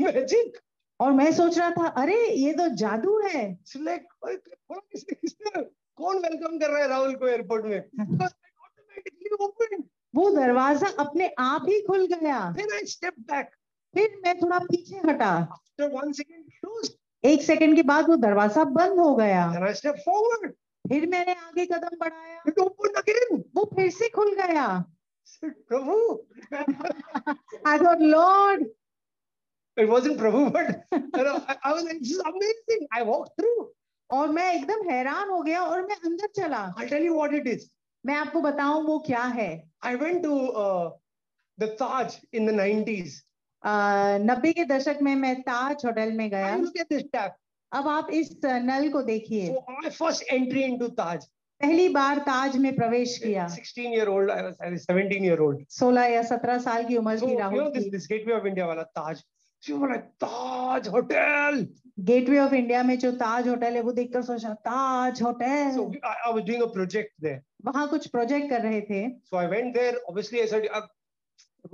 magic. 0.00 0.62
और 1.00 1.12
मैं 1.12 1.32
सोच 1.32 1.59
रहा 1.59 1.70
था 1.70 1.88
अरे 1.88 2.30
ये 2.30 2.52
तो 2.52 2.68
जादू 2.68 3.20
है। 3.20 3.59
कौन 5.96 6.18
वेलकम 6.18 6.59
कर 6.59 6.70
रहा 6.70 6.82
है 6.82 6.88
राहुल 6.88 7.14
को 7.14 7.26
एयरपोर्ट 7.26 7.64
में? 7.64 7.85
वो 10.14 10.30
दरवाज़ा 10.30 10.88
अपने 10.98 11.35
आप 11.38 11.66
ही 11.68 11.80
खुल 11.80 12.06
गया। 12.06 12.52
फिर 12.52 12.74
आई 12.74 12.87
स्टेप 12.87 13.14
बैक 13.18 13.50
फिर 13.94 14.20
मैं 14.24 14.38
थोड़ा 14.38 14.59
पीछे 14.59 14.96
हटा। 14.96 15.61
एक 17.24 17.42
सेकंड 17.42 17.76
के 17.76 17.82
बाद 17.82 18.09
वो 18.09 18.16
दरवाज़ा 18.16 18.64
बंद 18.64 18.98
हो 18.98 19.16
गया। 19.16 19.72
स्टेप 19.72 19.94
फॉरवर्ड 20.06 20.52
फिर 20.88 21.06
मैंने 21.06 21.32
आगे 21.32 21.66
कदम 21.66 21.96
बढ़ाया। 22.00 22.42
वो 23.56 23.64
फिर 23.64 23.90
से 23.90 24.09
खुल 24.09 24.35
गया। 24.35 24.85
प्रभु! 25.44 26.22
Lord 28.04 28.66
It 29.76 29.88
wasn't 29.88 30.18
Prabhu, 30.18 30.52
but 30.52 30.84
you 30.92 31.24
know, 31.24 31.44
I, 31.46 31.56
I 31.64 31.72
was 31.72 31.84
like, 31.84 31.98
this 32.00 32.12
is 32.12 32.20
amazing. 32.20 32.86
I 32.92 33.02
walked 33.02 33.36
through. 33.38 33.72
और 34.10 34.28
मैं 34.32 34.52
एकदम 34.54 34.88
हैरान 34.88 35.28
हो 35.30 35.40
गया 35.42 35.62
और 35.62 35.80
मैं 35.86 35.96
अंदर 36.04 36.28
चला 36.36 36.74
I'll 36.76 36.88
tell 36.88 37.02
you 37.02 37.14
what 37.14 37.34
it 37.34 37.46
is. 37.46 37.68
मैं 38.06 38.14
आपको 38.14 38.40
बताऊँ 38.40 38.84
वो 38.86 38.98
क्या 39.06 39.22
है 39.38 39.50
I 39.82 39.94
went 39.96 40.22
to 40.22 40.34
uh, 40.64 40.90
the 41.58 41.68
Taj 41.76 42.18
in 42.32 42.46
the 42.46 42.52
90s. 42.52 43.22
नब्बे 43.64 44.52
के 44.52 44.64
दशक 44.64 44.98
में 45.02 45.14
मैं 45.14 45.40
ताज 45.42 45.84
होटल 45.86 46.12
में 46.12 46.28
गया 46.30 46.56
look 46.62 46.78
at 46.78 46.88
this 46.88 47.04
tap. 47.14 47.32
अब 47.72 47.88
आप 47.88 48.10
इस 48.14 48.30
नल 48.44 48.90
को 48.92 49.02
देखिए 49.02 49.54
So 49.54 49.64
my 49.82 49.90
first 49.90 50.24
entry 50.30 50.64
into 50.64 50.90
Taj. 50.90 51.26
पहली 51.60 51.88
बार 51.88 52.18
ताज 52.24 52.56
में 52.62 52.74
प्रवेश 52.76 53.18
किया 53.18 53.46
16 53.48 53.92
year 53.96 54.08
old, 54.08 54.30
I 54.30 54.42
was, 54.42 54.56
I 54.60 54.70
was 54.70 54.84
17 54.84 55.24
year 55.24 55.40
old. 55.40 55.62
16 55.70 56.10
या 56.10 56.22
17 56.28 56.58
साल 56.64 56.84
की 56.88 56.96
उम्र 56.96 57.18
So 57.18 57.26
की 57.26 57.36
राहुल 57.36 57.58
you 57.58 57.64
know 57.64 57.70
this, 57.70 57.90
this 57.90 58.06
Gateway 58.06 58.34
of 58.38 58.46
India 58.46 58.66
wala 58.66 58.86
Taj. 58.96 59.22
Taj 60.23 60.88
hotel. 60.88 61.66
Gateway 62.01 62.38
of 62.38 62.55
India 62.55 62.83
में 62.83 62.99
जो 62.99 63.12
ताज 63.12 63.49
होटल 63.49 63.75
है 63.75 63.81
वो 63.81 63.92
देखकर 63.92 64.23
सोचा 64.23 64.55
ताज 64.55 65.23
होटल। 65.23 65.77
प्रोजेक्ट 66.66 67.12
देर 67.21 67.40
वहाँ 67.64 67.88
कुछ 67.88 68.07
प्रोजेक्ट 68.07 68.51
कर 68.51 68.61
रहे 68.61 68.81
थे। 68.81 69.09
So 69.11 69.37
I 69.37 69.47
went 69.47 69.75
there 69.75 69.97
obviously 69.97 70.40
I 70.40 70.47
said 70.47 70.69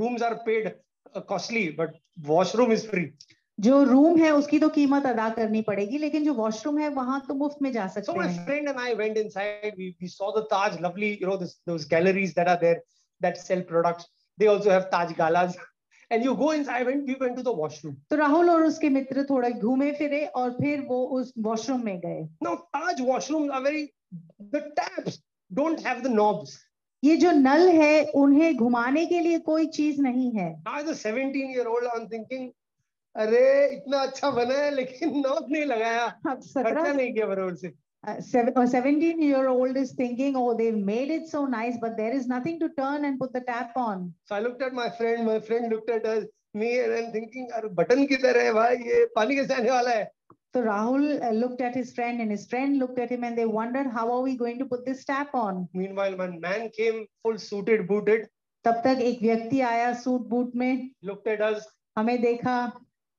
rooms 0.01 0.23
are 0.23 0.35
paid 0.35 0.69
costly 1.17 1.69
but 1.69 1.91
washroom 2.21 2.73
is 2.73 2.87
free 2.89 3.11
जो 3.61 3.83
रूम 3.83 4.19
है 4.19 4.31
उसकी 4.31 4.59
तो 4.59 4.69
कीमत 4.69 5.07
अदा 5.07 5.29
करनी 5.29 5.63
पड़ेगी 5.63 5.99
लेकिन 5.99 6.25
जो 6.25 6.35
वॉशरूम 6.35 6.79
है 6.79 6.89
वहाँ 6.89 7.21
तो 7.29 7.35
मुफ़्त 7.35 7.57
में 7.63 7.73
जा 7.73 7.87
सकते 7.87 8.13
so 8.13 8.19
हैं। 8.19 8.29
And 16.13 16.25
you 16.25 16.35
go 16.35 16.53
inside 16.53 16.89
and 16.89 17.03
we 17.07 17.17
went 17.21 17.37
to 17.37 17.43
the 17.43 17.57
washroom 17.59 17.95
तो 18.11 18.17
राहुल 18.17 18.51
और 18.51 18.63
उसके 18.63 18.89
मित्र 18.89 19.25
थोड़े 19.31 19.51
घूमे 19.53 19.91
फिरे 19.93 20.25
और 20.27 20.51
फिर 20.53 20.81
वो 20.89 21.05
उस 21.19 21.33
वॉशरूम 21.39 21.85
में 21.85 21.99
गए। 22.01 22.21
Now 22.43 22.55
Taj 22.77 23.01
washroom 23.01 23.51
are 23.53 23.63
very 23.63 23.85
the 24.15 24.63
taps 24.81 25.23
don't 25.51 25.87
have 25.87 26.01
the 26.01 26.13
knobs 26.15 26.59
ये 27.03 27.17
जो 27.17 27.31
नल 27.31 27.69
है 27.69 28.05
उन्हें 28.17 28.57
घुमाने 28.57 29.05
के 29.07 29.21
लिए 29.21 29.39
कोई 29.47 29.67
चीज़ 29.77 30.01
नहीं 30.03 30.31
है। 30.33 30.49
I 30.69 30.83
was 30.83 30.97
17 30.97 31.37
year 31.51 31.67
old 31.67 31.87
I 31.87 32.01
am 32.01 32.07
thinking 32.09 32.51
अरे 33.15 33.41
इतना 33.75 33.99
अच्छा 33.99 34.31
बना 34.31 34.55
है 34.55 34.71
लेकिन 34.75 35.19
नॉब 35.19 35.47
नहीं 35.51 35.65
लगाया। 35.65 36.07
खर्चा 36.27 36.93
नहीं 36.93 37.13
किया 37.15 37.27
बरोड 37.27 37.57
से। 37.57 37.73
seventeen 38.06 39.22
year 39.24 39.46
old 39.48 39.78
is 39.78 39.98
thinking 40.00 40.36
oh 40.42 40.50
they 40.60 40.72
made 40.90 41.14
it 41.14 41.30
so 41.30 41.46
nice 41.54 41.78
but 41.84 41.96
there 42.00 42.18
is 42.18 42.28
nothing 42.34 42.60
to 42.60 42.70
turn 42.80 43.06
and 43.06 43.20
put 43.22 43.34
the 43.38 43.42
tap 43.48 43.80
on 43.84 44.04
So 44.30 44.36
I 44.36 44.40
looked 44.46 44.62
at 44.68 44.78
my 44.80 44.90
friend, 45.00 45.26
my 45.30 45.40
friend 45.48 45.74
looked 45.74 45.90
at 45.96 46.06
us, 46.12 46.28
me, 46.62 46.70
and 46.84 46.94
I'm 47.00 47.10
thinking, 47.16 47.50
अरे 47.58 47.74
button 47.82 48.06
किधर 48.12 48.40
है 48.44 48.54
भाई 48.54 48.78
ये 48.92 49.06
पानी 49.16 49.36
कैसे 49.36 49.54
आने 49.54 49.72
वाला 49.72 49.92
है 49.98 50.06
so 50.56 50.64
rahul 50.64 51.06
uh, 51.22 51.32
looked 51.32 51.62
at 51.62 51.76
his 51.76 51.94
friend 51.94 52.22
and 52.22 52.32
his 52.32 52.46
friend 52.54 52.80
looked 52.80 53.00
at 53.06 53.12
him 53.16 53.24
and 53.30 53.38
they 53.38 53.46
wondered 53.58 53.92
how 53.98 54.06
are 54.16 54.22
we 54.28 54.36
going 54.44 54.60
to 54.60 54.66
put 54.74 54.86
this 54.86 55.04
tap 55.12 55.36
on 55.36 55.68
Meanwhile, 55.74 56.18
my 56.24 56.30
man 56.48 56.70
came 56.80 57.06
full 57.24 57.38
suited, 57.50 57.88
booted, 57.94 58.28
तब 58.66 58.82
तक 58.86 59.02
एक 59.10 59.22
व्यक्ति 59.22 59.60
आया 59.72 59.94
suit 60.04 60.28
boot 60.30 60.56
में 60.62 60.92
looked 61.10 61.28
at 61.34 61.42
us, 61.50 61.68
हमें 61.98 62.20
देखा 62.22 62.56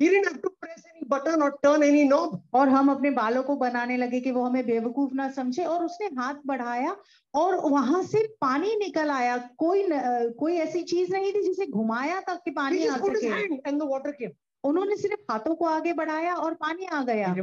He 0.00 0.08
didn't 0.08 0.24
have 0.24 0.40
to 0.42 0.50
press 0.60 0.84
any 0.90 1.06
button 1.08 1.42
or 1.42 1.50
turn 1.64 1.82
any 1.82 2.04
knob. 2.10 2.36
और 2.54 2.68
हम 2.68 2.90
अपने 2.90 3.10
बालों 3.10 3.42
को 3.42 3.56
बनाने 3.56 3.96
लगे 3.96 4.20
कि 4.20 4.30
वो 4.30 4.44
हमें 4.44 4.66
बेवकूफ़ 4.66 5.14
ना 5.14 5.30
समझे 5.30 5.64
और 5.64 5.84
उसने 5.84 6.06
हाथ 6.06 6.34
बढ़ाया 6.46 6.96
और 7.34 7.56
वहाँ 7.70 8.02
से 8.02 8.26
पानी 8.40 8.76
निकल 8.76 9.10
आया 9.10 9.36
कोई 9.58 9.86
न, 9.88 9.90
कोई 10.38 10.56
ऐसी 10.56 10.82
चीज़ 10.82 11.12
नहीं 11.12 11.32
थी 11.32 11.42
जिसे 11.42 11.66
घुमाया 11.66 12.20
तक 12.20 12.40
कि 12.44 12.50
पानी 12.50 12.86
आ 12.86 12.96
सके 12.96 13.30
and 13.70 13.80
the 13.80 13.88
water 13.90 14.12
came. 14.12 14.32
उन्होंने 14.64 14.96
सिर्फ़ 14.96 15.32
हाथों 15.32 15.54
को 15.54 15.64
आगे 15.64 15.92
बढ़ाया 15.92 16.34
और 16.34 16.54
पानी 16.54 16.84
आ 16.84 17.02
गया. 17.02 17.34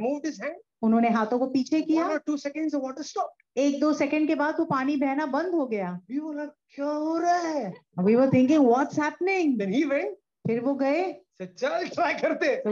उन्होंने 0.81 1.09
हाथों 1.09 1.39
को 1.39 1.45
पीछे 1.45 1.81
किया 1.81 2.07
water 2.79 3.03
stopped. 3.03 3.57
एक 3.57 3.79
दो 3.79 3.93
सेकंड 3.93 4.27
के 4.27 4.35
बाद 4.35 4.55
वो 4.59 4.65
पानी 4.65 4.95
बहना 4.95 5.25
बंद 5.25 5.53
हो 5.53 5.65
गया? 5.67 5.99
We 8.03 8.15
were 8.15 8.29
thinking 8.33 8.67
what's 8.67 8.99
happening. 8.99 9.61
फिर 10.47 10.59
वो 10.61 10.73
गए। 10.75 11.05
चल 11.41 11.87
ट्राई 11.87 12.13
करते। 12.13 12.55
तो 12.55 12.69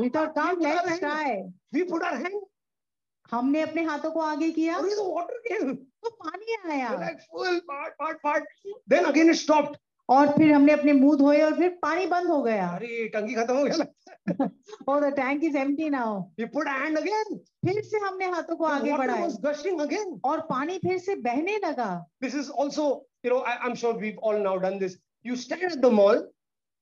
हमने 3.31 3.61
अपने 3.61 3.83
हाथों 3.83 4.11
को 4.11 4.19
आगे 4.21 4.49
किया। 4.51 4.75
और 4.77 4.87
ये 4.89 4.95
तो 4.95 5.03
वाटर 5.15 5.37
गेम 5.47 5.73
तो 5.73 6.09
पानी 6.09 6.55
आया। 6.71 6.89
Like 6.99 7.17
full 7.31 7.57
part 7.69 7.93
part 7.99 8.17
part 8.23 8.43
then 8.89 9.03
again 9.05 9.33
stopped 9.33 9.77
और 10.09 10.27
फिर 10.27 10.51
हमने 10.51 10.73
अपने 10.73 10.93
मुँह 10.93 11.17
धोए 11.17 11.41
और 11.41 11.53
फिर 11.57 11.69
पानी 11.81 12.05
बंद 12.07 12.27
हो 12.27 12.41
गया। 12.43 12.67
अरे 12.69 13.07
टंकी 13.13 13.33
खत्म 13.35 13.55
हो 13.57 13.63
गया 13.63 13.85
और 14.89 15.09
the 15.09 15.13
tank 15.15 15.43
is 15.43 15.57
empty 15.57 15.89
now 15.89 16.19
we 16.39 16.45
put 16.53 16.67
hand 16.67 16.97
again 16.97 17.37
फिर 17.65 17.81
से 17.83 17.97
हमने 17.97 18.25
हाथों 18.25 18.55
को 18.55 18.65
आगे 18.65 18.91
बढ़ाया। 18.91 19.11
वाटर 19.11 19.21
वाज 19.21 19.37
गशिंग 19.45 19.81
अगेन 19.81 20.19
और 20.25 20.41
पानी 20.49 20.77
फिर 20.77 20.97
से 20.99 21.15
बहने 21.25 21.57
लगा। 21.65 21.89
This 22.21 22.35
is 22.35 22.51
also 22.61 22.87
you 23.25 23.31
know 23.31 23.39
I 23.43 23.67
am 23.67 23.75
sure 23.75 23.97
we 23.97 24.15
all 24.23 24.37
now 24.41 24.57
done 24.67 24.79
this 24.79 24.97
you 25.25 25.35
stand 25.43 25.63
at 25.63 25.75
the 25.75 25.93
mall 25.93 26.27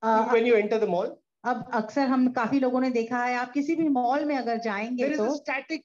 when 0.03 0.45
you 0.45 0.55
enter 0.55 0.79
the 0.79 0.87
mall. 0.87 1.19
अब 1.45 1.65
अक्सर 1.73 2.07
हम 2.07 2.27
काफ़ी 2.33 2.59
लोगों 2.59 2.79
ने 2.81 2.89
देखा 2.89 3.23
है 3.23 3.35
आप 3.35 3.51
किसी 3.53 3.75
भी 3.75 3.87
मॉल 3.89 4.23
में 4.25 4.35
अगर 4.37 4.57
जाएँगे 4.65 5.03
There 5.03 5.11
is 5.11 5.17
तो 5.17 5.35
static, 5.35 5.81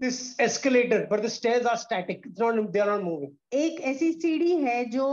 this 0.00 0.34
escalator, 0.38 1.06
but 1.08 1.22
the 1.22 1.30
stairs 1.30 1.64
are 1.64 1.76
static. 1.76 2.26
It's 2.26 2.38
not, 2.38 2.72
they 2.72 2.80
are 2.80 2.90
not 2.90 3.04
moving. 3.04 3.30
एक 3.52 3.80
ऐसी 3.92 4.12
सीढ़ी 4.12 4.56
है 4.62 4.84
जो 4.90 5.06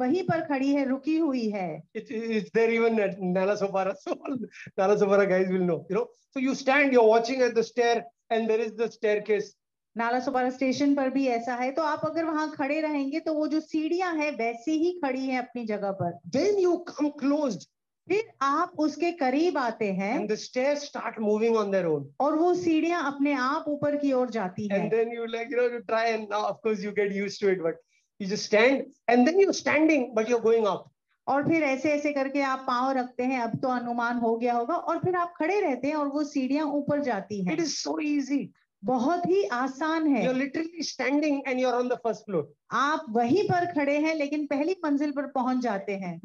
वहीं 0.00 0.22
पर 0.28 0.40
खड़ी 0.48 0.72
है 0.74 0.88
रुकी 0.88 1.16
हुई 1.18 1.48
है 1.50 1.82
It, 1.94 2.10
it's 2.10 2.50
there 2.50 2.70
even 2.70 3.00
at 3.00 3.20
Nala 3.20 3.56
Sopara. 3.56 3.94
So 3.96 4.12
all 4.12 4.38
Nala 4.76 4.96
Sopara 4.96 5.28
guys 5.28 5.48
will 5.48 5.66
know, 5.72 5.84
you 5.90 5.96
know. 5.96 6.06
So 6.32 6.40
you 6.40 6.54
stand, 6.54 6.92
you're 6.92 7.08
watching 7.08 7.42
at 7.42 7.54
the 7.54 7.64
stair, 7.64 8.04
and 8.30 8.48
there 8.48 8.60
is 8.60 8.76
the 8.76 8.90
staircase. 8.90 9.54
Nalasopara 9.98 10.50
station 10.50 10.94
पर 10.94 11.10
भी 11.10 11.26
ऐसा 11.28 11.54
है 11.54 11.70
तो 11.72 11.82
आप 11.82 12.04
अगर 12.06 12.24
वहाँ 12.24 12.50
खड़े 12.50 12.80
रहेंगे 12.80 13.20
तो 13.20 13.34
वो 13.34 13.46
जो 13.48 13.60
सीढ़ियाँ 13.60 14.14
हैं 14.16 14.30
वैसे 14.36 14.72
ही 14.72 14.92
खड़ी 15.04 15.26
है 15.26 15.38
अपनी 15.38 15.64
जगह 15.66 15.92
पर। 16.00 16.18
देन 16.36 16.58
यू 16.58 16.76
कम 16.88 17.08
क्लोज 17.22 17.66
फिर 18.06 18.28
आप 18.42 18.78
उसके 18.80 19.10
करीब 19.12 19.58
आते 19.58 19.86
हैं। 19.92 20.12
And 20.18 20.30
the 20.30 20.36
stairs 20.42 20.84
start 20.84 21.16
moving 21.24 21.56
on 21.62 21.72
their 21.72 21.88
own. 21.88 22.04
और 22.20 22.36
वो 22.38 22.52
सीढ़ियाँ 22.54 23.02
अपने 23.06 23.32
आप 23.46 23.64
ऊपर 23.68 23.96
की 23.96 24.12
ओर 24.12 24.30
जाती 24.36 24.68
हैं। 24.68 24.78
And 24.78 24.92
then 24.92 25.10
you 25.16 25.26
like 25.32 25.50
you 25.50 25.58
know 25.60 25.66
you 25.72 25.80
try 25.90 26.04
and 26.12 26.30
now 26.30 26.44
of 26.50 26.62
course 26.62 26.84
you 26.86 26.92
get 26.98 27.12
used 27.16 27.40
to 27.40 27.50
it 27.54 27.60
but 27.66 27.82
you 28.20 28.28
just 28.30 28.46
stand 28.50 28.86
and 29.08 29.28
then 29.28 29.40
you're 29.40 29.56
standing 29.58 30.06
but 30.14 30.28
you're 30.28 30.44
going 30.46 30.66
up. 30.66 30.86
और 31.26 31.48
फिर 31.48 31.62
ऐसे 31.62 31.90
ऐसे 31.92 32.12
करके 32.12 32.40
आप 32.50 32.64
पाँव 32.66 32.90
रखते 32.98 33.24
हैं 33.32 33.40
अब 33.40 33.58
तो 33.62 33.68
अनुमान 33.68 34.18
हो 34.18 34.36
गया 34.36 34.54
होगा। 34.54 34.74
और 34.74 34.98
फिर 34.98 35.16
आप 35.16 35.34
खड़े 35.38 35.60
रहते 35.60 35.88
हैं 35.88 35.94
और 35.94 36.08
वो 36.14 36.24
सीढ़ियाँ 36.24 36.66
ऊपर 36.78 37.02
जाती 37.10 37.44
हैं। 37.44 37.52
इट 37.52 37.60
इज़ 37.60 37.74
सो 37.74 37.98
इजी 38.00 38.42
बहुत 38.82 39.26
ही 39.26 39.42
आसान 39.52 40.06
है। 40.06 40.24
You're 40.24 40.34
literally 40.34 40.82
standing 40.82 41.40
and 41.46 41.60
you're 41.60 41.74
on 41.74 41.88
the 41.88 41.94
first 42.04 42.24
floor 42.24 42.52
आप 42.72 43.06
वहीं 43.10 43.42
पर 43.44 43.66
खड़े 43.74 43.96
हैं 43.98 44.14
लेकिन 44.14 44.46
पहली 44.46 44.76
मंजिल 44.84 45.10
पर 45.12 45.26
पहुँच 45.32 45.58
जाते 45.62 45.96
हैं। 45.96 46.20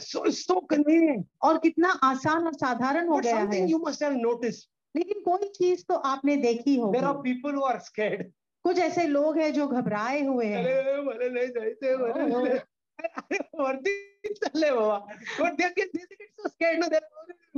सो 0.00 0.30
सो 0.30 0.60
और 1.42 1.58
कितना 1.58 1.88
आसान 2.04 2.46
और 2.46 2.54
साधारण 2.54 3.08
हो 3.08 3.18
गया 3.18 3.36
है। 3.36 3.68
यू 3.70 3.78
मस्ट 3.86 4.02
हैव 4.02 4.12
नोटिस 4.18 4.64
लेकिन 4.94 5.20
कोई 5.22 5.48
चीज़ 5.48 5.84
तो 5.88 5.94
आपने 6.10 6.36
देखी 6.36 6.76
हो 6.76 6.90
there 6.92 7.04
are 7.04 7.14
people 7.22 7.54
who 7.54 7.62
are 7.64 7.78
scared 7.80 8.30
कुछ 8.64 8.78
ऐसे 8.78 9.06
लोग 9.06 9.38
हैं 9.38 9.52
जो 9.52 9.66
घबराए 9.68 10.24
हुए 10.26 10.46
हैं। 10.46 10.64
अरे 10.64 11.28
नहीं 11.30 11.48
जाते 11.48 11.94
वर्दी 13.58 13.94
चले 14.28 14.70
बाबा। 14.72 14.96
But 15.40 15.52
they 15.52 15.68
get 15.70 15.90
so 16.22 16.48
scared 16.48 16.78
no 16.80 16.88
they 16.88 17.00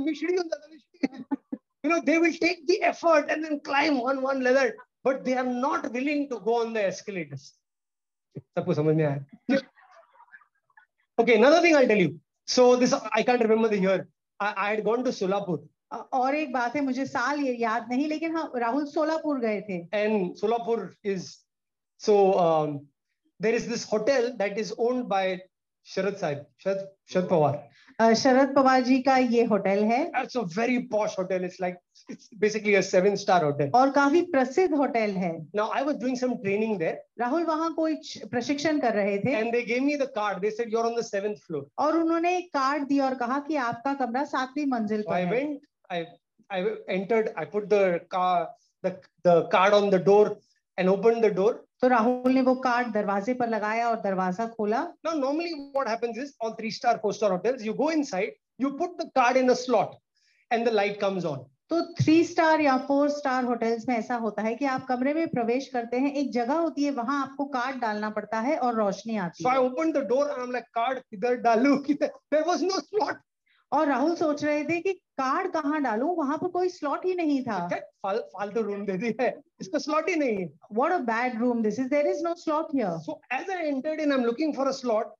मिश्री 0.03 0.35
हो 0.35 0.43
जाता 0.43 0.67
मिश्री 0.71 1.37
You 1.84 1.90
know, 1.90 2.00
they 2.00 2.18
will 2.18 2.32
take 2.32 2.66
the 2.66 2.82
effort 2.82 3.30
and 3.30 3.44
then 3.44 3.60
climb 3.60 4.00
one 4.00 4.22
one 4.22 4.42
level, 4.42 4.70
but 5.04 5.24
they 5.24 5.34
are 5.36 5.44
not 5.66 5.92
willing 5.92 6.28
to 6.30 6.40
go 6.40 6.60
on 6.64 6.72
the 6.72 6.84
escalators. 6.92 7.52
सबको 8.58 8.74
समझ 8.74 8.94
में 8.96 9.04
आया? 9.04 9.60
Okay, 11.18 11.36
another 11.36 11.60
thing 11.60 11.76
I'll 11.76 11.86
tell 11.86 11.96
you. 11.98 12.18
So 12.46 12.76
this 12.76 12.92
I 13.12 13.22
can't 13.22 13.42
remember 13.42 13.68
the 13.68 13.78
year. 13.78 14.08
I, 14.40 14.54
I 14.56 14.70
had 14.70 14.84
gone 14.84 15.04
to 15.04 15.10
Solapur 15.10 15.58
अ- 15.92 16.08
और 16.20 16.34
एक 16.34 16.52
बात 16.52 16.74
है 16.76 16.80
मुझे 16.84 17.04
साल 17.06 17.40
ये 17.40 17.52
याद 17.56 17.88
नहीं 17.90 18.06
लेकिन 18.08 18.36
हाँ 18.36 18.50
राहुल 18.56 18.84
सोलापुर 18.92 19.38
गए 19.40 19.60
थे 19.68 19.76
and 19.92 20.34
Solapur 20.40 20.90
is 21.04 21.28
so 21.98 22.16
um, 22.44 22.86
there 23.38 23.54
is 23.54 23.68
this 23.68 23.84
hotel 23.84 24.32
that 24.38 24.58
is 24.58 24.72
owned 24.78 25.08
by 25.08 25.38
Sharad 25.86 26.18
Sahib, 26.18 26.40
Sharad, 26.64 26.86
Sharad 27.12 27.28
Pawar. 27.28 27.54
अ, 27.54 27.77
शरद 27.99 28.53
पवार 28.55 28.81
जी 28.81 28.99
का 29.03 29.17
ये 29.17 29.43
होटल 29.45 29.83
है। 29.85 30.03
Very 30.37 30.77
posh 30.91 31.17
hotel 31.19 31.45
it's 31.45 31.61
like 31.61 31.75
it's 32.09 32.29
basically 32.39 32.75
a 32.75 32.81
seven 32.81 33.15
star 33.15 33.43
hotel 33.43 33.71
और 33.75 33.89
काफ़ी 33.91 34.21
प्रसिद्ध 34.31 34.73
होटल 34.73 35.11
है। 35.17 35.31
Now 35.55 35.71
I 35.77 35.83
was 35.83 35.95
doing 36.01 36.17
some 36.17 36.33
training 36.37 36.77
there 36.79 37.01
Rahul 37.19 37.43
वहाँ 37.45 37.73
कोई 37.73 37.95
प्रशिक्षण 38.31 38.79
कर 38.79 38.93
रहे 38.93 39.17
थे। 39.19 39.31
And 39.31 39.51
they 39.51 39.61
gave 39.63 39.83
me 39.83 39.95
the 39.97 40.07
card 40.15 40.39
they 40.41 40.51
said 40.51 40.73
you 40.73 40.79
are 40.79 40.85
on 40.85 40.95
the 40.95 41.01
seventh 41.05 41.35
floor 41.45 41.67
और 41.79 41.97
उन्होंने 41.97 42.35
एक 42.37 42.47
कार्ड 42.53 42.87
दिया 42.87 43.05
और 43.05 43.15
कहा 43.15 43.39
कि 43.47 43.55
आपका 43.67 43.93
कमरा 43.95 44.23
सातवीं 44.25 44.65
मंजिल 44.71 45.01
पर 45.01 45.13
है। 45.13 45.19
I 45.19 45.31
went 45.31 45.59
I 45.91 46.05
I 46.49 46.61
entered 46.89 47.29
I 47.37 47.45
put 47.53 47.65
the 47.65 47.75
card 49.53 49.73
on 49.73 49.89
the 49.89 50.03
door 50.05 50.39
and 50.77 50.89
open 50.89 51.21
the 51.21 51.33
door 51.35 51.65
तो 51.81 51.87
राहुल 51.87 52.31
ने 52.31 52.41
वो 52.41 52.55
कार्ड 52.55 52.87
दरवाजे 52.93 53.33
पर 53.33 53.49
लगाया 53.49 53.89
और 53.89 53.99
दरवाज़ा 54.01 54.47
खोला। 54.47 54.81
Now 55.05 55.17
normally 55.19 55.53
what 55.53 55.87
happens 55.87 56.33
three 56.57 56.71
star 56.71 56.97
four 56.97 57.13
star 57.13 57.31
hotels 57.31 57.65
you 57.65 57.73
go 57.73 57.91
inside 57.91 58.35
you 58.61 58.69
put 58.69 59.01
the 59.01 59.09
card 59.15 59.37
in 59.37 59.47
the 59.47 59.53
slot 59.53 59.89
and 60.53 60.65
the 60.69 60.69
light 60.69 60.99
comes 61.01 61.25
on 61.25 61.45
तो 61.69 61.81
थ्री 61.93 62.23
स्टार 62.23 62.61
या 62.61 62.77
फोर 62.77 63.09
स्टार 63.09 63.43
होटल्स 63.43 63.87
में 63.89 63.95
ऐसा 63.97 64.15
होता 64.15 64.41
है 64.41 64.55
कि 64.55 64.65
आप 64.65 64.85
कमरे 64.85 65.13
में 65.13 65.27
प्रवेश 65.27 65.67
करते 65.67 65.97
हैं 65.97 66.13
एक 66.13 66.31
जगह 66.31 66.53
होती 66.53 66.83
है 66.83 66.91
वहाँ 66.91 67.21
आपको 67.21 67.45
कार्ड 67.45 67.79
डालना 67.81 68.09
पड़ता 68.09 68.39
है 68.39 68.57
और 68.57 68.75
रोशनी 68.75 69.17
आती 69.17 69.43
है। 69.43 69.49
सो 69.49 69.57
आई 69.57 69.65
ओपन 69.65 69.91
और 73.71 73.87
राहुल 73.87 74.15
सोच 74.15 74.43
रहे 74.43 74.63
थे 74.63 74.79
कि 74.81 74.93
कार्ड 74.93 75.51
कहाँ 75.51 75.81
डालू? 75.81 76.07
वहाँ 76.15 76.37
पर 76.37 76.47
कोई 76.47 76.69
स्लॉट 76.69 77.05
ही 77.05 77.13
नहीं 77.15 77.41
था। 77.43 77.57
फालतू 78.05 78.61
रूम 78.61 78.85
दे 78.85 78.97
दी 78.97 79.13
है 79.21 79.29
इसका 79.61 79.79
स्लॉट 79.79 80.09
ही 80.09 80.15
नहीं 80.15 80.47
what 80.73 80.91
a 80.91 80.97
bad 81.05 81.39
room 81.39 81.61
this 81.63 81.79
is 81.79 81.87
there 81.89 82.07
is 82.07 82.23
no 82.23 82.33
slot 82.35 82.75
as 82.75 83.49
I 83.51 83.67
entered 83.67 84.01
in 84.01 84.13
am 84.13 84.23
looking 84.23 84.55
for 84.55 84.67
a 84.67 84.71
slot 84.79 85.13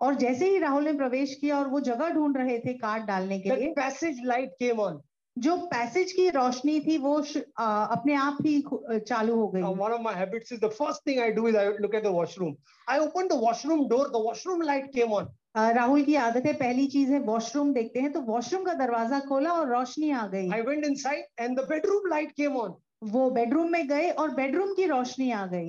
और 0.00 0.14
जैसे 0.14 0.50
ही 0.50 0.58
राहुल 0.58 0.84
ने 0.84 0.92
प्रवेश 0.92 1.34
किया 1.34 1.58
और 1.58 1.68
वो 1.68 1.80
जगह 1.80 2.08
ढूंढ 2.10 2.36
रहे 2.36 2.58
थे 2.58 2.72
कार्ड 2.78 3.04
डालने 3.04 3.38
के 3.40 3.56
लिए 3.56 3.72
पैसेज 3.74 4.20
लाइट 4.24 4.50
केम 4.58 4.80
ऑन 4.80 5.00
जो 5.36 5.56
पैसेज 5.70 6.12
की 6.12 6.28
रोशनी 6.30 6.78
थी 6.80 6.96
वो 6.98 7.14
आ, 7.58 7.84
अपने 7.84 8.14
आप 8.14 8.38
ही 8.42 8.62
चालू 8.82 9.34
हो 9.34 9.48
गई। 9.48 9.62
One 9.62 9.92
of 9.92 10.00
my 10.02 10.14
habits 10.14 10.52
is 10.52 10.60
the 10.60 10.68
first 10.68 11.06
thing 11.06 11.20
I 11.20 11.32
do 11.32 11.48
is 11.48 11.56
I 11.56 11.72
look 11.80 11.94
at 11.94 12.04
the 12.04 12.12
washroom 12.14 12.54
I 12.90 12.98
open 12.98 13.28
the 13.28 13.40
washroom 13.42 13.86
door 13.88 14.08
the 14.08 14.22
washroom 14.26 14.62
light 14.62 14.86
came 14.94 15.12
on 15.12 15.28
Rahul 15.56 16.02
की 16.02 16.14
आदत 16.14 16.46
है 16.46 16.52
पहली 16.52 16.86
चीज़ 16.86 17.12
है 17.12 17.18
वॉशरूम 17.20 17.72
देखते 17.72 18.00
हैं 18.00 18.12
तो 18.12 18.20
वॉशरूम 18.22 18.64
का 18.64 18.72
दरवाज़ा 18.74 19.20
खोला 19.20 19.52
और 19.52 19.68
रोशनी 19.68 20.10
आ 20.10 20.26
गई 20.26 20.50
I 20.50 20.62
went 20.62 20.84
inside 20.94 21.40
and 21.40 21.58
the 21.60 21.66
bedroom 21.68 22.10
light 22.10 22.32
came 22.32 22.56
on. 22.56 22.74
वो 23.04 23.30
बेडरूम 23.30 23.70
में 23.70 23.88
गए 23.88 24.10
और 24.10 24.30
बेडरूम 24.30 24.74
की 24.74 24.84
रोशनी 24.86 25.30
आ 25.30 25.46
गई। 25.46 25.66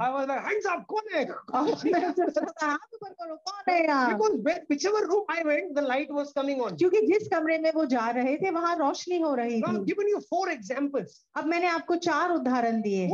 क्योंकि 6.78 7.02
जिस 7.02 7.28
कमरे 7.28 7.58
में 7.58 7.72
वो 7.72 7.86
जा 7.86 8.10
रहे 8.10 8.38
थे 8.38 8.50
वहाँ 8.50 8.76
रोशनी 8.78 9.20
हो 9.20 9.36
रही 9.36 9.58
थी। 9.58 9.86
अब 11.36 11.46
मैंने 11.46 11.68
आपको 11.68 11.96
चार 11.96 12.32
उदाहरण 12.32 12.82
दिए 12.82 13.08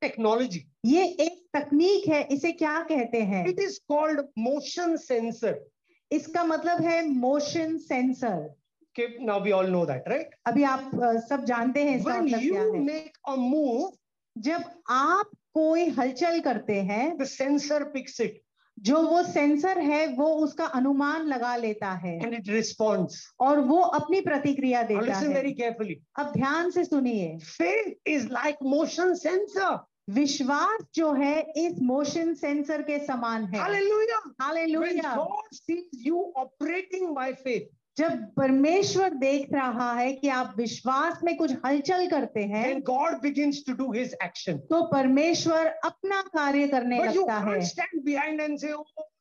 टेक्नोलॉजी 0.00 0.70
ये 0.84 1.04
एक 1.04 1.46
तकनीक 1.54 2.08
है 2.08 2.28
इसे 2.30 2.52
क्या 2.52 2.80
कहते 2.80 3.18
हैं? 3.18 3.48
It 3.48 3.60
is 3.60 3.80
called 3.88 4.20
motion 4.38 4.96
sensor 4.96 5.64
इसका 6.12 6.44
मतलब 6.44 6.80
है 6.80 7.08
motion 7.08 7.78
sensor 7.78 8.54
Okay, 8.96 9.16
now 9.18 9.40
we 9.40 9.50
all 9.50 9.66
know 9.66 9.84
that, 9.86 10.04
right? 10.06 10.26
अभी 10.46 10.62
आप 10.64 10.90
अ, 10.94 11.12
सब 11.28 11.44
जानते 11.44 11.82
हैं 11.84 11.96
इसका 11.98 12.12
When 12.12 12.24
मतलब 12.24 12.40
you 12.42 12.82
make 12.86 13.12
a 13.28 13.36
move, 13.36 13.90
जब 14.36 14.64
आप 14.90 15.30
कोई 15.54 15.88
हलचल 15.98 16.40
करते 16.40 16.80
हैं 16.90 17.16
the 17.18 17.26
sensor 17.26 17.80
picks 17.94 18.20
it 18.20 18.40
जो 18.78 19.00
वो 19.08 19.22
सेंसर 19.22 19.78
है 19.80 20.06
वो 20.16 20.26
उसका 20.44 20.64
अनुमान 20.78 21.26
लगा 21.26 21.54
लेता 21.56 21.90
है 22.04 22.18
and 22.20 22.34
it 22.38 22.48
responds. 22.54 23.18
और 23.40 23.60
वो 23.66 23.80
अपनी 23.98 24.20
प्रतिक्रिया 24.20 24.82
देता 24.92 25.00
listen 25.06 25.32
है 25.32 25.42
very 25.42 25.54
carefully. 25.60 25.96
अब 26.18 26.32
ध्यान 26.36 26.70
से 26.70 26.84
सुनिए 26.84 27.38
Faith 27.42 27.94
is 28.06 28.28
like 28.30 28.62
motion 28.62 29.14
sensor. 29.16 29.76
विश्वास 30.10 30.82
जो 30.94 31.12
है 31.14 31.40
इस 31.56 31.78
मोशन 31.82 32.34
सेंसर 32.34 32.82
के 32.88 32.98
समान 33.06 33.44
है 33.54 33.60
Hallelujah. 33.60 34.20
When 34.24 34.34
hallelujah 34.40 35.14
God 35.16 35.54
sees 35.62 36.04
you 36.06 36.32
operating 36.36 37.14
by 37.14 37.32
faith, 37.32 37.68
जब 37.96 38.34
परमेश्वर 38.36 39.14
देख 39.14 39.52
रहा 39.52 39.92
है 39.92 40.12
कि 40.12 40.28
आप 40.28 40.54
विश्वास 40.56 41.20
में 41.24 41.36
कुछ 41.36 41.52
हलचल 41.66 42.06
करते 42.10 42.44
हैं 42.44 42.80
God 42.80 43.20
begins 43.22 43.62
to 43.66 43.72
do 43.72 43.92
his 43.92 44.16
action 44.24 44.56
तो 44.70 44.82
परमेश्वर 44.82 45.66
अपना 45.84 46.20
कार्य 46.20 46.68
करने 46.68 46.98
But 46.98 47.16
लगता 47.16 47.38
है। 47.38 47.64
स्टैंड 47.64 48.02
बिहाइंड 48.04 48.40
एंड 48.40 48.58
से 48.58 48.74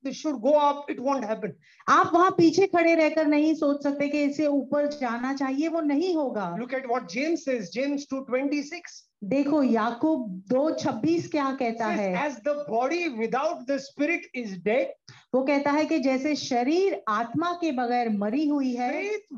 This 0.06 0.18
should 0.18 0.42
go 0.42 0.54
up, 0.60 0.90
it 0.90 0.98
won't 1.00 1.24
happen. 1.24 1.52
आप 1.90 2.12
वहाँ 2.14 2.32
पीछे 2.32 2.66
खड़े 2.68 2.96
रहकर 2.96 3.28
नहीं 3.28 3.54
सोच 3.56 3.84
सकते 3.84 4.08
कि 4.08 4.24
इसे 4.24 4.48
ऊपर 4.48 4.88
जाना 4.88 5.34
चाहिए 5.34 5.68
वो 5.68 5.82
नहीं 5.82 6.16
होगा। 6.16 6.56
Look 6.60 6.74
at 6.74 6.88
what 6.88 7.08
James 7.12 7.48
is 7.48 7.70
James 7.72 8.08
two 8.10 8.20
twenty 8.20 8.62
six 8.64 9.02
देखो 9.24 9.62
याकूब 9.64 10.28
दो 10.50 10.70
छब्बीस 10.76 11.28
क्या 11.32 11.50
कहता 11.60 11.88
है? 11.88 12.26
As 12.26 12.36
the 12.46 12.56
body 12.70 13.08
without 13.10 13.66
the 13.68 13.78
spirit 13.80 14.30
is 14.36 14.56
dead 14.64 14.88
वो 15.36 15.42
कहता 15.44 15.72
है 15.72 15.86
कि 15.86 16.00
जैसे 16.00 16.36
शरीर 16.36 17.02
आत्मा 17.10 17.52
के 17.62 17.72
बगैर 17.72 18.10
मरी 18.18 18.48
हुई 18.48 18.74
है 18.76 18.90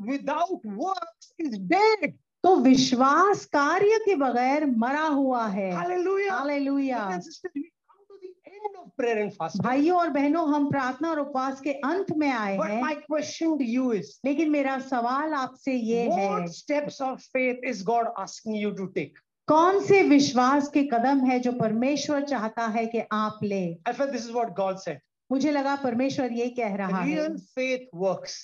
विदाउट 0.06 0.66
वर्क 0.66 1.40
इज़ 1.40 1.56
डेड 1.72 2.12
तो 2.44 2.54
विश्वास 2.56 3.44
कार्य 3.52 3.98
के 4.04 4.14
बगैर 4.16 4.66
मरा 4.76 5.06
हुआ 5.06 5.46
है। 5.48 5.70
भाइयों 9.58 9.98
और 9.98 10.10
बहनों 10.10 10.46
हम 10.48 10.68
प्रार्थना 10.70 11.10
और 11.10 11.18
उपवास 11.20 11.60
के 11.60 11.72
अंत 11.84 12.12
में 12.16 12.30
आए 12.30 12.56
हैं। 12.58 12.80
माई 12.82 12.94
क्वेश्चन 12.94 13.56
यू 13.62 13.92
इज़ 13.92 14.10
लेकिन 14.24 14.50
मेरा 14.50 14.78
सवाल 14.88 15.34
आपसे 15.34 15.72
ये 15.72 16.08
है 16.12 16.46
steps 16.52 17.00
of 17.02 17.20
faith 17.28 17.64
is 17.68 17.84
God 17.84 18.08
asking 18.18 18.56
you 18.56 18.70
to 18.70 18.86
take 18.98 19.18
कौन 19.48 19.80
से 19.84 20.02
विश्वास 20.02 20.68
के 20.68 20.82
कदम 20.92 21.24
है 21.26 21.38
जो 21.40 21.52
परमेश्वर 21.52 22.22
चाहता 22.24 22.66
है 22.76 22.86
कि 22.86 23.02
आप 23.12 23.38
ले 23.42 23.64
I 23.88 23.92
felt 23.92 24.12
this 24.12 24.26
is 24.26 24.32
what 24.32 24.54
God 24.56 24.80
said. 24.80 24.98
मुझे 25.30 25.50
लगा 25.50 25.74
परमेश्वर 25.82 26.32
ये 26.32 26.48
कह 26.58 26.74
रहा 26.76 27.00
है 27.00 27.14
Real 27.14 27.36
faith 27.58 27.86
works. 27.94 28.34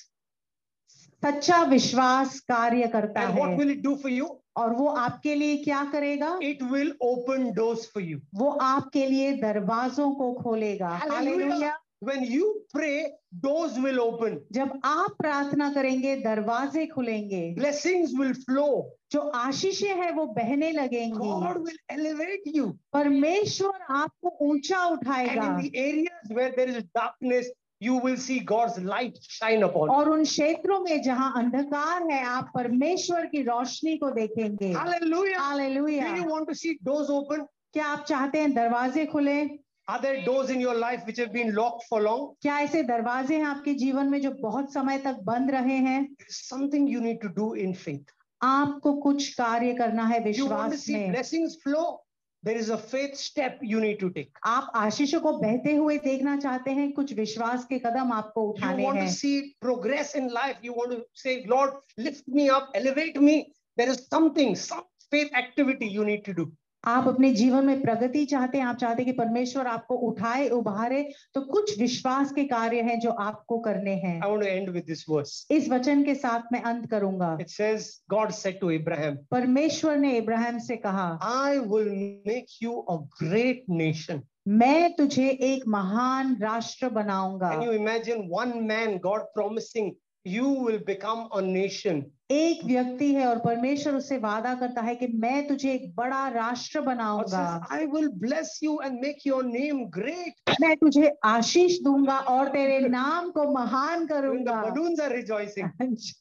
सच्चा 1.22 1.62
विश्वास 1.62 2.38
कार्य 2.50 2.86
करता 2.94 3.20
And 3.20 3.38
what 3.38 3.50
है 3.50 3.56
will 3.56 3.70
it 3.70 3.82
do 3.82 3.96
for 3.96 4.10
you? 4.10 4.28
और 4.56 4.72
वो 4.76 4.86
आपके 5.00 5.34
लिए 5.34 5.56
क्या 5.64 5.84
करेगा 5.92 6.38
It 6.42 6.62
will 6.70 6.92
open 7.02 7.52
doors 7.54 7.86
for 7.86 8.02
you. 8.02 8.20
वो 8.34 8.50
आपके 8.62 9.06
लिए 9.06 9.32
दरवाजों 9.42 10.10
को 10.14 10.32
खोलेगा 10.42 10.98
Hallelujah. 11.00 11.36
Hallelujah 11.36 11.76
when 12.02 12.24
you 12.24 12.62
pray, 12.74 13.12
doors 13.40 13.78
will 13.78 14.00
open, 14.00 14.40
जब 14.52 14.80
आप 14.84 15.16
प्रार्थना 15.20 15.72
करेंगे 15.74 16.16
दरवाजे 16.22 16.86
खुलेंगे 16.94 17.56
blessings 17.56 18.12
will 18.18 18.34
flow. 18.34 18.90
जो 19.12 19.20
आशीषें 19.20 19.94
हैं 20.02 20.10
वो 20.16 20.26
बहने 20.34 20.72
लगेंगी 20.72 21.18
God 21.18 21.62
will 21.62 21.80
elevate 21.88 22.48
you. 22.56 22.66
परमेश्वर 22.92 23.86
आपको 23.90 24.36
ऊँचा 24.48 24.84
उठाएगा 24.96 25.42
And 25.42 25.60
in 25.60 25.70
the 25.70 25.78
areas 25.78 26.30
where 26.30 26.50
there 26.50 26.68
is 26.68 26.82
darkness, 26.94 27.46
you 27.80 27.94
will 27.94 28.16
see 28.16 28.40
God's 28.40 28.78
light 28.80 29.18
shine 29.22 29.62
upon. 29.62 29.88
और 29.88 30.08
उन 30.10 30.24
क्षेत्रों 30.24 30.80
में 30.80 31.02
जहाँ 31.02 31.32
अंधकार 31.36 32.10
है 32.10 32.22
आप 32.24 32.50
परमेश्वर 32.54 33.26
की 33.26 33.42
रोशनी 33.42 33.96
को 33.98 34.10
देखेंगे 34.10 34.74
Hallelujah. 34.74 35.38
Hallelujah. 35.38 36.14
Do 36.14 36.22
you 36.22 36.28
want 36.28 36.48
to 36.48 36.54
see 36.56 36.78
doors 36.82 37.10
open? 37.10 37.46
क्या 37.72 37.86
आप 37.86 38.04
चाहते 38.08 38.38
हैं 38.38 38.52
दरवाजे 38.54 39.04
खुले 39.06 39.42
Are 39.88 40.00
there 40.00 40.24
doors 40.24 40.48
in 40.50 40.60
your 40.60 40.74
life 40.76 41.04
which 41.06 41.18
have 41.18 41.32
been 41.32 41.54
locked 41.54 41.84
for 41.88 42.00
long? 42.02 42.34
क्या 42.42 42.58
ऐसे 42.60 42.82
दरवाजे 42.82 43.36
हैं 43.36 43.44
आपके 43.44 43.74
जीवन 43.74 44.10
में 44.10 44.20
जो 44.20 44.30
बहुत 44.40 44.72
समय 44.72 44.98
तक 45.04 45.18
बंद 45.24 45.50
रहे 45.50 45.76
हैं 45.86 46.08
something 46.30 46.86
you 46.86 47.00
need 47.00 47.20
to 47.22 47.30
do 47.38 47.52
in 47.54 47.74
faith. 47.74 48.12
आपको 48.42 48.92
कुछ 49.02 49.28
कार्य 49.34 49.74
करना 49.80 50.06
है 50.06 50.22
You 50.34 50.46
want 50.46 50.72
to 50.72 50.78
विश्वास 50.78 50.84
see 50.84 50.96
में 50.96 51.12
blessings 51.12 51.56
flow? 51.64 52.00
There 52.44 52.58
is 52.58 52.70
a 52.70 52.78
faith 52.78 53.16
step 53.16 53.58
you 53.62 53.80
need 53.80 53.98
to 54.00 54.10
take. 54.10 54.30
आप 54.44 54.70
आशीषों 54.76 55.20
को 55.20 55.32
बहते 55.40 55.74
हुए 55.74 55.98
देखना 56.06 56.36
चाहते 56.36 56.70
हैं 56.78 56.90
कुछ 56.92 57.12
विश्वास 57.18 57.64
के 57.64 57.78
कदम 57.78 58.12
आपको 58.12 58.48
उठाने 58.52 58.72
हैं. 58.72 58.78
You 58.78 58.94
want 58.94 59.08
to 59.08 59.12
see 59.12 59.54
progress 59.60 60.14
in 60.14 60.28
life. 60.28 60.56
You 60.62 60.72
want 60.72 60.92
to 60.92 61.04
say, 61.14 61.44
Lord, 61.46 61.74
lift 61.98 62.28
me 62.28 62.48
up, 62.50 62.70
elevate 62.74 63.20
me. 63.20 63.52
There 63.76 63.88
is 63.88 64.06
something, 64.08 64.56
some 64.56 64.84
faith 65.10 65.30
activity 65.34 65.86
you 65.86 66.04
need 66.04 66.24
to 66.24 66.34
do. 66.34 66.52
आप 66.84 67.06
अपने 67.08 67.30
जीवन 67.32 67.64
में 67.64 67.80
प्रगति 67.82 68.24
चाहते 68.24 68.58
हैं 68.58 68.64
आप 68.66 68.76
चाहते 68.76 69.02
हैं 69.02 69.12
कि 69.12 69.18
परमेश्वर 69.18 69.66
आपको 69.66 69.94
उठाए 70.06 70.48
उभारे 70.48 71.02
तो 71.34 71.40
कुछ 71.40 71.78
विश्वास 71.78 72.32
के 72.32 72.44
कार्य 72.44 72.80
हैं 72.82 72.98
जो 73.00 73.10
आपको 73.10 73.58
करने 73.58 73.94
हैं 73.96 74.20
I 74.20 74.30
want 74.30 74.42
to 74.42 74.50
end 74.50 74.72
with 74.74 74.86
this 74.86 75.04
verse. 75.04 75.46
इस 75.50 75.68
वचन 75.68 76.02
के 76.04 76.14
साथ 76.14 76.52
मैं 76.52 76.62
अंत 76.62 76.90
करूँगा 76.90 77.38
It 77.38 77.50
says, 77.50 78.00
God 78.08 78.34
said 78.34 78.60
to 78.60 78.70
Abraham, 78.70 79.18
परमेश्वर 79.30 79.96
ने 79.98 80.16
इब्राहिम 80.18 80.58
से 80.58 80.76
कहा 80.76 81.18
I 81.22 81.58
will 81.58 81.94
make 82.26 82.60
you 82.60 82.84
a 82.88 82.98
great 83.22 83.68
nation. 83.68 84.22
मैं 84.48 84.92
तुझे 84.96 85.28
एक 85.30 85.66
महान 85.68 86.36
राष्ट्र 86.42 86.88
बनाऊँगा 86.90 87.50
Can 87.50 87.62
you 87.62 87.72
imagine 87.72 88.28
one 88.28 88.66
man, 88.66 88.98
God 88.98 89.26
promising, 89.36 89.94
you 90.24 90.48
will 90.48 90.78
become 90.78 91.28
a 91.32 91.42
nation? 91.42 92.04
एक 92.30 92.64
व्यक्ति 92.64 93.12
है 93.14 93.26
और 93.26 93.38
परमेश्वर 93.38 93.94
उससे 93.94 94.18
वादा 94.18 94.54
करता 94.54 94.80
है 94.80 94.94
कि 94.96 95.06
मैं 95.06 95.46
तुझे 95.48 95.72
एक 95.72 95.94
बड़ा 95.94 96.28
राष्ट्र 96.28 96.80
बनाऊँगा 96.80 97.68
I 97.70 97.86
will 97.86 98.08
bless 98.12 98.62
you 98.62 98.78
and 98.80 99.00
make 99.00 99.24
your 99.26 99.42
name 99.42 99.90
great. 99.90 100.32
मैं 100.60 100.76
तुझे 100.76 101.10
आशीष 101.24 101.78
दूँगा 101.82 102.18
और 102.18 102.48
तेरे 102.48 102.88
नाम 102.88 103.30
को 103.30 103.50
महान 103.52 104.06
करूँगा 104.06 104.62
balloons 104.64 105.00
are 105.00 105.10
rejoicing, 105.10 105.70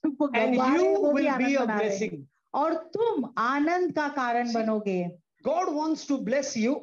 वो 0.06 0.28
and 0.28 0.56
गुब्बारे 0.56 0.84
you 0.84 0.97
वो 0.97 1.14
भी 1.14 1.24
will 1.24 1.38
be 1.38 1.56
a 1.56 1.62
मना 1.62 1.80
रहे 1.80 1.89
हैं। 1.89 1.99
blessing. 1.99 2.28
और 2.54 2.74
तुम 2.74 3.34
आनंद 3.38 3.95
का 3.95 4.08
कारण 4.08 4.54
बनोगे 4.54 5.12
God 5.47 5.74
wants 5.74 6.06
to 6.06 6.18
bless 6.18 6.56
you, 6.58 6.76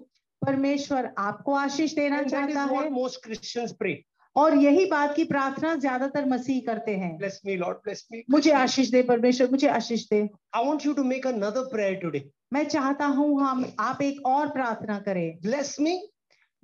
परमेश्वर 0.47 1.15
आपको 1.19 1.53
आशीष 1.53 1.95
देना 1.95 2.23
चाहता 2.23 2.63
है 2.63 2.91
most 2.91 3.23
Christians 3.23 3.73
pray. 3.73 4.05
और 4.39 4.55
यही 4.55 4.85
बात 4.85 5.17
की 5.17 5.25
प्रार्थना 5.25 5.75
ज़्यादातर 5.75 6.25
मसीह 6.25 6.61
करते 6.67 6.97
हैं। 6.97 7.19
Bless 7.19 7.39
me, 7.47 7.57
Lord, 7.57 7.77
bless 7.85 7.99
me, 7.99 8.19
bless 8.19 8.31
मुझे 8.31 8.51
आशीष 8.51 8.89
दे 8.89 9.03
परमेश्वर 9.03 9.51
मुझे 9.51 9.69
आशीष 9.69 10.09
दे। 10.11 10.29
I 10.55 10.65
want 10.65 10.87
you 10.87 10.93
to 10.93 11.05
make 11.05 11.27
another 11.27 11.61
prayer 11.61 11.95
today 11.95 12.31
मैं 12.53 12.65
चाहता 12.65 13.07
हूँ 13.07 13.43
हम 13.43 13.73
आप 13.81 14.03
एक 14.03 14.27
और 14.27 14.49
प्रार्थना 14.49 14.99
करें। 14.99 15.39
ब्लेस 15.43 15.77
मी 15.81 16.09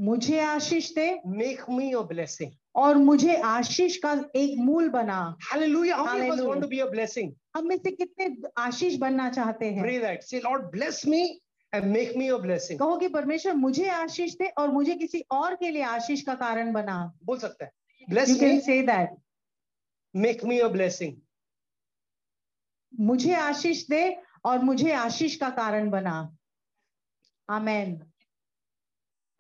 मुझे 0.01 0.41
आशीष 0.41 0.95
दे। 0.95 1.21
मेक 1.27 1.61
मी 1.71 1.91
योर 1.91 2.05
ब्लेसिंग 2.05 2.51
और 2.75 2.97
मुझे 2.97 3.37
आशीष 3.37 3.97
का 3.97 4.25
एक 4.37 4.59
मूल 4.59 4.89
बना। 4.89 5.37
हालेलुया 5.43 5.97
हम 5.97 6.21
वांट 6.47 6.65
से 7.83 7.91
कितने 7.91 8.37
आशीष 8.59 8.97
बनना 8.97 9.31
चाहते 9.31 9.67
हैं? 9.67 9.83
And 11.75 11.93
make 11.93 12.17
me 12.17 12.29
a 12.29 12.39
blessing. 12.39 12.79
कहो 12.79 12.97
कि 12.99 13.09
परमेश्वर 13.09 13.55
मुझे 13.55 13.89
आशीष 13.91 14.35
दे 14.35 14.47
और 14.59 14.71
मुझे 14.71 14.95
किसी 14.95 15.21
और 15.31 15.55
के 15.55 15.71
लिए 15.71 15.83
आशीष 15.83 16.23
का 16.23 16.35
कारण 16.35 16.73
बना। 16.73 16.97
बोल 17.25 17.39
सकता 17.39 17.65
है. 17.65 17.73
Bless 18.11 18.39
can 18.41 18.59
me, 18.59 18.65
say 18.65 18.83
that 18.83 19.17
make 20.15 20.45
me 20.45 20.61
a 20.61 20.71
blessing. 20.77 21.13
मुझे 23.01 23.35
आशीष 23.35 23.89
दे 23.89 24.03
और 24.45 24.59
मुझे 24.59 24.93
आशीष 24.93 25.37
का 25.37 25.51
कारण 25.51 25.91
बना। 25.91 26.17
आमेन 27.49 28.01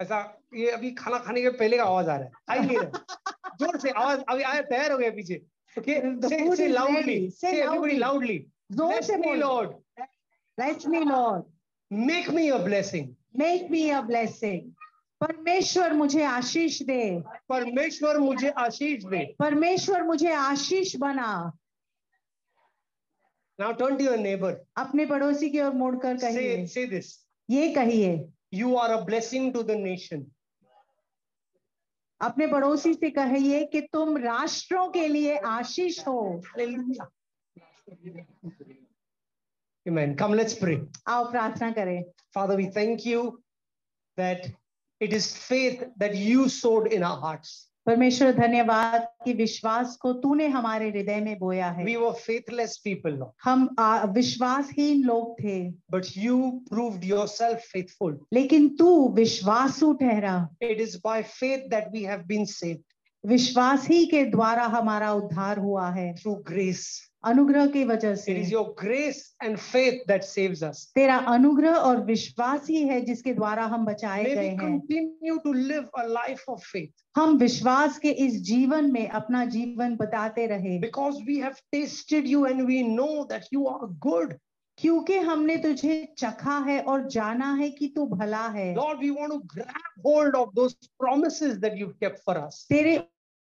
ऐसा 0.00 0.18
ये 0.54 0.70
अभी 0.70 0.90
खाना 0.90 1.18
खाने 1.18 1.42
के 1.42 1.50
पहले 1.50 1.76
का 1.76 1.84
आवाज़ 1.84 2.10
आ 2.10 2.16
रहा 2.16 2.24
है। 2.24 2.32
आ 2.50 2.60
ही 2.60 2.66
नहीं 2.66 2.78
रहा। 2.78 3.56
ज़ोर 3.60 3.78
से 3.80 3.90
आवाज़ 3.90 4.20
अभी 4.28 4.42
आया 4.42 4.62
तैयार 4.62 4.92
हो 4.92 4.98
गया 4.98 5.10
पीछे। 5.10 5.42
Okay 5.78 6.00
The 6.20 6.28
say 6.28 6.56
say 6.56 6.68
loudly. 6.68 7.30
Say 7.30 7.50
say 7.50 7.60
everybody 7.62 7.98
loudly. 7.98 8.38
ज़ोर 8.72 9.02
से 9.02 9.16
बोलो। 9.16 9.48
Lord. 9.48 9.74
Let's 10.58 10.86
me 10.86 11.00
lord 11.00 11.53
make 11.90 12.28
me 12.28 12.50
a 12.50 12.58
blessing. 12.58 13.08
Make 13.36 13.70
me 13.70 13.90
a 13.90 14.00
blessing 14.00 14.72
परमेश्वर 15.20 15.92
मुझे 15.92 16.22
आशीष 16.24 16.82
दे। 16.82 17.22
परमेश्वर 17.48 18.18
मुझे 18.18 18.50
आशीष 18.50 19.04
दे। 19.04 19.34
परमेश्वर 19.38 20.02
मुझे 20.02 20.32
आशीष 20.32 20.96
बना। 20.96 21.52
Now 23.60 23.72
turn 23.72 23.98
to 23.98 24.04
your 24.04 24.18
neighbor. 24.18 24.54
अपने 24.76 25.06
पड़ोसी 25.06 25.50
की 25.50 25.60
ओर 25.60 25.72
मुड़कर 25.72 26.16
कहिए। 26.16 26.66
say 26.66 26.90
दिस 26.90 27.26
ये 27.50 27.74
कहिए। 27.74 28.28
You 28.54 28.74
are 28.74 28.90
a 28.90 29.00
blessing 29.00 29.52
to 29.52 29.62
the 29.62 29.70
nation 29.70 30.26
अपने 32.20 32.46
पड़ोसी 32.46 32.94
से 32.94 33.10
कहिए 33.10 33.64
कि 33.64 33.80
तुम 33.80 34.16
राष्ट्रों 34.16 34.88
के 34.88 35.08
लिए 35.08 35.36
आशीष 35.36 36.06
हो। 36.06 36.42
Hallelujah. 36.58 37.06
Amen 39.88 40.16
come 40.16 40.34
let's 40.34 40.54
pray 40.54 40.80
आओ 41.08 41.30
प्रार्थना 41.32 41.70
करें 41.74 42.04
father 42.34 42.56
we 42.56 42.66
thank 42.66 43.04
you 43.04 43.38
that 44.16 44.48
it 45.00 45.12
is 45.12 45.36
faith 45.36 45.84
that 45.98 46.14
you 46.14 46.48
sowed 46.48 46.92
in 46.92 47.02
our 47.02 47.20
hearts 47.20 47.54
परमेश्वर 47.86 48.32
धन्यवाद 48.32 49.06
कि 49.24 49.32
विश्वास 49.38 49.96
को 50.02 50.12
तूने 50.20 50.46
हमारे 50.48 50.88
हृदय 50.90 51.20
में 51.20 51.38
बोया 51.38 51.70
है 51.70 51.84
we 51.84 51.96
were 51.96 52.14
faithless 52.14 52.78
people 52.78 53.18
lord 53.18 53.32
हम 53.44 53.68
आ, 53.78 54.04
विश्वासहीन 54.14 55.02
लोग 55.04 55.34
थे 55.40 55.58
but 55.92 56.16
you 56.16 56.38
proved 56.70 57.04
yourself 57.04 57.64
faithful. 57.74 58.16
लेकिन 58.32 58.68
तू 58.76 59.08
विश्वासु 59.14 59.92
ठहरा 60.00 60.48
It 60.60 60.80
is 60.80 60.96
by 60.96 61.22
faith 61.22 61.68
that 61.70 61.92
we 61.92 62.04
have 62.04 62.26
been 62.26 62.46
saved 62.46 62.93
विश्वास 63.26 63.88
ही 63.88 64.06
के 64.06 64.24
द्वारा 64.24 64.64
हमारा 64.64 65.12
उद्धार 65.12 65.58
हुआ 65.58 65.90
है। 65.90 66.14
थ्रू 66.14 66.34
ग्रेस 66.34 67.10
अनुग्रह 67.24 67.66
की 67.66 67.84
वजह 67.84 68.14
से। 68.14 68.34
Is 68.34 68.52
your 68.52 68.76
grace 68.82 69.36
and 69.42 69.58
faith 69.58 69.92
that 69.92 70.22
saves 70.22 70.64
us 70.64 70.92
तेरा 70.94 71.16
अनुग्रह 71.16 71.74
और 71.74 72.04
विश्वास 72.04 72.66
ही 72.70 72.82
है 72.82 73.00
जिसके 73.00 73.34
द्वारा 73.34 73.64
हम 73.64 73.86
बचाए 73.86 74.24
गए 74.24 74.48
हैं। 74.48 74.56
Continue 74.56 75.36
to 75.36 75.52
live 75.52 75.82
a 75.98 76.02
life 76.06 76.44
of 76.48 76.60
faith 76.60 76.86
हम 77.16 77.36
विश्वास 77.38 77.98
के 77.98 78.10
इस 78.10 78.40
जीवन 78.42 78.92
में 78.92 79.08
अपना 79.08 79.44
जीवन 79.44 79.96
बताते 79.96 80.46
रहे। 80.46 80.78
Because 80.78 81.14
we 81.22 81.36
have 81.36 81.52
tested 81.72 82.26
you 82.26 82.46
and 82.46 82.62
we 82.62 82.82
know 82.82 83.24
that 83.24 83.44
you 83.54 83.66
are 83.66 83.86
good 83.86 84.34
क्योंकि 84.78 85.18
हमने 85.18 85.56
तुझे 85.56 86.14
चखा 86.18 86.58
है 86.58 86.80
और 86.80 87.08
जाना 87.08 87.54
है 87.54 87.70
कि 87.70 87.92
तू 87.96 88.06
भला 88.06 88.48
है। 88.48 88.76
Lord, 88.76 88.98
तेरे 92.68 93.06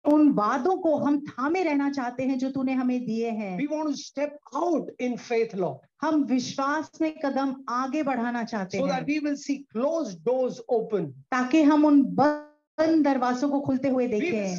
उन 0.07 0.29
वादों 0.29 0.77
को 0.77 0.97
हम 0.97 1.19
थामे 1.19 1.63
रहना 1.63 1.89
चाहते 1.89 2.23
हैं 2.23 2.37
जो 2.37 2.51
तूने 2.51 2.73
हमें 2.73 3.05
दिए 3.05 3.29
हैं। 3.29 3.57
We 3.57 3.65
want 3.65 3.85
to 3.85 3.93
step 3.93 4.37
out 4.55 4.91
in 4.99 5.17
faith 5.17 5.55
lord 5.55 5.73
हम 6.01 6.23
विश्वास 6.23 6.91
में 7.01 7.13
कदम 7.25 7.55
आगे 7.69 8.03
बढ़ाना 8.03 8.43
चाहते 8.43 8.77
हैं। 8.77 9.35
सी 9.35 9.55
क्लोज 9.55 10.15
डोर्स 10.15 10.59
ओपन 10.69 11.05
ताकि 11.05 11.61
हम 11.61 11.85
उन 11.85 12.03
बंद 12.03 13.03
दरवाजों 13.03 13.49
को 13.49 13.59
खुलते 13.59 13.89
हुए 13.89 14.07
देखें। 14.07 14.57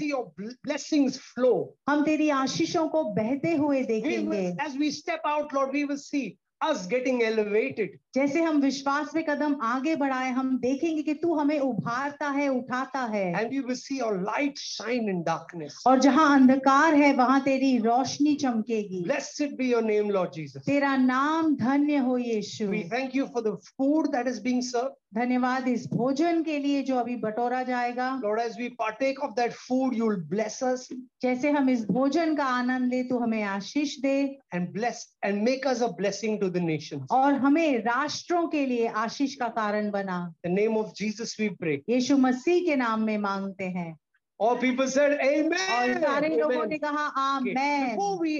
हम 1.88 2.04
तेरी 2.04 2.28
आशीषों 2.28 2.88
को 2.88 3.04
बहते 3.04 3.54
हुए 3.54 3.82
देखेंगे। 3.82 4.38
As 4.38 4.76
we 4.76 4.90
step 4.90 5.22
out 5.26 5.54
lord 5.54 5.72
we 5.72 5.84
will 5.84 5.96
see 5.96 6.38
us 6.60 6.86
getting 6.86 7.22
elevated. 7.22 7.98
जैसे 8.14 8.42
हम 8.42 8.60
विश्वास 8.60 9.14
में 9.14 9.24
कदम 9.24 9.56
आगे 9.62 9.94
बढ़ाए 9.96 10.30
हम 10.32 10.56
देखेंगे 10.58 11.02
कि 11.02 11.14
तू 11.14 11.34
हमें 11.34 11.58
उभारता 11.60 12.28
है 12.30 12.48
उठाता 12.48 13.00
है 13.14 13.24
And 13.34 13.50
we 13.50 13.60
will 13.60 13.76
see 13.76 13.98
your 13.98 14.22
light 14.22 14.58
shine 14.58 15.08
in 15.08 15.22
darkness. 15.24 15.74
और 15.86 16.00
जहाँ 16.00 16.34
अंधकार 16.34 16.94
है 16.94 17.12
वहाँ 17.14 17.40
तेरी 17.44 17.76
रोशनी 17.78 18.34
चमकेगी 18.34 19.04
Blessed 19.04 19.56
be 19.58 19.66
your 19.66 19.82
name, 19.82 20.08
Lord 20.08 20.32
Jesus. 20.32 20.64
तेरा 20.66 20.96
नाम 20.96 21.56
धन्य 21.56 21.96
हो 22.08 22.18
यीशु 22.18 22.70
We 22.70 22.84
thank 22.84 23.14
you 23.14 23.28
for 23.28 23.42
the 23.42 23.56
food 23.76 24.12
that 24.12 24.26
is 24.26 24.40
being 24.40 24.62
served. 24.62 24.96
धन्यवाद 25.16 25.68
इस 25.68 25.86
भोजन 25.92 26.42
के 26.44 26.58
लिए 26.58 26.82
जो 26.82 26.96
अभी 26.96 27.16
बटोरा 27.16 27.62
जाएगा 27.62 28.08
Lord, 28.22 28.40
as 28.40 28.56
we 28.56 28.68
partake 28.80 29.22
of 29.22 29.34
that 29.36 29.54
food, 29.54 29.94
you'll 29.94 30.20
bless 30.32 30.62
us 30.62 30.86
जैसे 31.22 31.50
हम 31.50 31.70
इस 31.70 31.84
भोजन 31.90 32.34
का 32.36 32.44
आनंद 32.44 32.92
ले 32.92 33.02
तू 33.08 33.18
हमें 33.18 33.42
आशीष 33.42 33.98
दे 34.00 34.16
and 34.54 34.72
bless 34.74 35.04
and 35.24 35.42
make 35.42 35.66
us 35.66 35.80
a 35.80 35.92
blessing 35.92 36.38
to 36.40 36.50
the 36.50 36.60
nations. 36.60 37.06
और 37.10 37.34
हमें 37.44 37.78
राष्ट्रों 37.84 38.46
के 38.48 38.64
लिए 38.66 38.86
आशीष 39.04 39.34
का 39.34 39.48
कारण 39.58 39.90
बना 39.90 40.18
the 40.46 40.54
name 40.54 40.76
of 40.76 40.94
Jesus, 40.94 41.36
we 41.38 41.48
pray. 41.62 41.78
यीशु 41.88 42.16
मसीह 42.18 42.64
के 42.66 42.76
नाम 42.76 43.04
में 43.04 43.16
मांगते 43.18 43.64
हैं 43.78 43.94
All 44.40 44.58
people 44.58 44.86
said, 44.86 45.12
Amen. 45.12 45.52
और 45.54 45.90
Amen. 45.90 46.02
सारे 46.02 46.28
लोगों 46.28 46.56
Amen. 46.56 46.68
ने 46.68 46.78
कहा 46.78 47.04
Okay. 47.38 47.52
Amen 47.54 47.96
Before 47.96 48.18
we 48.20 48.32